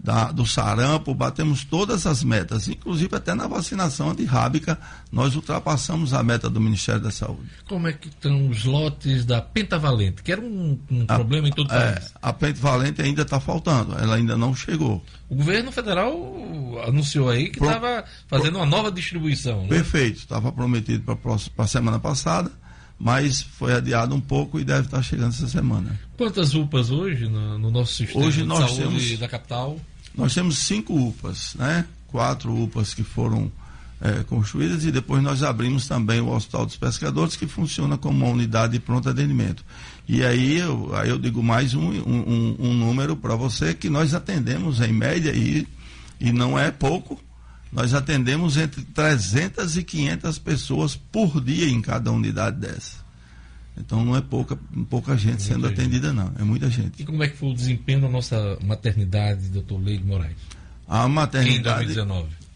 da, 0.05 0.31
do 0.31 0.45
sarampo, 0.45 1.13
batemos 1.13 1.63
todas 1.63 2.05
as 2.05 2.23
metas, 2.23 2.67
inclusive 2.67 3.15
até 3.15 3.33
na 3.33 3.47
vacinação 3.47 4.11
antirrábica, 4.11 4.79
nós 5.11 5.35
ultrapassamos 5.35 6.13
a 6.13 6.23
meta 6.23 6.49
do 6.49 6.59
Ministério 6.59 7.01
da 7.01 7.11
Saúde. 7.11 7.49
Como 7.67 7.87
é 7.87 7.93
que 7.93 8.07
estão 8.07 8.47
os 8.49 8.65
lotes 8.65 9.25
da 9.25 9.41
pentavalente, 9.41 10.23
que 10.23 10.31
era 10.31 10.41
um, 10.41 10.79
um 10.89 11.05
a, 11.07 11.15
problema 11.15 11.47
em 11.47 11.51
todo 11.51 11.69
o 11.69 11.73
é, 11.73 11.93
país? 11.93 12.13
A 12.21 12.33
pentavalente 12.33 13.01
ainda 13.01 13.21
está 13.21 13.39
faltando, 13.39 13.97
ela 13.97 14.15
ainda 14.15 14.35
não 14.35 14.55
chegou. 14.55 15.03
O 15.29 15.35
governo 15.35 15.71
federal 15.71 16.15
anunciou 16.87 17.29
aí 17.29 17.49
que 17.49 17.63
estava 17.63 18.03
fazendo 18.27 18.57
uma 18.57 18.65
nova 18.65 18.91
distribuição. 18.91 19.63
Né? 19.63 19.69
Perfeito, 19.69 20.17
estava 20.17 20.51
prometido 20.51 21.15
para 21.15 21.63
a 21.63 21.67
semana 21.67 21.99
passada 21.99 22.51
mas 22.99 23.41
foi 23.41 23.73
adiado 23.73 24.15
um 24.15 24.21
pouco 24.21 24.59
e 24.59 24.63
deve 24.63 24.85
estar 24.85 25.01
chegando 25.01 25.29
essa 25.29 25.47
semana. 25.47 25.99
Quantas 26.17 26.53
UPAs 26.53 26.89
hoje 26.89 27.27
no, 27.27 27.59
no 27.59 27.71
nosso 27.71 27.93
sistema 27.93 28.25
hoje 28.25 28.43
nós 28.43 28.71
de 28.71 28.77
saúde 28.77 28.99
temos, 28.99 29.19
da 29.19 29.27
capital? 29.27 29.79
Nós 30.15 30.33
temos 30.33 30.59
cinco 30.59 30.93
UPAs, 30.93 31.55
né? 31.55 31.85
Quatro 32.07 32.63
UPAs 32.63 32.93
que 32.93 33.03
foram 33.03 33.51
é, 33.99 34.23
construídas 34.23 34.85
e 34.85 34.91
depois 34.91 35.21
nós 35.21 35.43
abrimos 35.43 35.87
também 35.87 36.19
o 36.19 36.29
Hospital 36.29 36.65
dos 36.65 36.77
Pescadores, 36.77 37.35
que 37.35 37.47
funciona 37.47 37.97
como 37.97 38.25
uma 38.25 38.33
unidade 38.33 38.73
de 38.73 38.79
pronto 38.79 39.09
atendimento. 39.09 39.63
E 40.07 40.23
aí 40.23 40.57
eu, 40.57 40.95
aí 40.95 41.09
eu 41.09 41.17
digo 41.17 41.41
mais 41.41 41.73
um, 41.73 41.89
um, 41.89 42.55
um 42.59 42.73
número 42.73 43.15
para 43.15 43.35
você 43.35 43.73
que 43.73 43.89
nós 43.89 44.13
atendemos 44.13 44.79
em 44.81 44.93
média 44.93 45.31
e, 45.35 45.67
e 46.19 46.31
não 46.31 46.57
é 46.57 46.71
pouco, 46.71 47.19
nós 47.75 47.93
atendemos 47.93 48.55
entre 48.55 48.81
300 48.83 49.75
e 49.75 49.83
500 49.83 50.39
pessoas 50.39 50.95
por 50.95 51.41
dia 51.43 51.67
em 51.67 51.81
cada 51.81 52.09
unidade 52.09 52.57
dessa. 52.57 53.03
Então 53.77 54.05
não 54.05 54.15
é 54.15 54.21
pouca, 54.21 54.57
pouca 54.89 55.17
gente 55.17 55.35
é 55.35 55.39
sendo 55.39 55.67
atendida, 55.67 56.13
não. 56.13 56.31
É 56.39 56.43
muita 56.45 56.69
gente. 56.69 57.01
E 57.01 57.05
como 57.05 57.21
é 57.21 57.27
que 57.27 57.35
foi 57.35 57.49
o 57.49 57.53
desempenho 57.53 57.99
da 57.99 58.07
nossa 58.07 58.57
maternidade, 58.63 59.49
doutor 59.49 59.83
Leide 59.83 60.05
Moraes? 60.05 60.37
A 60.87 61.05
maternidade 61.09 61.93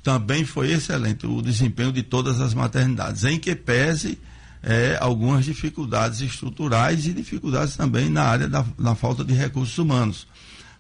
também 0.01 0.45
foi 0.45 0.71
excelente, 0.71 1.27
o 1.27 1.41
desempenho 1.41 1.91
de 1.91 2.01
todas 2.01 2.39
as 2.39 2.53
maternidades, 2.53 3.25
em 3.25 3.37
que 3.37 3.53
pese 3.53 4.17
é, 4.63 4.97
algumas 5.01 5.43
dificuldades 5.43 6.21
estruturais 6.21 7.05
e 7.05 7.13
dificuldades 7.13 7.75
também 7.75 8.09
na 8.09 8.23
área 8.23 8.47
da, 8.47 8.65
da 8.77 8.95
falta 8.95 9.25
de 9.25 9.33
recursos 9.33 9.77
humanos. 9.77 10.25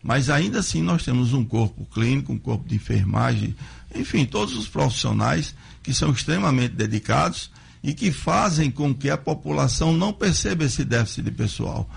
Mas 0.01 0.29
ainda 0.29 0.59
assim 0.59 0.81
nós 0.81 1.03
temos 1.03 1.33
um 1.33 1.43
corpo 1.43 1.85
clínico, 1.93 2.31
um 2.31 2.39
corpo 2.39 2.67
de 2.67 2.75
enfermagem, 2.75 3.53
enfim, 3.95 4.25
todos 4.25 4.55
os 4.55 4.67
profissionais 4.67 5.55
que 5.81 5.93
são 5.93 6.11
extremamente 6.11 6.75
dedicados 6.75 7.49
e 7.83 7.93
que 7.93 8.11
fazem 8.11 8.69
com 8.69 8.93
que 8.93 9.09
a 9.09 9.17
população 9.17 9.93
não 9.93 10.11
perceba 10.13 10.65
esse 10.65 10.83
déficit 10.83 11.23
de 11.23 11.31
pessoal. 11.31 11.89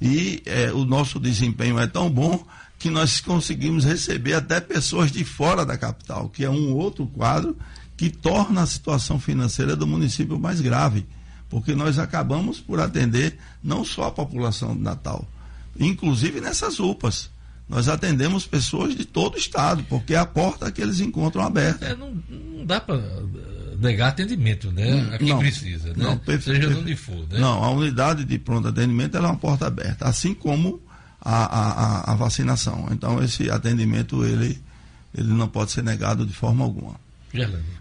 E 0.00 0.42
é, 0.44 0.72
o 0.72 0.84
nosso 0.84 1.18
desempenho 1.18 1.78
é 1.78 1.86
tão 1.86 2.10
bom 2.10 2.44
que 2.78 2.90
nós 2.90 3.20
conseguimos 3.20 3.84
receber 3.84 4.34
até 4.34 4.60
pessoas 4.60 5.10
de 5.10 5.24
fora 5.24 5.64
da 5.64 5.78
capital, 5.78 6.28
que 6.28 6.44
é 6.44 6.50
um 6.50 6.74
outro 6.74 7.06
quadro 7.06 7.56
que 7.96 8.10
torna 8.10 8.62
a 8.62 8.66
situação 8.66 9.20
financeira 9.20 9.76
do 9.76 9.86
município 9.86 10.38
mais 10.38 10.60
grave, 10.60 11.06
porque 11.48 11.74
nós 11.74 11.98
acabamos 11.98 12.60
por 12.60 12.80
atender 12.80 13.38
não 13.62 13.84
só 13.84 14.08
a 14.08 14.10
população 14.10 14.74
de 14.74 14.82
Natal, 14.82 15.24
inclusive 15.78 16.40
nessas 16.40 16.80
UPAs 16.80 17.30
nós 17.72 17.88
atendemos 17.88 18.46
pessoas 18.46 18.94
de 18.94 19.06
todo 19.06 19.36
o 19.36 19.38
estado, 19.38 19.82
porque 19.88 20.12
é 20.12 20.18
a 20.18 20.26
porta 20.26 20.70
que 20.70 20.82
eles 20.82 21.00
encontram 21.00 21.42
aberta. 21.42 21.86
É, 21.86 21.96
não, 21.96 22.12
não, 22.28 22.66
dá 22.66 22.78
para 22.78 23.02
negar 23.78 24.08
atendimento, 24.08 24.70
né? 24.70 25.08
A 25.10 25.16
quem 25.16 25.28
não, 25.28 25.38
precisa, 25.38 25.88
né? 25.88 25.94
Não, 25.96 26.18
perfeito, 26.18 26.66
Seja 26.66 26.78
onde 26.78 26.94
for, 26.94 27.26
né? 27.30 27.38
Não, 27.38 27.64
a 27.64 27.70
unidade 27.70 28.26
de 28.26 28.38
pronto 28.38 28.68
atendimento 28.68 29.16
é 29.16 29.20
uma 29.20 29.36
porta 29.36 29.66
aberta, 29.66 30.06
assim 30.06 30.34
como 30.34 30.82
a, 31.18 31.44
a, 31.44 32.12
a, 32.12 32.14
vacinação. 32.14 32.88
Então, 32.90 33.24
esse 33.24 33.50
atendimento, 33.50 34.22
ele, 34.22 34.60
ele 35.16 35.32
não 35.32 35.48
pode 35.48 35.72
ser 35.72 35.82
negado 35.82 36.26
de 36.26 36.34
forma 36.34 36.62
alguma. 36.62 37.00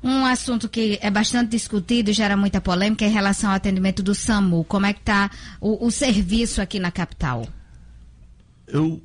Um 0.01 0.25
assunto 0.25 0.69
que 0.69 0.97
é 1.01 1.11
bastante 1.11 1.49
discutido 1.49 2.11
e 2.11 2.13
gera 2.13 2.37
muita 2.37 2.61
polêmica 2.61 3.03
é 3.03 3.09
em 3.09 3.11
relação 3.11 3.49
ao 3.49 3.57
atendimento 3.57 4.01
do 4.01 4.15
SAMU. 4.15 4.63
Como 4.63 4.85
é 4.85 4.93
que 4.93 5.01
está 5.01 5.29
o, 5.59 5.85
o 5.85 5.91
serviço 5.91 6.61
aqui 6.61 6.79
na 6.79 6.91
capital? 6.91 7.45
Eu 8.65 9.03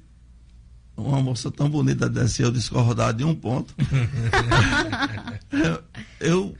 uma 0.97 1.21
moça 1.21 1.51
tão 1.51 1.69
bonita 1.69 2.09
dessa 2.09 2.43
eu 2.43 2.51
discordar 2.51 3.13
de 3.13 3.25
um 3.25 3.35
ponto. 3.35 3.75
eu, 6.21 6.55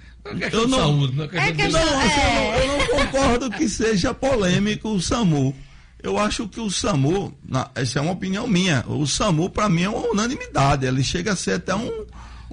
eu, 0.53 0.69
não, 0.69 0.79
saúde, 0.79 1.17
não, 1.17 1.25
é 1.25 1.53
não, 1.53 1.71
não, 1.71 2.01
é. 2.01 2.63
eu, 2.63 2.67
não, 2.67 2.75
eu 2.75 2.79
não 2.79 2.87
concordo 3.07 3.51
que 3.51 3.69
seja 3.69 4.13
polêmico 4.13 4.91
o 4.91 5.01
SAMU. 5.01 5.55
Eu 6.03 6.19
acho 6.19 6.47
que 6.47 6.61
o 6.61 6.71
SAMU, 6.71 7.37
na, 7.45 7.71
essa 7.75 7.99
é 7.99 8.03
uma 8.03 8.13
opinião 8.13 8.47
minha, 8.47 8.85
o 8.87 9.07
SAMU 9.07 9.49
para 9.51 9.69
mim 9.69 9.83
é 9.83 9.89
uma 9.89 10.07
unanimidade, 10.11 10.87
ele 10.87 11.03
chega 11.03 11.33
a 11.33 11.37
ser 11.37 11.53
até 11.53 11.75
um, 11.75 12.05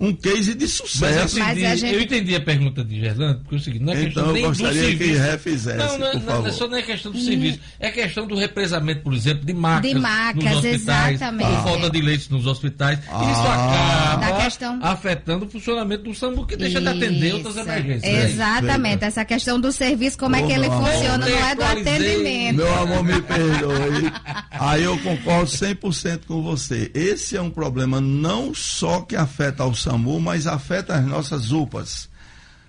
um 0.03 0.13
case 0.13 0.53
de 0.53 0.67
sucesso. 0.67 1.39
Mas 1.39 1.57
eu, 1.57 1.63
entendi, 1.63 1.77
gente... 1.77 1.93
eu 1.93 2.01
entendi 2.01 2.35
a 2.35 2.41
pergunta 2.41 2.83
de 2.83 2.99
Gerlando, 2.99 3.39
porque 3.39 3.55
é 3.55 3.57
o 3.57 3.61
seguinte, 3.61 3.83
não 3.85 3.93
é 3.93 4.03
questão 4.03 4.23
então, 4.23 4.33
nem 4.33 4.43
eu 4.43 4.49
gostaria 4.49 4.81
do 4.81 4.85
serviço. 4.85 5.11
que 5.11 5.17
refizesse, 5.17 5.77
não, 5.77 5.97
não, 5.97 6.11
por 6.11 6.21
não, 6.23 6.41
não, 6.41 6.51
só 6.51 6.67
não 6.67 6.77
é 6.77 6.81
questão 6.81 7.11
do 7.13 7.19
serviço, 7.19 7.59
é 7.79 7.89
questão 7.89 8.27
do 8.27 8.35
represamento, 8.35 9.01
por 9.01 9.13
exemplo, 9.13 9.45
de 9.45 9.53
macas, 9.53 9.89
de 9.89 9.97
macas 9.97 10.43
nos 10.43 10.55
hospitais, 10.55 11.15
exatamente. 11.15 11.49
por 11.49 11.63
falta 11.63 11.89
de 11.89 12.01
leitos 12.01 12.29
nos 12.29 12.45
hospitais. 12.45 12.99
Ah. 13.09 13.31
Isso 13.31 14.21
acaba 14.21 14.43
questão... 14.43 14.79
afetando 14.81 15.45
o 15.45 15.49
funcionamento 15.49 16.03
do 16.03 16.13
SAMU, 16.13 16.45
que 16.45 16.57
deixa 16.57 16.79
Isso. 16.79 16.91
de 16.91 16.97
atender 16.97 17.33
outras 17.35 17.55
emergências. 17.55 18.13
Né? 18.13 18.25
Exatamente, 18.25 19.05
essa 19.05 19.23
questão 19.23 19.57
do 19.57 19.71
serviço, 19.71 20.17
como 20.17 20.35
é 20.35 20.43
que 20.43 20.51
ele 20.51 20.69
funciona, 20.69 21.17
não 21.17 21.27
é 21.27 21.55
do 21.55 21.63
atendimento. 21.63 22.57
Meu 22.57 22.75
amor, 22.75 23.03
me 23.05 23.21
perdoe. 23.21 24.11
Aí 24.51 24.83
eu 24.83 24.97
concordo 24.99 25.49
100% 25.49 26.25
com 26.27 26.41
você. 26.41 26.91
Esse 26.93 27.37
é 27.37 27.41
um 27.41 27.49
problema 27.49 28.01
não 28.01 28.53
só 28.53 28.99
que 29.01 29.15
afeta 29.15 29.63
ao 29.63 29.73
SAMU, 29.73 29.92
mas 30.19 30.47
afeta 30.47 30.73
afeta 30.93 30.95
as 30.95 31.05
nossas 31.05 31.51
UPAs. 31.51 32.09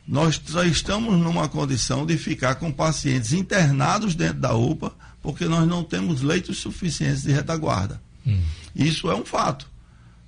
Nós 0.07 0.41
só 0.45 0.63
estamos 0.65 1.19
numa 1.19 1.49
condição 1.49 2.05
de 2.05 2.19
ficar 2.19 2.57
com 2.57 2.71
pacientes 2.71 3.33
internados 3.33 4.15
dentro 4.15 4.41
da 4.41 4.55
UPA, 4.55 4.93
porque 5.23 5.47
nós 5.47 5.67
não 5.67 5.83
temos 5.83 6.21
leitos 6.21 6.59
suficientes 6.59 7.23
de 7.23 7.33
retaguarda. 7.33 8.01
Hum. 8.27 8.43
Isso 8.77 9.11
é 9.11 9.15
um 9.15 9.25
fato. 9.25 9.67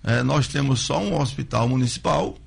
É, 0.02 0.22
nós 0.22 0.48
temos 0.48 0.80
só 0.80 0.98
um 1.00 1.20
hospital 1.20 1.68
municipal, 1.68 2.38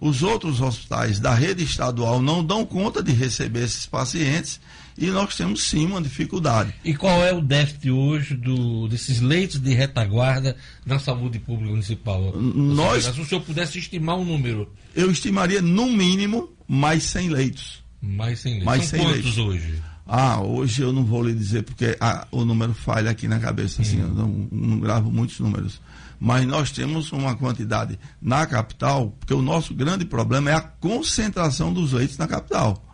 os 0.00 0.22
outros 0.22 0.60
hospitais 0.60 1.20
da 1.20 1.34
rede 1.34 1.62
estadual 1.62 2.22
não 2.22 2.44
dão 2.44 2.64
conta 2.64 3.02
de 3.02 3.12
receber 3.12 3.64
esses 3.64 3.86
pacientes 3.86 4.58
e 5.00 5.06
nós 5.06 5.34
temos 5.34 5.62
sim 5.62 5.86
uma 5.86 6.02
dificuldade. 6.02 6.74
E 6.84 6.94
qual 6.94 7.24
é 7.24 7.32
o 7.32 7.40
déficit 7.40 7.90
hoje 7.90 8.36
do, 8.36 8.86
desses 8.86 9.20
leitos 9.20 9.58
de 9.58 9.72
retaguarda 9.72 10.54
na 10.84 10.98
saúde 10.98 11.38
pública 11.38 11.70
municipal? 11.70 12.32
Nós, 12.36 13.04
se 13.04 13.20
o 13.20 13.24
senhor 13.24 13.40
pudesse 13.40 13.78
estimar 13.78 14.16
um 14.16 14.24
número. 14.24 14.70
Eu 14.94 15.10
estimaria 15.10 15.62
no 15.62 15.86
mínimo 15.86 16.50
mais 16.68 17.04
100 17.04 17.30
leitos. 17.30 17.82
Mais 18.00 18.40
100 18.40 18.50
leitos. 18.52 18.66
Mais 18.66 18.84
São 18.84 18.98
100 18.98 19.00
quantos 19.00 19.22
leitos. 19.22 19.38
hoje? 19.38 19.82
Ah, 20.06 20.40
hoje 20.42 20.82
eu 20.82 20.92
não 20.92 21.04
vou 21.04 21.22
lhe 21.22 21.32
dizer 21.32 21.62
porque 21.62 21.96
ah, 22.00 22.26
o 22.30 22.44
número 22.44 22.74
falha 22.74 23.10
aqui 23.10 23.26
na 23.26 23.38
cabeça, 23.38 23.80
assim, 23.80 24.00
eu 24.00 24.08
não, 24.08 24.48
não 24.50 24.80
gravo 24.80 25.10
muitos 25.10 25.38
números 25.40 25.80
mas 26.20 26.46
nós 26.46 26.70
temos 26.70 27.10
uma 27.12 27.34
quantidade 27.34 27.98
na 28.20 28.46
capital, 28.46 29.16
porque 29.18 29.32
o 29.32 29.40
nosso 29.40 29.74
grande 29.74 30.04
problema 30.04 30.50
é 30.50 30.54
a 30.54 30.60
concentração 30.60 31.72
dos 31.72 31.94
leitos 31.94 32.18
na 32.18 32.28
capital. 32.28 32.89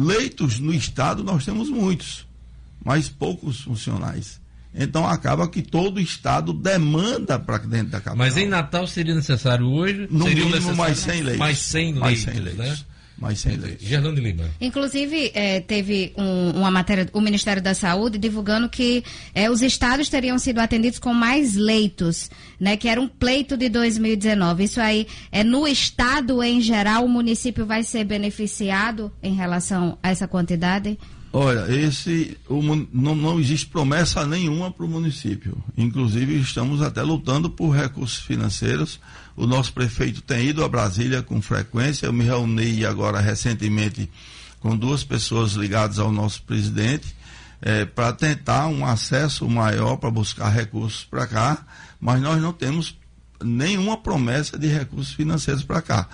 Leitos 0.00 0.60
no 0.60 0.72
estado 0.72 1.24
nós 1.24 1.44
temos 1.44 1.68
muitos, 1.68 2.24
mas 2.84 3.08
poucos 3.08 3.62
funcionais. 3.62 4.40
Então 4.72 5.04
acaba 5.04 5.48
que 5.48 5.60
todo 5.60 5.96
o 5.96 6.00
estado 6.00 6.52
demanda 6.52 7.36
para 7.36 7.58
dentro 7.58 7.88
da 7.88 7.98
capital. 7.98 8.16
Mas 8.16 8.36
em 8.36 8.46
Natal 8.46 8.86
seria 8.86 9.12
necessário 9.12 9.66
hoje? 9.66 10.06
No 10.08 10.24
mínimo 10.24 10.50
necessário 10.50 10.76
mais 10.76 10.98
100 10.98 11.22
leitos. 11.22 11.38
Mais 11.38 11.58
100 11.58 11.82
leitos, 11.82 12.00
mais 12.00 12.20
100 12.20 12.34
leitos. 12.34 12.58
Né? 12.58 12.78
Mais 13.20 13.40
100 13.40 13.56
leitos. 13.56 13.86
Gerlando 13.86 14.20
Lima. 14.20 14.44
Inclusive, 14.60 15.32
é, 15.34 15.60
teve 15.60 16.12
um, 16.16 16.50
uma 16.50 16.70
matéria, 16.70 17.08
o 17.12 17.20
Ministério 17.20 17.62
da 17.62 17.74
Saúde 17.74 18.18
divulgando 18.18 18.68
que 18.68 19.02
é, 19.34 19.50
os 19.50 19.60
estados 19.60 20.08
teriam 20.08 20.38
sido 20.38 20.58
atendidos 20.58 20.98
com 20.98 21.12
mais 21.12 21.54
leitos, 21.54 22.30
né? 22.60 22.76
Que 22.76 22.88
era 22.88 23.00
um 23.00 23.08
pleito 23.08 23.56
de 23.56 23.68
2019. 23.68 24.64
Isso 24.64 24.80
aí, 24.80 25.06
é 25.32 25.42
no 25.42 25.66
estado 25.66 26.42
em 26.42 26.60
geral, 26.60 27.04
o 27.04 27.08
município 27.08 27.66
vai 27.66 27.82
ser 27.82 28.04
beneficiado 28.04 29.12
em 29.22 29.34
relação 29.34 29.98
a 30.02 30.10
essa 30.10 30.28
quantidade? 30.28 30.96
Olha, 31.32 31.70
esse 31.70 32.38
o, 32.48 32.62
não, 32.92 33.14
não 33.14 33.38
existe 33.38 33.66
promessa 33.66 34.26
nenhuma 34.26 34.70
para 34.70 34.86
o 34.86 34.88
município. 34.88 35.56
Inclusive, 35.76 36.40
estamos 36.40 36.80
até 36.80 37.02
lutando 37.02 37.50
por 37.50 37.70
recursos 37.70 38.18
financeiros 38.18 38.98
o 39.38 39.46
nosso 39.46 39.72
prefeito 39.72 40.20
tem 40.22 40.48
ido 40.48 40.64
a 40.64 40.68
Brasília 40.68 41.22
com 41.22 41.40
frequência. 41.40 42.06
Eu 42.06 42.12
me 42.12 42.24
reuni 42.24 42.84
agora 42.84 43.20
recentemente 43.20 44.10
com 44.60 44.76
duas 44.76 45.04
pessoas 45.04 45.52
ligadas 45.52 45.98
ao 45.98 46.10
nosso 46.10 46.42
presidente, 46.42 47.14
é, 47.62 47.84
para 47.84 48.12
tentar 48.12 48.66
um 48.66 48.84
acesso 48.84 49.48
maior 49.48 49.96
para 49.96 50.10
buscar 50.10 50.48
recursos 50.48 51.04
para 51.04 51.26
cá, 51.26 51.64
mas 52.00 52.20
nós 52.20 52.40
não 52.42 52.52
temos 52.52 52.96
nenhuma 53.42 53.96
promessa 53.96 54.58
de 54.58 54.66
recursos 54.66 55.14
financeiros 55.14 55.62
para 55.62 55.80
cá. 55.80 56.08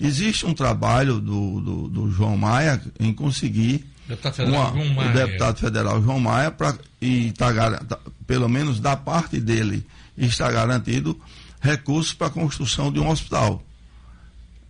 Existe 0.00 0.46
um 0.46 0.54
trabalho 0.54 1.20
do, 1.20 1.60
do, 1.60 1.88
do 1.88 2.10
João 2.10 2.36
Maia 2.36 2.80
em 3.00 3.12
conseguir 3.12 3.84
Deputado 4.06 4.44
uma, 4.46 4.70
Maia. 4.72 5.10
o 5.10 5.12
deputado 5.12 5.58
federal 5.58 6.00
João 6.02 6.20
Maia 6.20 6.50
pra, 6.52 6.74
e 7.02 7.32
tá, 7.32 7.52
tá- 7.80 7.98
pelo 8.26 8.48
menos 8.48 8.78
da 8.80 8.96
parte 8.96 9.40
dele 9.40 9.84
está 10.16 10.50
garantido 10.52 11.18
recursos 11.60 12.12
para 12.12 12.26
a 12.28 12.30
construção 12.30 12.92
de 12.92 13.00
um 13.00 13.08
hospital. 13.08 13.62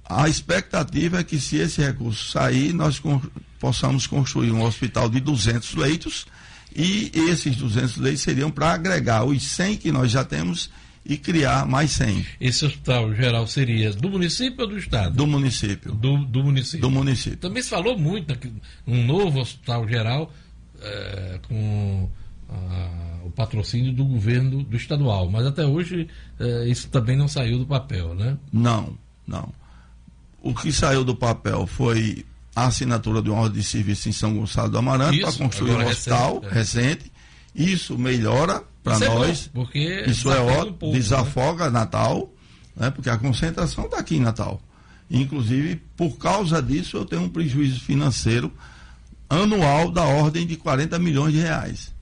A 0.08 0.28
expectativa 0.28 1.20
é 1.20 1.24
que 1.24 1.38
se 1.38 1.56
esse 1.56 1.82
recurso 1.82 2.30
sair, 2.30 2.72
nós 2.72 2.98
con- 2.98 3.20
possamos 3.60 4.06
construir 4.06 4.50
um 4.52 4.62
hospital 4.62 5.08
de 5.08 5.20
200 5.20 5.74
leitos 5.74 6.26
e 6.74 7.10
esses 7.30 7.56
200 7.56 7.96
leitos 7.98 8.22
seriam 8.22 8.50
para 8.50 8.72
agregar 8.72 9.24
os 9.24 9.42
100 9.42 9.76
que 9.76 9.92
nós 9.92 10.10
já 10.10 10.24
temos 10.24 10.70
e 11.04 11.16
criar 11.16 11.66
mais 11.66 11.90
100 11.92 12.24
Esse 12.40 12.64
hospital 12.66 13.14
geral 13.14 13.46
seria 13.46 13.92
do 13.92 14.08
município 14.10 14.62
ou 14.62 14.68
do 14.68 14.78
estado? 14.78 15.14
do 15.14 15.26
município. 15.26 15.92
Do, 15.92 16.24
do 16.24 16.42
município. 16.44 16.80
Do 16.80 16.90
município. 16.90 17.38
Também 17.38 17.62
se 17.62 17.68
falou 17.70 17.98
muito 17.98 18.34
um 18.86 19.04
novo 19.04 19.40
hospital 19.40 19.86
geral 19.88 20.32
eh, 20.80 21.40
com 21.48 22.08
o 23.24 23.30
patrocínio 23.30 23.92
do 23.92 24.04
governo 24.04 24.62
do 24.64 24.76
estadual, 24.76 25.30
mas 25.30 25.46
até 25.46 25.64
hoje 25.64 26.08
eh, 26.40 26.66
isso 26.68 26.88
também 26.88 27.16
não 27.16 27.28
saiu 27.28 27.58
do 27.58 27.66
papel, 27.66 28.14
né? 28.14 28.38
Não, 28.52 28.96
não. 29.26 29.52
O 30.40 30.54
que 30.54 30.72
saiu 30.72 31.04
do 31.04 31.14
papel 31.14 31.66
foi 31.66 32.24
a 32.56 32.66
assinatura 32.66 33.20
de 33.20 33.30
uma 33.30 33.42
ordem 33.42 33.60
de 33.60 33.66
serviço 33.66 34.08
em 34.08 34.12
São 34.12 34.34
Gonçalo 34.34 34.70
do 34.70 34.78
Amarante 34.78 35.20
para 35.20 35.32
construir 35.32 35.72
um 35.72 35.86
hospital 35.86 36.40
recente, 36.40 36.46
é. 36.46 36.54
recente. 36.54 37.12
Isso 37.54 37.98
melhora 37.98 38.62
para 38.82 38.94
Isso 38.94 39.04
é 39.04 39.08
bom, 39.08 39.18
nós. 39.18 39.50
porque 39.52 40.04
isso 40.06 40.30
é 40.30 40.34
desafoga 40.34 40.52
ótimo, 40.52 40.76
pouco, 40.76 40.94
né? 40.94 41.00
desafoga 41.00 41.70
Natal, 41.70 42.32
né? 42.76 42.90
porque 42.90 43.10
a 43.10 43.18
concentração 43.18 43.84
está 43.84 43.98
aqui 43.98 44.16
em 44.16 44.20
Natal. 44.20 44.60
Inclusive, 45.10 45.76
por 45.96 46.16
causa 46.18 46.62
disso, 46.62 46.96
eu 46.96 47.04
tenho 47.04 47.22
um 47.22 47.28
prejuízo 47.28 47.80
financeiro 47.80 48.52
anual 49.28 49.90
da 49.90 50.04
ordem 50.04 50.46
de 50.46 50.56
40 50.56 50.98
milhões 50.98 51.32
de 51.32 51.40
reais. 51.40 51.92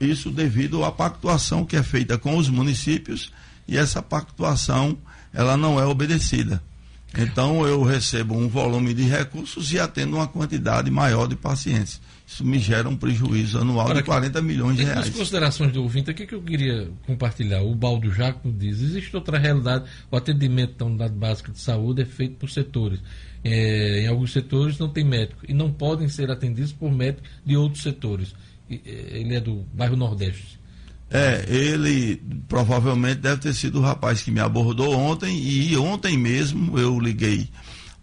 Isso 0.00 0.30
devido 0.30 0.84
à 0.84 0.92
pactuação 0.92 1.64
que 1.64 1.76
é 1.76 1.82
feita 1.82 2.16
com 2.16 2.36
os 2.36 2.48
municípios 2.48 3.32
e 3.66 3.76
essa 3.76 4.00
pactuação 4.02 4.96
ela 5.32 5.56
não 5.56 5.78
é 5.78 5.84
obedecida. 5.84 6.62
Então 7.16 7.66
eu 7.66 7.82
recebo 7.82 8.36
um 8.36 8.48
volume 8.48 8.92
de 8.92 9.02
recursos 9.02 9.72
e 9.72 9.78
atendo 9.78 10.16
uma 10.16 10.26
quantidade 10.26 10.90
maior 10.90 11.26
de 11.26 11.36
pacientes. 11.36 12.00
Isso 12.26 12.44
me 12.44 12.58
gera 12.58 12.86
um 12.86 12.96
prejuízo 12.96 13.58
anual 13.58 13.86
Olha 13.86 13.94
de 13.94 14.00
aqui, 14.00 14.08
40 14.08 14.42
milhões 14.42 14.76
de 14.76 14.82
Entre 14.82 14.92
as 14.92 15.04
reais. 15.06 15.16
considerações 15.16 15.72
do 15.72 15.82
ouvinte, 15.82 16.10
aqui 16.10 16.26
que 16.26 16.34
eu 16.34 16.42
queria 16.42 16.90
compartilhar. 17.06 17.62
O 17.62 17.74
Baldo 17.74 18.12
Jaco 18.12 18.52
diz: 18.52 18.82
existe 18.82 19.16
outra 19.16 19.38
realidade. 19.38 19.86
O 20.10 20.16
atendimento 20.16 20.76
da 20.76 20.84
unidade 20.84 21.14
básica 21.14 21.50
de 21.50 21.58
saúde 21.58 22.02
é 22.02 22.04
feito 22.04 22.36
por 22.36 22.50
setores. 22.50 23.00
É, 23.42 24.02
em 24.02 24.06
alguns 24.08 24.32
setores 24.32 24.78
não 24.78 24.90
tem 24.90 25.04
médico 25.04 25.40
e 25.48 25.54
não 25.54 25.72
podem 25.72 26.08
ser 26.08 26.30
atendidos 26.30 26.72
por 26.72 26.92
médicos 26.92 27.30
de 27.46 27.56
outros 27.56 27.82
setores. 27.82 28.34
Ele 28.68 29.34
é 29.34 29.40
do 29.40 29.64
bairro 29.72 29.96
Nordeste. 29.96 30.58
É, 31.10 31.46
ele 31.48 32.22
provavelmente 32.46 33.20
deve 33.20 33.40
ter 33.40 33.54
sido 33.54 33.78
o 33.78 33.82
rapaz 33.82 34.20
que 34.20 34.30
me 34.30 34.40
abordou 34.40 34.94
ontem 34.94 35.38
e 35.42 35.74
ontem 35.76 36.18
mesmo 36.18 36.78
eu 36.78 37.00
liguei 37.00 37.48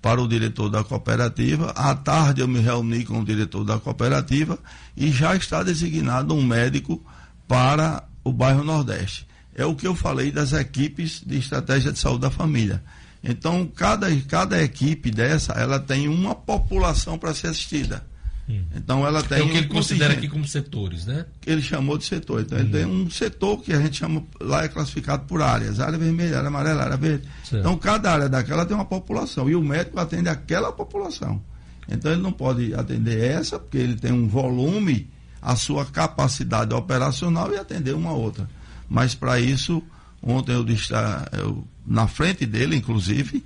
para 0.01 0.21
o 0.21 0.27
diretor 0.27 0.69
da 0.69 0.83
cooperativa. 0.83 1.69
À 1.71 1.93
tarde 1.93 2.41
eu 2.41 2.47
me 2.47 2.59
reuni 2.59 3.05
com 3.05 3.19
o 3.19 3.25
diretor 3.25 3.63
da 3.63 3.79
cooperativa 3.79 4.57
e 4.97 5.11
já 5.11 5.35
está 5.35 5.61
designado 5.61 6.33
um 6.33 6.43
médico 6.43 7.03
para 7.47 8.03
o 8.23 8.33
bairro 8.33 8.63
Nordeste. 8.63 9.27
É 9.53 9.65
o 9.65 9.75
que 9.75 9.87
eu 9.87 9.95
falei 9.95 10.31
das 10.31 10.51
equipes 10.51 11.21
de 11.25 11.37
estratégia 11.37 11.91
de 11.91 11.99
saúde 11.99 12.21
da 12.21 12.31
família. 12.31 12.83
Então, 13.23 13.65
cada, 13.67 14.07
cada 14.21 14.61
equipe 14.61 15.09
dessa, 15.09 15.53
ela 15.53 15.79
tem 15.79 16.07
uma 16.07 16.35
população 16.35 17.17
para 17.17 17.33
ser 17.33 17.47
assistida. 17.47 18.05
Então, 18.47 19.05
ela 19.05 19.23
tem 19.23 19.39
é 19.39 19.41
o 19.41 19.47
que 19.47 19.53
um 19.53 19.57
ele 19.57 19.67
considera 19.67 20.13
aqui 20.13 20.27
como 20.27 20.47
setores, 20.47 21.05
né? 21.05 21.25
ele 21.45 21.61
chamou 21.61 21.97
de 21.97 22.05
setor. 22.05 22.41
Então, 22.41 22.59
ele 22.59 22.69
tem 22.69 22.85
um 22.85 23.09
setor 23.09 23.61
que 23.61 23.73
a 23.73 23.81
gente 23.81 23.97
chama, 23.97 24.23
lá 24.39 24.63
é 24.63 24.67
classificado 24.67 25.25
por 25.25 25.41
áreas, 25.41 25.79
área 25.79 25.97
vermelha, 25.97 26.37
área 26.37 26.49
amarela, 26.49 26.83
área 26.83 26.97
verde. 26.97 27.27
Certo. 27.43 27.61
Então, 27.61 27.77
cada 27.77 28.11
área 28.11 28.29
daquela 28.29 28.65
tem 28.65 28.75
uma 28.75 28.85
população, 28.85 29.49
e 29.49 29.55
o 29.55 29.61
médico 29.61 29.99
atende 29.99 30.29
aquela 30.29 30.71
população. 30.71 31.41
Então, 31.89 32.11
ele 32.11 32.21
não 32.21 32.31
pode 32.31 32.73
atender 32.75 33.19
essa, 33.19 33.57
porque 33.57 33.77
ele 33.77 33.95
tem 33.95 34.11
um 34.11 34.27
volume, 34.27 35.09
a 35.41 35.55
sua 35.55 35.85
capacidade 35.85 36.73
operacional 36.73 37.51
e 37.51 37.57
atender 37.57 37.95
uma 37.95 38.13
outra. 38.13 38.47
Mas, 38.87 39.15
para 39.15 39.39
isso, 39.39 39.81
ontem 40.21 40.53
eu, 40.53 40.63
disse, 40.63 40.93
ah, 40.93 41.27
eu, 41.33 41.65
na 41.85 42.07
frente 42.07 42.45
dele, 42.45 42.75
inclusive, 42.75 43.43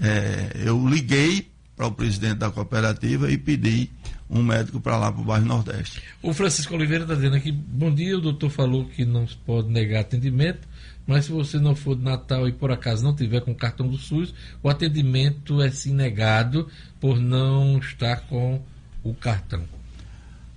eh, 0.00 0.52
eu 0.64 0.88
liguei 0.88 1.50
para 1.76 1.86
o 1.86 1.92
presidente 1.92 2.38
da 2.38 2.50
cooperativa 2.50 3.30
e 3.30 3.38
pedi 3.38 3.90
um 4.30 4.42
médico 4.42 4.80
para 4.80 4.96
lá, 4.96 5.10
para 5.10 5.20
o 5.20 5.24
bairro 5.24 5.46
Nordeste. 5.46 6.02
O 6.22 6.32
Francisco 6.32 6.74
Oliveira 6.74 7.04
está 7.04 7.14
dizendo 7.14 7.36
aqui: 7.36 7.50
bom 7.52 7.92
dia, 7.92 8.16
o 8.16 8.20
doutor 8.20 8.50
falou 8.50 8.84
que 8.84 9.04
não 9.04 9.26
se 9.26 9.36
pode 9.36 9.68
negar 9.68 10.00
atendimento, 10.00 10.68
mas 11.06 11.24
se 11.24 11.32
você 11.32 11.58
não 11.58 11.74
for 11.74 11.96
de 11.96 12.02
Natal 12.02 12.46
e 12.48 12.52
por 12.52 12.70
acaso 12.70 13.02
não 13.02 13.14
tiver 13.14 13.40
com 13.40 13.52
o 13.52 13.56
cartão 13.56 13.88
do 13.88 13.96
SUS, 13.96 14.34
o 14.62 14.68
atendimento 14.68 15.62
é 15.62 15.70
sim 15.70 15.94
negado 15.94 16.68
por 17.00 17.18
não 17.18 17.78
estar 17.78 18.20
com 18.26 18.60
o 19.02 19.14
cartão. 19.14 19.64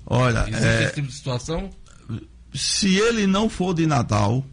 Olha, 0.05 0.45
Existe 0.47 0.65
é, 0.65 0.83
esse 0.83 0.95
tipo 0.95 1.07
de 1.07 1.13
situação? 1.13 1.69
se 2.53 2.97
ele 2.97 3.25
não 3.25 3.49
for 3.49 3.73
de 3.73 3.85
Natal 3.87 4.45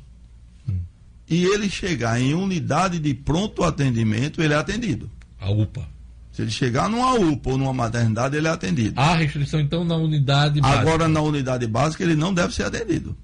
e 1.29 1.45
ele 1.45 1.69
chegar 1.69 2.21
em 2.21 2.33
unidade 2.33 2.99
de 2.99 3.13
pronto 3.13 3.65
atendimento, 3.65 4.43
ele 4.43 4.55
é 4.55 4.57
atendido. 4.57 5.11
A 5.39 5.51
UPA. 5.51 5.87
Se 6.39 6.43
ele 6.43 6.53
chegar 6.53 6.89
numa 6.89 7.15
UPA 7.15 7.51
ou 7.51 7.59
numa 7.59 7.75
maternidade, 7.75 8.37
ele 8.37 8.47
é 8.47 8.51
atendido. 8.53 9.01
Há 9.01 9.17
restrição, 9.17 9.59
então, 9.59 9.85
na 9.85 9.97
unidade 9.97 10.61
básica. 10.61 10.81
Agora, 10.81 11.09
na 11.09 11.21
unidade 11.21 11.67
básica, 11.67 12.05
ele 12.05 12.15
não 12.15 12.33
deve 12.33 12.55
ser 12.55 12.63
atendido. 12.63 13.17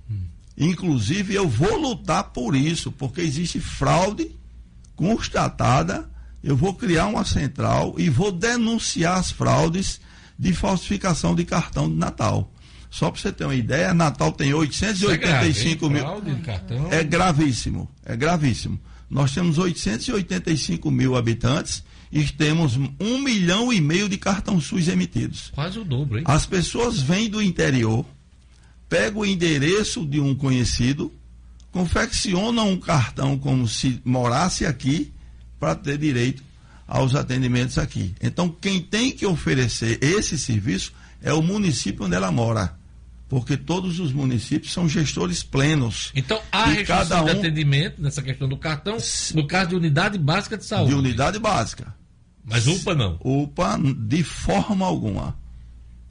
Inclusive, 0.59 1.33
eu 1.33 1.49
vou 1.49 1.79
lutar 1.79 2.25
por 2.33 2.57
isso, 2.57 2.91
porque 2.91 3.21
existe 3.21 3.61
fraude 3.61 4.33
constatada. 4.97 6.11
Eu 6.43 6.57
vou 6.57 6.75
criar 6.75 7.07
uma 7.07 7.25
central 7.25 7.95
e 7.99 8.11
vou 8.11 8.33
denunciar 8.33 9.17
as 9.17 9.31
fraudes 9.31 10.01
de 10.37 10.53
falsificação 10.53 11.37
de 11.37 11.45
cartão 11.45 11.89
de 11.89 11.95
Natal. 11.95 12.53
Só 12.91 13.13
para 13.13 13.21
você 13.21 13.31
ter 13.31 13.45
uma 13.45 13.55
ideia, 13.55 13.95
Natal 13.95 14.33
tem 14.33 14.49
Isso 14.49 14.85
é 14.85 15.17
grave, 15.17 15.47
885 15.47 15.85
hein? 15.85 15.93
mil. 15.93 16.03
Fraude 16.03 16.35
de 16.35 16.41
cartão. 16.41 16.89
É 16.91 17.05
gravíssimo, 17.05 17.89
é 18.05 18.17
gravíssimo. 18.17 18.81
Nós 19.09 19.33
temos 19.33 19.57
885 19.57 20.91
mil 20.91 21.15
habitantes 21.15 21.85
e 22.15 22.25
temos 22.33 22.77
um 23.01 23.19
milhão 23.19 23.73
e 23.73 23.81
meio 23.81 24.09
de 24.09 24.17
cartão 24.17 24.61
SUS 24.61 24.87
emitidos. 24.89 25.51
Quase 25.53 25.79
o 25.81 25.85
dobro, 25.85 26.19
hein? 26.19 26.25
As 26.27 26.47
pessoas 26.47 27.03
vêm 27.03 27.29
do 27.29 27.43
interior, 27.43 28.07
pegam 28.89 29.23
o 29.23 29.27
endereço 29.27 30.07
de 30.07 30.21
um 30.21 30.33
conhecido, 30.35 31.13
confeccionam 31.73 32.71
um 32.71 32.77
cartão 32.79 33.37
como 33.37 33.67
se 33.67 34.01
morasse 34.05 34.65
aqui 34.65 35.13
para 35.59 35.75
ter 35.75 35.99
direito 35.99 36.43
aos 36.87 37.15
atendimentos 37.17 37.79
aqui. 37.79 38.15
Então, 38.23 38.49
quem 38.49 38.81
tem 38.81 39.11
que 39.11 39.27
oferecer 39.27 39.99
esse 40.03 40.39
serviço 40.39 40.93
é 41.21 41.33
o 41.33 41.43
município 41.43 42.05
onde 42.05 42.15
ela 42.15 42.31
mora. 42.31 42.77
Porque 43.29 43.57
todos 43.57 43.99
os 43.99 44.13
municípios 44.13 44.73
são 44.73 44.89
gestores 44.89 45.43
plenos. 45.43 46.13
Então, 46.15 46.41
há 46.53 46.67
restrição 46.67 46.97
cada 47.09 47.23
de 47.25 47.37
um- 47.37 47.39
atendimento 47.41 48.01
nessa 48.01 48.23
questão 48.23 48.47
do 48.49 48.57
cartão, 48.57 48.99
no 49.35 49.47
caso 49.49 49.71
de 49.71 49.75
unidade 49.77 50.19
básica 50.19 50.57
de 50.59 50.65
saúde. 50.65 50.91
De 50.91 50.95
unidade 50.95 51.39
básica. 51.41 51.93
Mas 52.45 52.67
UPA 52.67 52.95
não. 52.95 53.19
UPA 53.25 53.79
de 53.99 54.23
forma 54.23 54.85
alguma. 54.87 55.37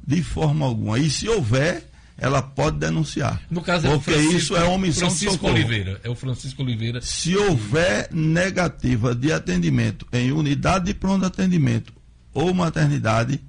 De 0.05 0.21
forma 0.23 0.65
alguma. 0.65 0.97
E 0.99 1.09
se 1.09 1.27
houver, 1.29 1.87
ela 2.17 2.41
pode 2.41 2.77
denunciar. 2.77 3.41
No 3.49 3.61
caso 3.61 3.87
é 3.87 3.89
o 3.89 3.93
Porque 3.93 4.11
Francisco- 4.11 4.37
isso 4.37 4.55
é 4.55 4.63
omissão 4.63 5.07
de 5.07 5.13
Francisco 5.13 5.33
socorro. 5.33 5.53
Oliveira. 5.53 6.01
É 6.03 6.09
o 6.09 6.15
Francisco 6.15 6.61
Oliveira. 6.63 7.01
Se 7.01 7.35
houver 7.37 8.09
negativa 8.11 9.13
de 9.15 9.31
atendimento 9.31 10.07
em 10.11 10.31
unidade 10.31 10.85
de 10.85 10.93
pronto 10.93 11.25
atendimento 11.25 11.93
ou 12.33 12.53
maternidade, 12.53 13.39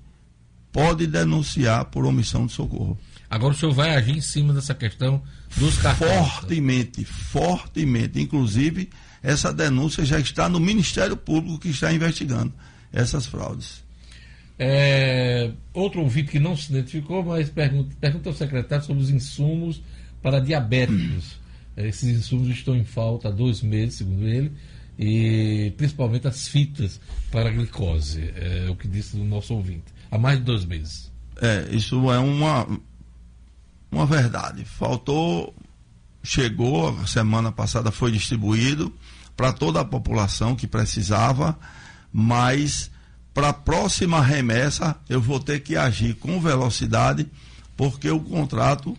pode 0.70 1.06
denunciar 1.06 1.86
por 1.86 2.04
omissão 2.04 2.46
de 2.46 2.52
socorro. 2.52 2.98
Agora 3.30 3.54
o 3.54 3.56
senhor 3.56 3.72
vai 3.72 3.96
agir 3.96 4.12
em 4.16 4.20
cima 4.20 4.52
dessa 4.52 4.74
questão 4.74 5.22
dos 5.56 5.78
cartões. 5.78 6.10
Fortemente, 6.28 7.04
fortemente. 7.04 8.20
Inclusive, 8.20 8.90
essa 9.22 9.52
denúncia 9.52 10.04
já 10.04 10.20
está 10.20 10.48
no 10.48 10.60
Ministério 10.60 11.16
Público 11.16 11.58
que 11.58 11.68
está 11.70 11.92
investigando 11.92 12.52
essas 12.94 13.26
fraudes. 13.26 13.82
É, 14.58 15.50
outro 15.72 16.00
ouvinte 16.00 16.30
que 16.30 16.38
não 16.38 16.56
se 16.56 16.70
identificou, 16.70 17.24
mas 17.24 17.50
pergunta, 17.50 17.94
pergunta 18.00 18.28
ao 18.28 18.34
secretário 18.34 18.84
sobre 18.84 19.02
os 19.02 19.10
insumos 19.10 19.82
para 20.22 20.40
diabéticos. 20.40 21.36
Esses 21.76 22.18
insumos 22.18 22.48
estão 22.48 22.76
em 22.76 22.84
falta 22.84 23.28
há 23.28 23.30
dois 23.32 23.60
meses, 23.60 23.96
segundo 23.96 24.28
ele, 24.28 24.52
e 24.96 25.72
principalmente 25.76 26.28
as 26.28 26.46
fitas 26.46 27.00
para 27.32 27.50
glicose, 27.50 28.32
é 28.36 28.70
o 28.70 28.76
que 28.76 28.86
disse 28.86 29.16
o 29.16 29.24
nosso 29.24 29.54
ouvinte. 29.54 29.92
Há 30.10 30.16
mais 30.16 30.38
de 30.38 30.44
dois 30.44 30.64
meses. 30.64 31.12
É, 31.42 31.68
isso 31.74 32.10
é 32.12 32.18
uma. 32.20 32.66
uma 33.90 34.06
verdade. 34.06 34.64
Faltou, 34.64 35.52
chegou, 36.22 36.96
semana 37.08 37.50
passada 37.50 37.90
foi 37.90 38.12
distribuído 38.12 38.94
para 39.36 39.52
toda 39.52 39.80
a 39.80 39.84
população 39.84 40.54
que 40.54 40.68
precisava, 40.68 41.58
mas 42.16 42.92
para 43.34 43.48
a 43.48 43.52
próxima 43.52 44.22
remessa 44.22 44.94
eu 45.08 45.20
vou 45.20 45.40
ter 45.40 45.58
que 45.58 45.76
agir 45.76 46.14
com 46.14 46.40
velocidade, 46.40 47.26
porque 47.76 48.08
o 48.08 48.20
contrato 48.20 48.96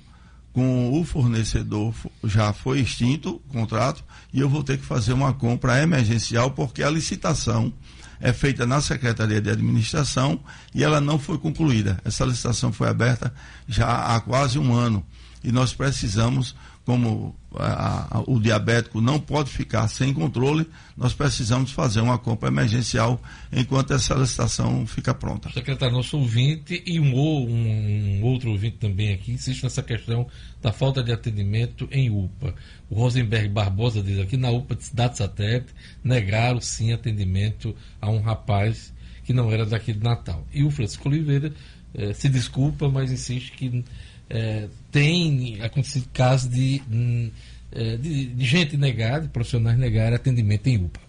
com 0.52 1.00
o 1.00 1.06
fornecedor 1.06 1.94
já 2.26 2.52
foi 2.52 2.82
extinto 2.82 3.36
o 3.36 3.54
contrato 3.54 4.04
e 4.34 4.42
eu 4.42 4.50
vou 4.50 4.62
ter 4.62 4.78
que 4.78 4.86
fazer 4.86 5.14
uma 5.14 5.34
compra 5.34 5.82
emergencial 5.82 6.52
porque 6.52 6.84
a 6.84 6.90
licitação 6.90 7.72
é 8.20 8.34
feita 8.34 8.66
na 8.66 8.82
Secretaria 8.82 9.40
de 9.40 9.50
Administração 9.50 10.40
e 10.74 10.84
ela 10.84 11.00
não 11.00 11.18
foi 11.18 11.38
concluída. 11.38 12.00
Essa 12.04 12.26
licitação 12.26 12.74
foi 12.74 12.90
aberta 12.90 13.34
já 13.66 14.14
há 14.14 14.20
quase 14.20 14.60
um 14.60 14.74
ano 14.74 15.06
e 15.42 15.54
nós 15.54 15.74
precisamos 15.74 16.54
como 16.86 17.36
a, 17.56 18.18
a, 18.18 18.24
o 18.28 18.40
diabético 18.40 19.02
não 19.02 19.20
pode 19.20 19.50
ficar 19.50 19.88
sem 19.88 20.14
controle, 20.14 20.68
nós 20.96 21.14
precisamos 21.14 21.72
fazer 21.72 22.00
uma 22.00 22.18
compra 22.20 22.48
emergencial 22.48 23.20
enquanto 23.52 23.92
essa 23.94 24.14
licitação 24.14 24.86
fica 24.86 25.14
pronta. 25.14 25.52
Secretário, 25.52 25.96
nosso 25.96 26.18
ouvinte 26.18 26.84
e 26.86 27.00
um, 27.00 27.16
um, 27.16 28.20
um, 28.20 28.24
outro 28.24 28.52
ouvinte 28.52 28.78
também 28.78 29.14
aqui 29.14 29.32
insiste 29.32 29.64
nessa 29.64 29.82
questão 29.82 30.28
da 30.62 30.72
falta 30.72 31.04
de 31.04 31.12
atendimento 31.12 31.88
em 31.92 32.10
UPA. 32.10 32.54
O 32.88 32.96
Rosenberg 32.96 33.50
Barbosa 33.50 34.04
diz 34.04 34.20
aqui, 34.20 34.38
na 34.38 34.52
UPA 34.52 34.76
de 34.76 34.84
Cidade 34.84 35.18
Satélite, 35.18 35.74
negaram 36.04 36.62
sim 36.62 36.94
atendimento 36.94 37.76
a 38.00 38.12
um 38.12 38.22
rapaz 38.22 38.94
que 39.24 39.34
não 39.34 39.52
era 39.52 39.66
daqui 39.66 39.92
de 39.92 40.04
Natal. 40.04 40.46
E 40.54 40.64
o 40.64 40.70
Francisco 40.70 41.10
Oliveira 41.10 41.52
eh, 41.96 42.14
se 42.14 42.30
desculpa, 42.30 42.88
mas 42.88 43.12
insiste 43.12 43.54
que 43.54 43.84
é, 44.30 44.68
tem 44.92 45.62
acontecido 45.62 46.08
casos 46.14 46.50
de, 46.50 46.82
hum, 46.92 47.30
é, 47.72 47.98
de, 47.98 48.28
de, 48.28 48.46
gente 48.46 48.78
negar, 48.78 49.22
de 49.22 49.28
profissionais 49.28 49.78
negar 49.78 50.14
atendimento 50.14 50.68
em 50.68 50.78
UPA. 50.78 51.00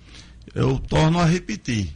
Eu 0.54 0.78
torno 0.78 1.18
a 1.18 1.24
repetir. 1.24 1.94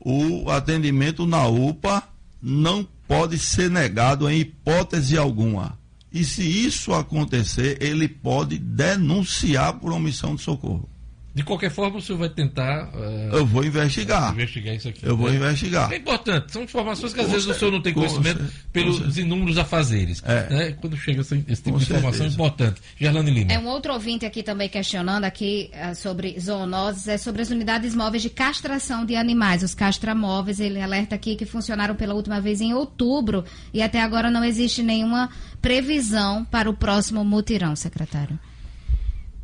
O 0.00 0.50
atendimento 0.50 1.26
na 1.26 1.46
UPA 1.48 2.02
não 2.40 2.86
pode 3.08 3.38
ser 3.38 3.70
negado 3.70 4.28
em 4.30 4.40
hipótese 4.40 5.16
alguma. 5.16 5.78
E 6.12 6.24
se 6.24 6.42
isso 6.42 6.92
acontecer, 6.94 7.76
ele 7.82 8.08
pode 8.08 8.58
denunciar 8.58 9.74
por 9.74 9.92
omissão 9.92 10.34
de 10.34 10.42
socorro. 10.42 10.88
De 11.36 11.42
qualquer 11.42 11.70
forma, 11.70 11.98
o 11.98 12.00
senhor 12.00 12.16
vai 12.16 12.30
tentar. 12.30 12.88
Uh, 12.94 13.36
eu 13.36 13.44
vou 13.44 13.62
investigar. 13.62 14.32
investigar 14.32 14.74
isso 14.74 14.88
aqui. 14.88 15.04
Eu 15.04 15.14
né? 15.14 15.22
vou 15.22 15.34
investigar. 15.34 15.92
É 15.92 15.96
importante. 15.98 16.50
São 16.50 16.62
informações 16.62 17.12
que 17.12 17.20
às 17.20 17.30
vezes 17.30 17.46
o 17.46 17.52
senhor 17.52 17.70
não 17.70 17.82
tem 17.82 17.92
conhecimento 17.92 18.42
pelos 18.72 19.18
inúmeros 19.18 19.58
afazeres. 19.58 20.22
É. 20.24 20.48
Né? 20.48 20.72
Quando 20.80 20.96
chega 20.96 21.20
esse, 21.20 21.44
esse 21.46 21.62
tipo 21.62 21.72
com 21.72 21.84
de 21.84 21.92
informação 21.92 22.24
é 22.24 22.28
importante. 22.30 22.80
Gerlane 22.98 23.30
Lima. 23.30 23.52
É 23.52 23.58
um 23.58 23.66
outro 23.66 23.92
ouvinte 23.92 24.24
aqui 24.24 24.42
também 24.42 24.66
questionando 24.66 25.24
aqui 25.24 25.70
uh, 25.74 25.94
sobre 25.94 26.40
zoonoses, 26.40 27.06
é 27.06 27.18
sobre 27.18 27.42
as 27.42 27.50
unidades 27.50 27.94
móveis 27.94 28.22
de 28.22 28.30
castração 28.30 29.04
de 29.04 29.14
animais, 29.14 29.62
os 29.62 29.74
castramóveis. 29.74 30.58
Ele 30.58 30.80
alerta 30.80 31.16
aqui 31.16 31.36
que 31.36 31.44
funcionaram 31.44 31.94
pela 31.94 32.14
última 32.14 32.40
vez 32.40 32.62
em 32.62 32.72
outubro 32.72 33.44
e 33.74 33.82
até 33.82 34.00
agora 34.00 34.30
não 34.30 34.42
existe 34.42 34.82
nenhuma 34.82 35.28
previsão 35.60 36.46
para 36.46 36.70
o 36.70 36.72
próximo 36.72 37.22
mutirão, 37.22 37.76
secretário. 37.76 38.38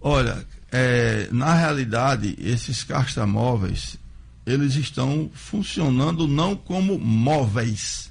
Olha, 0.00 0.42
é, 0.72 1.28
na 1.30 1.54
realidade, 1.54 2.34
esses 2.38 2.82
castramóveis, 2.82 3.98
eles 4.46 4.74
estão 4.74 5.30
funcionando 5.34 6.26
não 6.26 6.56
como 6.56 6.98
móveis, 6.98 8.10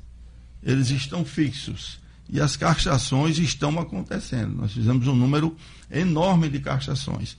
eles 0.61 0.91
estão 0.91 1.25
fixos. 1.25 1.99
E 2.29 2.39
as 2.39 2.55
castrações 2.55 3.39
estão 3.39 3.77
acontecendo. 3.79 4.55
Nós 4.55 4.71
fizemos 4.71 5.07
um 5.07 5.15
número 5.15 5.57
enorme 5.89 6.47
de 6.47 6.59
castrações. 6.59 7.35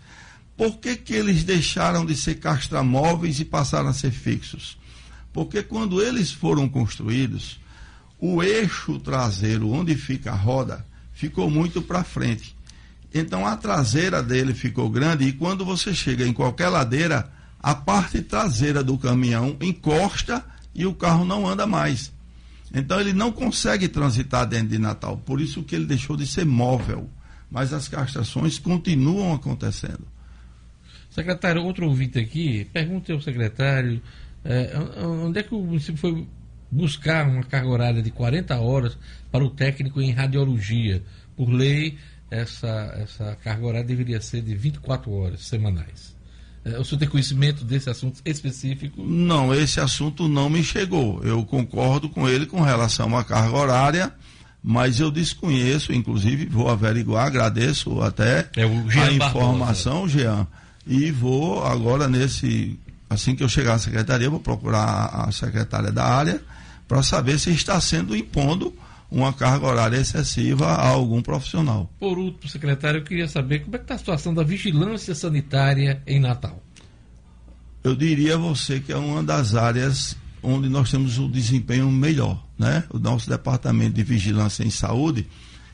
Por 0.57 0.79
que, 0.79 0.97
que 0.97 1.15
eles 1.15 1.45
deixaram 1.45 2.05
de 2.05 2.15
ser 2.17 2.35
castramóveis 2.35 3.39
e 3.41 3.45
passaram 3.45 3.89
a 3.89 3.95
ser 3.95 4.11
fixos? 4.11 4.77
Porque 5.33 5.63
quando 5.63 6.03
eles 6.03 6.31
foram 6.31 6.69
construídos, 6.69 7.59
o 8.19 8.43
eixo 8.43 8.99
traseiro, 8.99 9.71
onde 9.71 9.95
fica 9.95 10.33
a 10.33 10.37
roda, 10.37 10.85
ficou 11.15 11.49
muito 11.49 11.81
para 11.81 12.05
frente. 12.05 12.55
Então 13.15 13.47
a 13.47 13.57
traseira 13.57 14.23
dele 14.23 14.55
ficou 14.55 14.89
grande 14.89 15.25
e 15.25 15.33
quando 15.33 15.65
você 15.65 15.95
chega 15.95 16.27
em 16.27 16.33
qualquer 16.33 16.69
ladeira, 16.69 17.31
a 17.61 17.75
parte 17.75 18.23
traseira 18.23 18.83
do 18.83 18.97
caminhão 18.97 19.57
encosta 19.61 20.45
e 20.75 20.87
o 20.87 20.95
carro 20.95 21.25
não 21.25 21.47
anda 21.47 21.67
mais. 21.67 22.13
Então 22.75 22.99
ele 22.99 23.13
não 23.13 23.31
consegue 23.31 23.87
transitar 23.87 24.47
dentro 24.47 24.69
de 24.69 24.79
Natal. 24.79 25.19
Por 25.19 25.41
isso 25.41 25.63
que 25.63 25.75
ele 25.75 25.85
deixou 25.85 26.17
de 26.17 26.27
ser 26.27 26.47
móvel. 26.47 27.09
Mas 27.51 27.73
as 27.73 27.87
castrações 27.87 28.59
continuam 28.59 29.35
acontecendo. 29.35 30.09
Secretário, 31.11 31.63
outro 31.63 31.87
ouvinte 31.87 32.19
aqui, 32.19 32.65
pergunta 32.73 33.13
ao 33.13 33.21
secretário 33.21 34.01
é, 34.45 34.73
onde 35.05 35.39
é 35.39 35.43
que 35.43 35.55
o 35.55 35.63
município 35.63 35.99
foi 35.99 36.27
buscar 36.71 37.29
uma 37.29 37.45
carga 37.45 37.69
horária 37.69 38.03
de 38.03 38.11
40 38.11 38.59
horas 38.59 38.99
para 39.31 39.45
o 39.45 39.51
técnico 39.51 40.01
em 40.01 40.11
radiologia. 40.11 41.03
Por 41.37 41.51
lei, 41.51 41.99
essa, 42.33 42.95
essa 42.97 43.37
carga 43.45 43.67
horária 43.67 43.87
deveria 43.87 44.21
ser 44.21 44.41
de 44.41 44.55
24 44.55 45.13
horas 45.13 45.47
semanais. 45.47 46.17
É, 46.65 46.79
o 46.79 46.85
senhor 46.85 46.99
tem 46.99 47.09
conhecimento 47.09 47.63
desse 47.63 47.91
assunto 47.91 48.21
específico? 48.25 49.03
Não, 49.03 49.55
esse 49.55 49.81
assunto 49.81 50.29
não 50.29 50.49
me 50.49 50.65
chegou. 50.65 51.23
Eu 51.23 51.45
concordo 51.45 52.09
com 52.09 52.27
ele 52.27 52.47
com 52.47 52.63
relação 52.63 53.17
à 53.19 53.23
carga 53.23 53.55
horária, 53.55 54.13
mas 54.63 54.99
eu 54.99 55.11
desconheço, 55.11 55.93
inclusive 55.93 56.47
vou 56.47 56.71
averiguar, 56.71 57.27
agradeço 57.27 58.01
até 58.01 58.49
é 58.57 58.63
a 58.63 59.13
informação, 59.13 60.09
Jean, 60.09 60.47
e 60.87 61.11
vou 61.11 61.63
agora 61.67 62.09
nesse, 62.09 62.79
assim 63.11 63.37
que 63.37 63.43
eu 63.43 63.49
chegar 63.49 63.75
à 63.75 63.79
secretaria, 63.79 64.31
vou 64.31 64.41
procurar 64.41 65.27
a 65.29 65.33
secretária 65.33 65.93
da 65.93 66.05
área 66.05 66.41
para 66.89 67.03
saber 67.03 67.39
se 67.39 67.51
está 67.51 67.79
sendo 67.81 68.17
impondo 68.17 68.75
uma 69.13 69.31
carga 69.31 69.67
horária 69.67 69.99
excessiva 69.99 70.69
a 70.69 70.89
algum 70.89 71.21
profissional. 71.21 71.93
Por 72.01 72.19
último, 72.19 72.51
secretário, 72.51 73.01
eu 73.01 73.05
queria 73.05 73.29
saber 73.29 73.61
como 73.61 73.77
é 73.77 73.79
que 73.79 73.85
está 73.85 73.95
a 73.95 73.99
situação 73.99 74.33
da 74.33 74.43
vigilância 74.43 75.15
sanitária 75.15 76.03
em 76.07 76.19
Natal. 76.19 76.63
Eu 77.85 77.95
diria 77.95 78.37
a 78.37 78.39
você 78.39 78.81
que 78.81 78.91
é 78.91 78.97
uma 78.97 79.23
das 79.23 79.55
áreas 79.55 80.17
onde 80.43 80.69
nós 80.69 80.91
temos 80.91 81.19
um 81.19 81.31
desempenho 81.31 81.91
melhor, 81.91 82.43
né? 82.59 82.85
O 82.89 82.99
nosso 82.99 83.29
departamento 83.29 83.93
de 83.93 84.03
vigilância 84.03 84.65
em 84.65 84.71
saúde, 84.71 85.29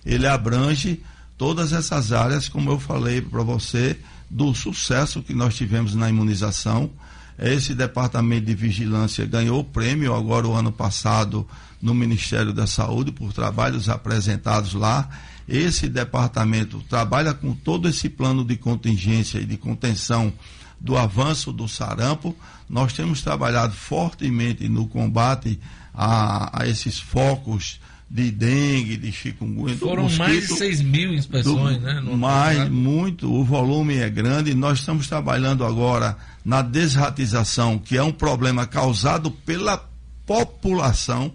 ele 0.05 0.27
abrange 0.27 1.01
todas 1.37 1.73
essas 1.73 2.13
áreas, 2.13 2.49
como 2.49 2.71
eu 2.71 2.81
falei 2.81 3.23
para 3.23 3.43
você, 3.45 3.97
do 4.29 4.53
sucesso 4.53 5.23
que 5.23 5.33
nós 5.33 5.55
tivemos 5.55 5.95
na 5.95 6.11
imunização. 6.11 6.91
Esse 7.39 7.73
departamento 7.73 8.47
de 8.47 8.55
vigilância 8.55 9.25
ganhou 9.25 9.61
o 9.61 9.65
prêmio 9.65 10.13
agora 10.13 10.49
o 10.49 10.55
ano 10.55 10.73
passado 10.73 11.47
no 11.81 11.95
Ministério 11.95 12.53
da 12.53 12.67
Saúde 12.67 13.13
por 13.13 13.33
trabalhos 13.33 13.89
apresentados 13.89 14.75
lá. 14.75 15.09
Esse 15.49 15.89
departamento 15.89 16.83
trabalha 16.89 17.33
com 17.33 17.55
todo 17.55 17.89
esse 17.89 18.09
plano 18.09 18.45
de 18.45 18.57
contingência 18.57 19.39
e 19.39 19.47
de 19.47 19.57
contenção 19.57 20.33
do 20.79 20.97
avanço 20.97 21.53
do 21.53 21.67
sarampo. 21.67 22.37
Nós 22.69 22.93
temos 22.93 23.23
trabalhado 23.23 23.73
fortemente 23.73 24.69
no 24.69 24.87
combate 24.87 25.59
a, 25.95 26.63
a 26.63 26.69
esses 26.69 26.99
focos 26.99 27.81
de 28.11 28.31
dengue, 28.31 28.97
de 28.97 29.13
chikungunya. 29.13 29.77
Foram 29.77 30.05
mosquito, 30.05 30.19
mais 30.21 30.49
de 30.49 30.55
6 30.55 30.83
mil 30.83 31.13
inspeções, 31.13 31.79
do, 31.79 31.83
né? 31.83 32.01
mais, 32.01 32.69
muito. 32.71 33.31
O 33.31 33.45
volume 33.45 33.97
é 33.97 34.09
grande. 34.09 34.55
Nós 34.55 34.81
estamos 34.81 35.09
trabalhando 35.09 35.65
agora 35.65 36.17
na 36.45 36.63
desratização, 36.63 37.79
que 37.79 37.97
é 37.97 38.03
um 38.03 38.13
problema 38.13 38.67
causado 38.67 39.31
pela 39.31 39.89
população 40.25 41.33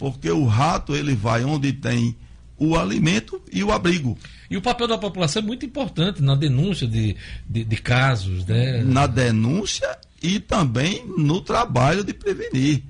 porque 0.00 0.30
o 0.30 0.46
rato 0.46 0.96
ele 0.96 1.14
vai 1.14 1.44
onde 1.44 1.74
tem 1.74 2.16
o 2.56 2.74
alimento 2.74 3.40
e 3.52 3.62
o 3.62 3.70
abrigo. 3.70 4.16
E 4.50 4.56
o 4.56 4.62
papel 4.62 4.88
da 4.88 4.96
população 4.96 5.42
é 5.42 5.44
muito 5.44 5.64
importante 5.64 6.22
na 6.22 6.34
denúncia 6.34 6.88
de, 6.88 7.14
de, 7.46 7.64
de 7.64 7.76
casos, 7.76 8.46
né? 8.46 8.82
Na 8.82 9.06
denúncia 9.06 9.98
e 10.22 10.40
também 10.40 11.04
no 11.18 11.42
trabalho 11.42 12.02
de 12.02 12.14
prevenir. 12.14 12.82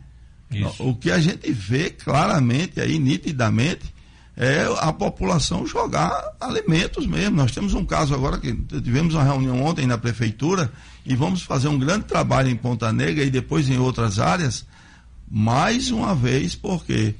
Isso. 0.53 0.83
O 0.83 0.95
que 0.95 1.11
a 1.11 1.19
gente 1.19 1.51
vê 1.53 1.91
claramente 1.91 2.81
aí, 2.81 2.99
nitidamente, 2.99 3.93
é 4.37 4.65
a 4.79 4.93
população 4.93 5.67
jogar 5.67 6.13
alimentos 6.41 7.07
mesmo. 7.07 7.37
Nós 7.37 7.53
temos 7.53 7.75
um 7.75 7.85
caso 7.85 8.15
agora 8.15 8.39
que 8.39 8.55
tivemos 8.55 9.15
uma 9.15 9.25
reunião 9.25 9.63
ontem 9.65 9.87
na 9.87 9.99
prefeitura 9.99 10.71
e 11.05 11.17
vamos 11.17 11.43
fazer 11.43 11.67
um 11.67 11.79
grande 11.79 12.05
trabalho 12.05 12.49
em 12.49 12.57
Ponta 12.57 12.93
Negra 12.93 13.25
e 13.25 13.31
depois 13.31 13.69
em 13.69 13.79
outras 13.79 14.21
áreas 14.21 14.65
mais 15.31 15.91
uma 15.91 16.15
vez, 16.15 16.55
porque 16.55 17.15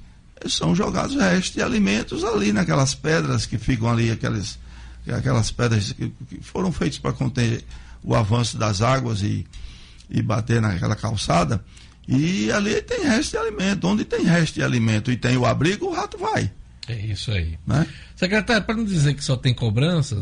são 0.49 0.75
jogados 0.75 1.15
restos 1.15 1.53
de 1.55 1.63
alimentos 1.63 2.25
ali 2.25 2.53
naquelas 2.53 2.95
pedras 2.95 3.47
que 3.47 3.57
ficam 3.57 3.89
ali, 3.89 4.11
aquelas, 4.11 4.59
aquelas 5.07 5.51
pedras 5.51 5.93
que, 5.93 6.13
que 6.29 6.41
foram 6.43 6.73
feitas 6.73 6.99
para 6.99 7.13
conter 7.13 7.65
o 8.03 8.15
avanço 8.15 8.57
das 8.59 8.83
águas 8.83 9.23
e, 9.23 9.47
e 10.09 10.21
bater 10.23 10.61
naquela 10.61 10.97
calçada. 10.97 11.63
E 12.09 12.51
ali 12.51 12.83
tem 12.83 13.05
resto 13.05 13.33
de 13.33 13.37
alimento. 13.37 13.87
Onde 13.87 14.05
tem 14.05 14.25
resto 14.25 14.55
de 14.55 14.63
alimento 14.63 15.13
e 15.13 15.17
tem 15.17 15.37
o 15.37 15.47
abrigo, 15.47 15.87
o 15.87 15.93
rato 15.93 16.19
vai. 16.19 16.51
É 16.89 17.07
isso 17.07 17.31
aí. 17.31 17.57
Né? 17.65 17.87
Secretário, 18.17 18.65
para 18.65 18.75
não 18.75 18.85
dizer 18.85 19.15
que 19.15 19.23
só 19.23 19.37
tem 19.37 19.55
cobrança 19.55 20.21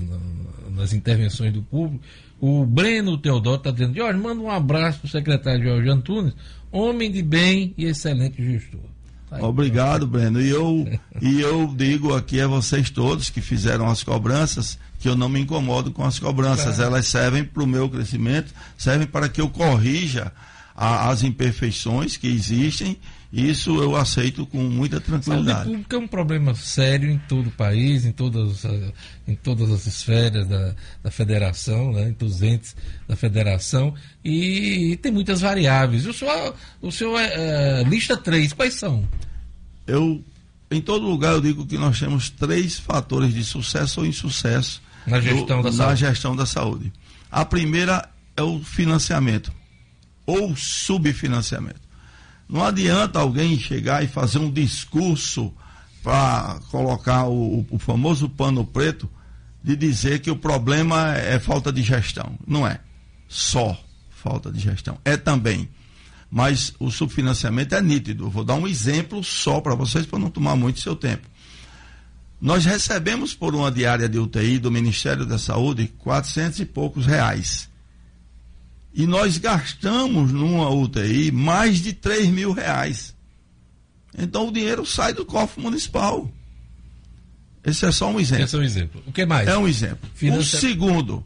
nas 0.71 0.93
intervenções 0.93 1.53
do 1.53 1.63
público, 1.63 2.05
o 2.41 2.65
Breno 2.67 3.17
Teodoro 3.19 3.57
está 3.57 3.71
dizendo, 3.71 3.97
Jorge, 3.97 4.19
manda 4.19 4.41
um 4.41 4.51
abraço 4.51 5.01
para 5.01 5.07
o 5.07 5.11
secretário 5.11 5.65
Jorge 5.65 5.89
Antunes, 5.89 6.35
homem 6.71 7.11
de 7.11 7.23
bem 7.23 7.75
e 7.77 7.85
excelente 7.87 8.45
gestor. 8.45 8.81
Tá 9.29 9.47
Obrigado, 9.47 10.07
Breno. 10.07 10.41
E 10.41 10.49
eu, 10.49 10.89
e 11.21 11.41
eu 11.41 11.67
digo 11.77 12.15
aqui 12.15 12.41
a 12.41 12.47
vocês 12.47 12.89
todos 12.89 13.29
que 13.29 13.41
fizeram 13.41 13.87
as 13.89 14.03
cobranças 14.03 14.79
que 14.99 15.09
eu 15.09 15.15
não 15.15 15.29
me 15.29 15.41
incomodo 15.41 15.91
com 15.93 16.05
as 16.05 16.19
cobranças. 16.19 16.77
Claro. 16.77 16.93
Elas 16.93 17.07
servem 17.07 17.45
para 17.45 17.63
o 17.63 17.67
meu 17.67 17.89
crescimento, 17.89 18.53
servem 18.77 19.07
para 19.07 19.29
que 19.29 19.41
eu 19.41 19.49
corrija 19.49 20.33
a, 20.75 21.11
as 21.11 21.23
imperfeições 21.23 22.17
que 22.17 22.27
existem 22.27 22.97
isso 23.31 23.83
eu 23.83 23.95
aceito 23.95 24.47
com 24.47 24.59
muita 24.59 25.01
tranquilidade. 25.01 25.59
Saúde 25.59 25.71
pública 25.71 25.97
é 25.97 25.99
um 25.99 26.09
problema 26.09 26.55
sério 26.55 27.11
em 27.11 27.19
todo 27.19 27.49
o 27.49 27.51
país, 27.51 28.07
em 28.07 28.13
todas, 28.13 28.65
em 29.27 29.35
todas 29.35 29.71
as 29.71 29.87
esferas 29.87 30.49
da, 30.49 30.75
da 31.03 31.11
federação, 31.11 31.93
né, 31.93 32.09
em 32.09 32.15
todos 32.15 32.37
os 32.37 32.43
entes 32.43 32.75
da 33.07 33.17
federação, 33.17 33.95
e, 34.25 34.93
e 34.93 34.97
tem 34.97 35.13
muitas 35.13 35.43
variáveis. 35.43 36.07
O 36.07 36.13
senhor, 36.15 36.55
o 36.81 36.91
senhor 36.91 37.19
é, 37.19 37.81
é, 37.81 37.85
lista 37.85 38.17
três, 38.17 38.55
quais 38.55 38.75
são? 38.75 39.07
Eu, 39.87 40.25
em 40.71 40.81
todo 40.81 41.05
lugar, 41.07 41.33
eu 41.33 41.41
digo 41.43 41.67
que 41.67 41.77
nós 41.77 41.99
temos 41.99 42.31
três 42.31 42.79
fatores 42.79 43.35
de 43.35 43.45
sucesso 43.45 44.01
ou 44.01 44.07
insucesso 44.07 44.81
na 45.07 45.21
gestão, 45.21 45.61
do, 45.61 45.65
da, 45.65 45.71
na 45.71 45.77
saúde. 45.77 46.01
gestão 46.01 46.37
da 46.37 46.47
saúde. 46.47 46.93
A 47.31 47.45
primeira 47.45 48.09
é 48.35 48.43
o 48.43 48.59
financiamento 48.61 49.53
ou 50.25 50.57
subfinanciamento. 50.57 51.88
Não 52.49 52.65
adianta 52.65 53.19
alguém 53.19 53.59
chegar 53.59 54.03
e 54.03 54.09
fazer 54.09 54.39
um 54.39 54.51
discurso 54.51 55.53
para 56.03 56.59
colocar 56.71 57.25
o, 57.27 57.67
o, 57.71 57.79
famoso 57.79 58.29
pano 58.29 58.65
preto 58.65 59.09
de 59.63 59.77
dizer 59.77 60.21
que 60.21 60.31
o 60.31 60.37
problema 60.37 61.15
é 61.15 61.39
falta 61.39 61.71
de 61.71 61.83
gestão. 61.83 62.39
Não 62.47 62.67
é 62.67 62.81
só 63.29 63.79
falta 64.09 64.51
de 64.51 64.59
gestão, 64.59 64.99
é 65.05 65.17
também. 65.17 65.69
Mas 66.31 66.75
o 66.79 66.91
subfinanciamento 66.91 67.75
é 67.75 67.83
nítido. 67.83 68.31
vou 68.31 68.45
dar 68.45 68.55
um 68.55 68.67
exemplo 68.67 69.23
só 69.23 69.61
para 69.61 69.75
vocês 69.75 70.07
para 70.07 70.19
não 70.19 70.31
tomar 70.31 70.57
muito 70.57 70.81
seu 70.81 70.97
tempo. 70.97 71.27
Nós 72.41 72.65
recebemos 72.65 73.35
por 73.35 73.55
uma 73.55 73.71
diária 73.71 74.09
de 74.09 74.19
UTI 74.19 74.59
do 74.59 74.71
Ministério 74.71 75.27
da 75.27 75.39
Saúde 75.39 75.89
400 75.99 76.61
e 76.61 76.65
poucos 76.65 77.05
reais. 77.05 77.68
E 78.99 79.07
nós 79.07 79.39
gastamos 79.39 80.33
numa 80.33 80.69
UTI 80.71 81.31
mais 81.31 81.79
de 81.79 81.93
3 81.93 82.31
mil 82.31 82.51
reais. 82.51 83.15
Então 84.19 84.49
o 84.49 84.53
dinheiro 84.53 84.85
sai 84.85 85.15
do 85.15 85.25
cofre 85.25 85.63
municipal. 85.63 86.29
Esse 87.65 87.87
é 87.87 87.93
só 87.93 88.11
um 88.11 88.19
exemplo. 88.19 88.45
Esse 88.45 88.57
é 88.57 88.59
um 88.59 88.63
exemplo. 88.63 89.01
O 89.07 89.13
que 89.13 89.25
mais? 89.25 89.47
É 89.47 89.57
um 89.57 89.69
exemplo. 89.69 90.11
O 90.37 90.43
segundo, 90.43 91.25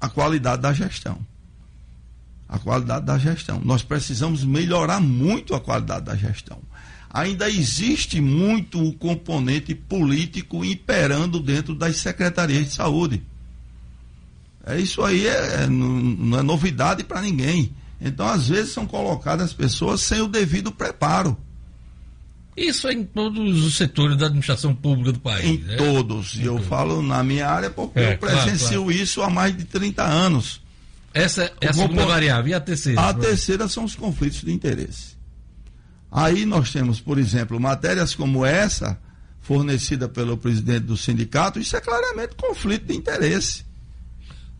a 0.00 0.08
qualidade 0.08 0.62
da 0.62 0.72
gestão. 0.72 1.18
A 2.48 2.58
qualidade 2.58 3.04
da 3.04 3.18
gestão. 3.18 3.60
Nós 3.62 3.82
precisamos 3.82 4.42
melhorar 4.42 5.00
muito 5.00 5.54
a 5.54 5.60
qualidade 5.60 6.06
da 6.06 6.16
gestão. 6.16 6.62
Ainda 7.10 7.50
existe 7.50 8.22
muito 8.22 8.82
o 8.82 8.94
componente 8.94 9.74
político 9.74 10.64
imperando 10.64 11.40
dentro 11.40 11.74
das 11.74 11.96
secretarias 11.96 12.68
de 12.68 12.72
saúde. 12.72 13.22
É, 14.66 14.78
isso 14.78 15.02
aí 15.02 15.26
é, 15.26 15.62
é 15.62 15.66
não 15.66 16.38
é 16.38 16.42
novidade 16.42 17.04
para 17.04 17.20
ninguém. 17.22 17.74
Então, 18.00 18.26
às 18.26 18.48
vezes, 18.48 18.72
são 18.72 18.86
colocadas 18.86 19.52
pessoas 19.52 20.00
sem 20.00 20.20
o 20.20 20.28
devido 20.28 20.72
preparo. 20.72 21.36
Isso 22.56 22.88
é 22.88 22.92
em 22.92 23.04
todos 23.04 23.64
os 23.64 23.76
setores 23.76 24.16
da 24.16 24.26
administração 24.26 24.74
pública 24.74 25.12
do 25.12 25.20
país. 25.20 25.44
Em 25.44 25.58
né? 25.58 25.76
todos. 25.76 26.34
E 26.34 26.44
eu 26.44 26.54
todos. 26.54 26.66
falo 26.66 27.02
na 27.02 27.22
minha 27.22 27.48
área 27.48 27.70
porque 27.70 28.00
é, 28.00 28.14
eu 28.14 28.18
presencio 28.18 28.68
claro, 28.68 28.84
claro. 28.84 28.92
isso 28.92 29.22
há 29.22 29.30
mais 29.30 29.56
de 29.56 29.64
30 29.64 30.02
anos. 30.02 30.60
Essa 31.12 31.52
é 31.60 31.68
a 31.68 31.72
segunda 31.72 32.06
variável. 32.06 32.48
E 32.48 32.54
a 32.54 32.60
terceira? 32.60 33.00
A 33.00 33.14
terceira 33.14 33.68
são 33.68 33.84
os 33.84 33.94
conflitos 33.94 34.42
de 34.42 34.52
interesse. 34.52 35.16
Aí 36.10 36.44
nós 36.44 36.72
temos, 36.72 37.00
por 37.00 37.18
exemplo, 37.18 37.58
matérias 37.60 38.14
como 38.14 38.44
essa, 38.44 38.98
fornecida 39.40 40.08
pelo 40.08 40.36
presidente 40.36 40.84
do 40.84 40.96
sindicato, 40.96 41.58
isso 41.58 41.76
é 41.76 41.80
claramente 41.80 42.34
conflito 42.34 42.86
de 42.86 42.96
interesse. 42.96 43.64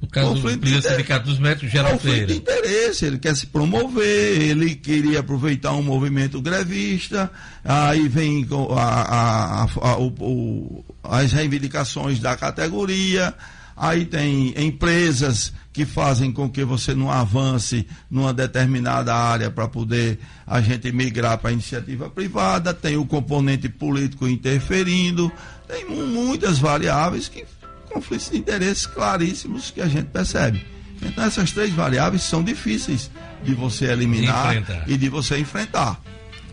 No 0.01 0.09
caso 0.09 0.29
conflito 0.29 0.61
do 0.61 0.83
Sindicato 0.83 1.27
dos 1.27 1.39
Médicos, 1.39 1.71
Geral 1.71 1.93
conflito 1.93 2.27
de 2.29 2.37
interesse, 2.37 3.05
ele 3.05 3.19
quer 3.19 3.37
se 3.37 3.47
promover, 3.47 4.41
ele 4.41 4.75
queria 4.75 5.21
aproveitar 5.21 5.73
um 5.73 5.83
movimento 5.83 6.41
grevista, 6.41 7.31
aí 7.63 8.09
vem 8.09 8.49
a, 8.77 8.81
a, 8.81 9.63
a, 9.65 9.99
o, 9.99 10.83
as 11.05 11.33
reivindicações 11.33 12.19
da 12.19 12.35
categoria, 12.35 13.35
aí 13.77 14.07
tem 14.07 14.55
empresas 14.57 15.53
que 15.71 15.85
fazem 15.85 16.33
com 16.33 16.49
que 16.49 16.65
você 16.65 16.95
não 16.95 17.11
avance 17.11 17.87
numa 18.11 18.33
determinada 18.33 19.15
área 19.15 19.51
para 19.51 19.69
poder 19.69 20.19
a 20.47 20.63
gente 20.63 20.91
migrar 20.91 21.39
para 21.39 21.51
a 21.51 21.53
iniciativa 21.53 22.09
privada, 22.09 22.73
tem 22.73 22.97
o 22.97 23.05
componente 23.05 23.69
político 23.69 24.27
interferindo, 24.27 25.31
tem 25.69 25.85
muitas 25.85 26.59
variáveis 26.59 27.29
que 27.29 27.45
conflitos 27.93 28.31
de 28.31 28.39
interesses 28.39 28.87
claríssimos 28.87 29.71
que 29.71 29.81
a 29.81 29.87
gente 29.87 30.07
percebe. 30.07 30.65
Então 31.03 31.25
essas 31.25 31.51
três 31.51 31.73
variáveis 31.73 32.23
são 32.23 32.43
difíceis 32.43 33.11
de 33.43 33.55
você 33.55 33.87
eliminar 33.87 34.55
de 34.63 34.93
e 34.93 34.97
de 34.97 35.09
você 35.09 35.39
enfrentar. 35.39 36.01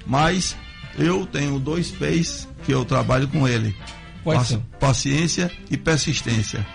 Mas 0.05 0.55
eu 0.97 1.25
tenho 1.25 1.59
dois 1.59 1.91
P's 1.91 2.47
que 2.65 2.71
eu 2.71 2.85
trabalho 2.85 3.27
com 3.27 3.47
ele. 3.47 3.75
Paci 4.23 4.59
paciência 4.79 5.51
e 5.69 5.77
persistência. 5.77 6.65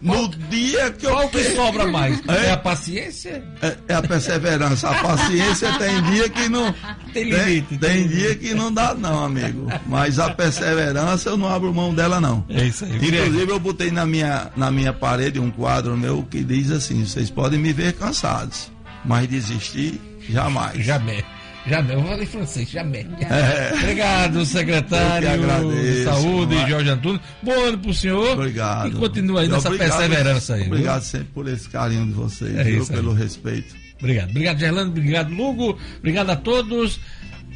No 0.00 0.28
dia 0.28 0.90
que 0.92 1.06
Qual 1.06 1.24
eu. 1.24 1.28
Qual 1.28 1.28
que 1.28 1.54
sobra 1.54 1.86
mais? 1.86 2.20
É, 2.26 2.46
é 2.46 2.52
a 2.52 2.56
paciência? 2.56 3.44
É, 3.60 3.76
é, 3.88 3.94
a 3.94 4.02
perseverança. 4.02 4.88
A 4.88 4.94
paciência 4.94 5.72
tem 5.78 6.02
dia 6.04 6.28
que 6.28 6.48
não. 6.48 6.74
Tem 7.12 7.24
limite. 7.24 7.76
Tem, 7.76 8.06
tem, 8.06 8.08
dia 8.08 8.34
que 8.36 8.54
não 8.54 8.72
dá, 8.72 8.94
não, 8.94 9.24
amigo. 9.24 9.66
Mas 9.86 10.20
a 10.20 10.30
perseverança 10.30 11.30
eu 11.30 11.36
não 11.36 11.48
abro 11.48 11.74
mão 11.74 11.92
dela, 11.92 12.20
não. 12.20 12.44
É 12.48 12.66
isso 12.66 12.84
aí. 12.84 12.96
Inclusive, 12.96 13.50
eu 13.50 13.58
botei 13.58 13.90
na 13.90 14.06
minha, 14.06 14.48
na 14.56 14.70
minha 14.70 14.92
parede 14.92 15.40
um 15.40 15.50
quadro 15.50 15.96
meu 15.96 16.22
que 16.22 16.44
diz 16.44 16.70
assim: 16.70 17.04
vocês 17.04 17.28
podem 17.30 17.58
me 17.58 17.72
ver 17.72 17.94
cansados, 17.94 18.70
mas 19.04 19.28
desistir 19.28 20.00
jamais. 20.28 20.84
Jamais. 20.84 21.24
Jamais, 21.66 21.98
eu 21.98 22.04
falei 22.04 22.26
francês, 22.26 22.70
jamais. 22.70 23.06
É. 23.20 23.74
Obrigado, 23.74 24.44
secretário 24.44 25.28
de 25.70 26.04
Saúde, 26.04 26.54
mas... 26.54 26.68
Jorge 26.68 26.90
Antunes. 26.90 27.20
Bom 27.42 27.52
ano 27.52 27.78
pro 27.78 27.94
senhor. 27.94 28.32
Obrigado. 28.32 28.88
E 28.88 28.92
continua 28.92 29.42
aí 29.42 29.48
nessa 29.48 29.68
obrigado, 29.68 29.98
perseverança 29.98 30.54
aí. 30.54 30.66
Obrigado 30.66 31.00
viu? 31.00 31.10
sempre 31.10 31.28
por 31.34 31.48
esse 31.48 31.68
carinho 31.68 32.06
de 32.06 32.12
vocês, 32.12 32.56
é 32.56 32.64
viu? 32.64 32.86
pelo 32.86 33.12
respeito. 33.12 33.74
Obrigado. 33.98 34.30
Obrigado, 34.30 34.58
Gerlando. 34.58 34.90
Obrigado, 34.90 35.32
Lugo. 35.32 35.78
Obrigado 35.98 36.30
a 36.30 36.36
todos. 36.36 37.00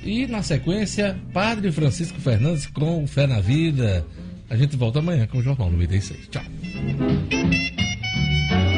E 0.02 0.26
na 0.26 0.42
sequência, 0.42 1.18
Padre 1.32 1.72
Francisco 1.72 2.20
Fernandes 2.20 2.66
com 2.66 3.06
Fé 3.06 3.26
na 3.26 3.40
Vida. 3.40 4.06
A 4.50 4.56
gente 4.56 4.76
volta 4.76 4.98
amanhã 4.98 5.26
com 5.26 5.38
o 5.38 5.42
Jornal 5.42 5.70
96. 5.70 6.28
Tchau. 6.28 6.42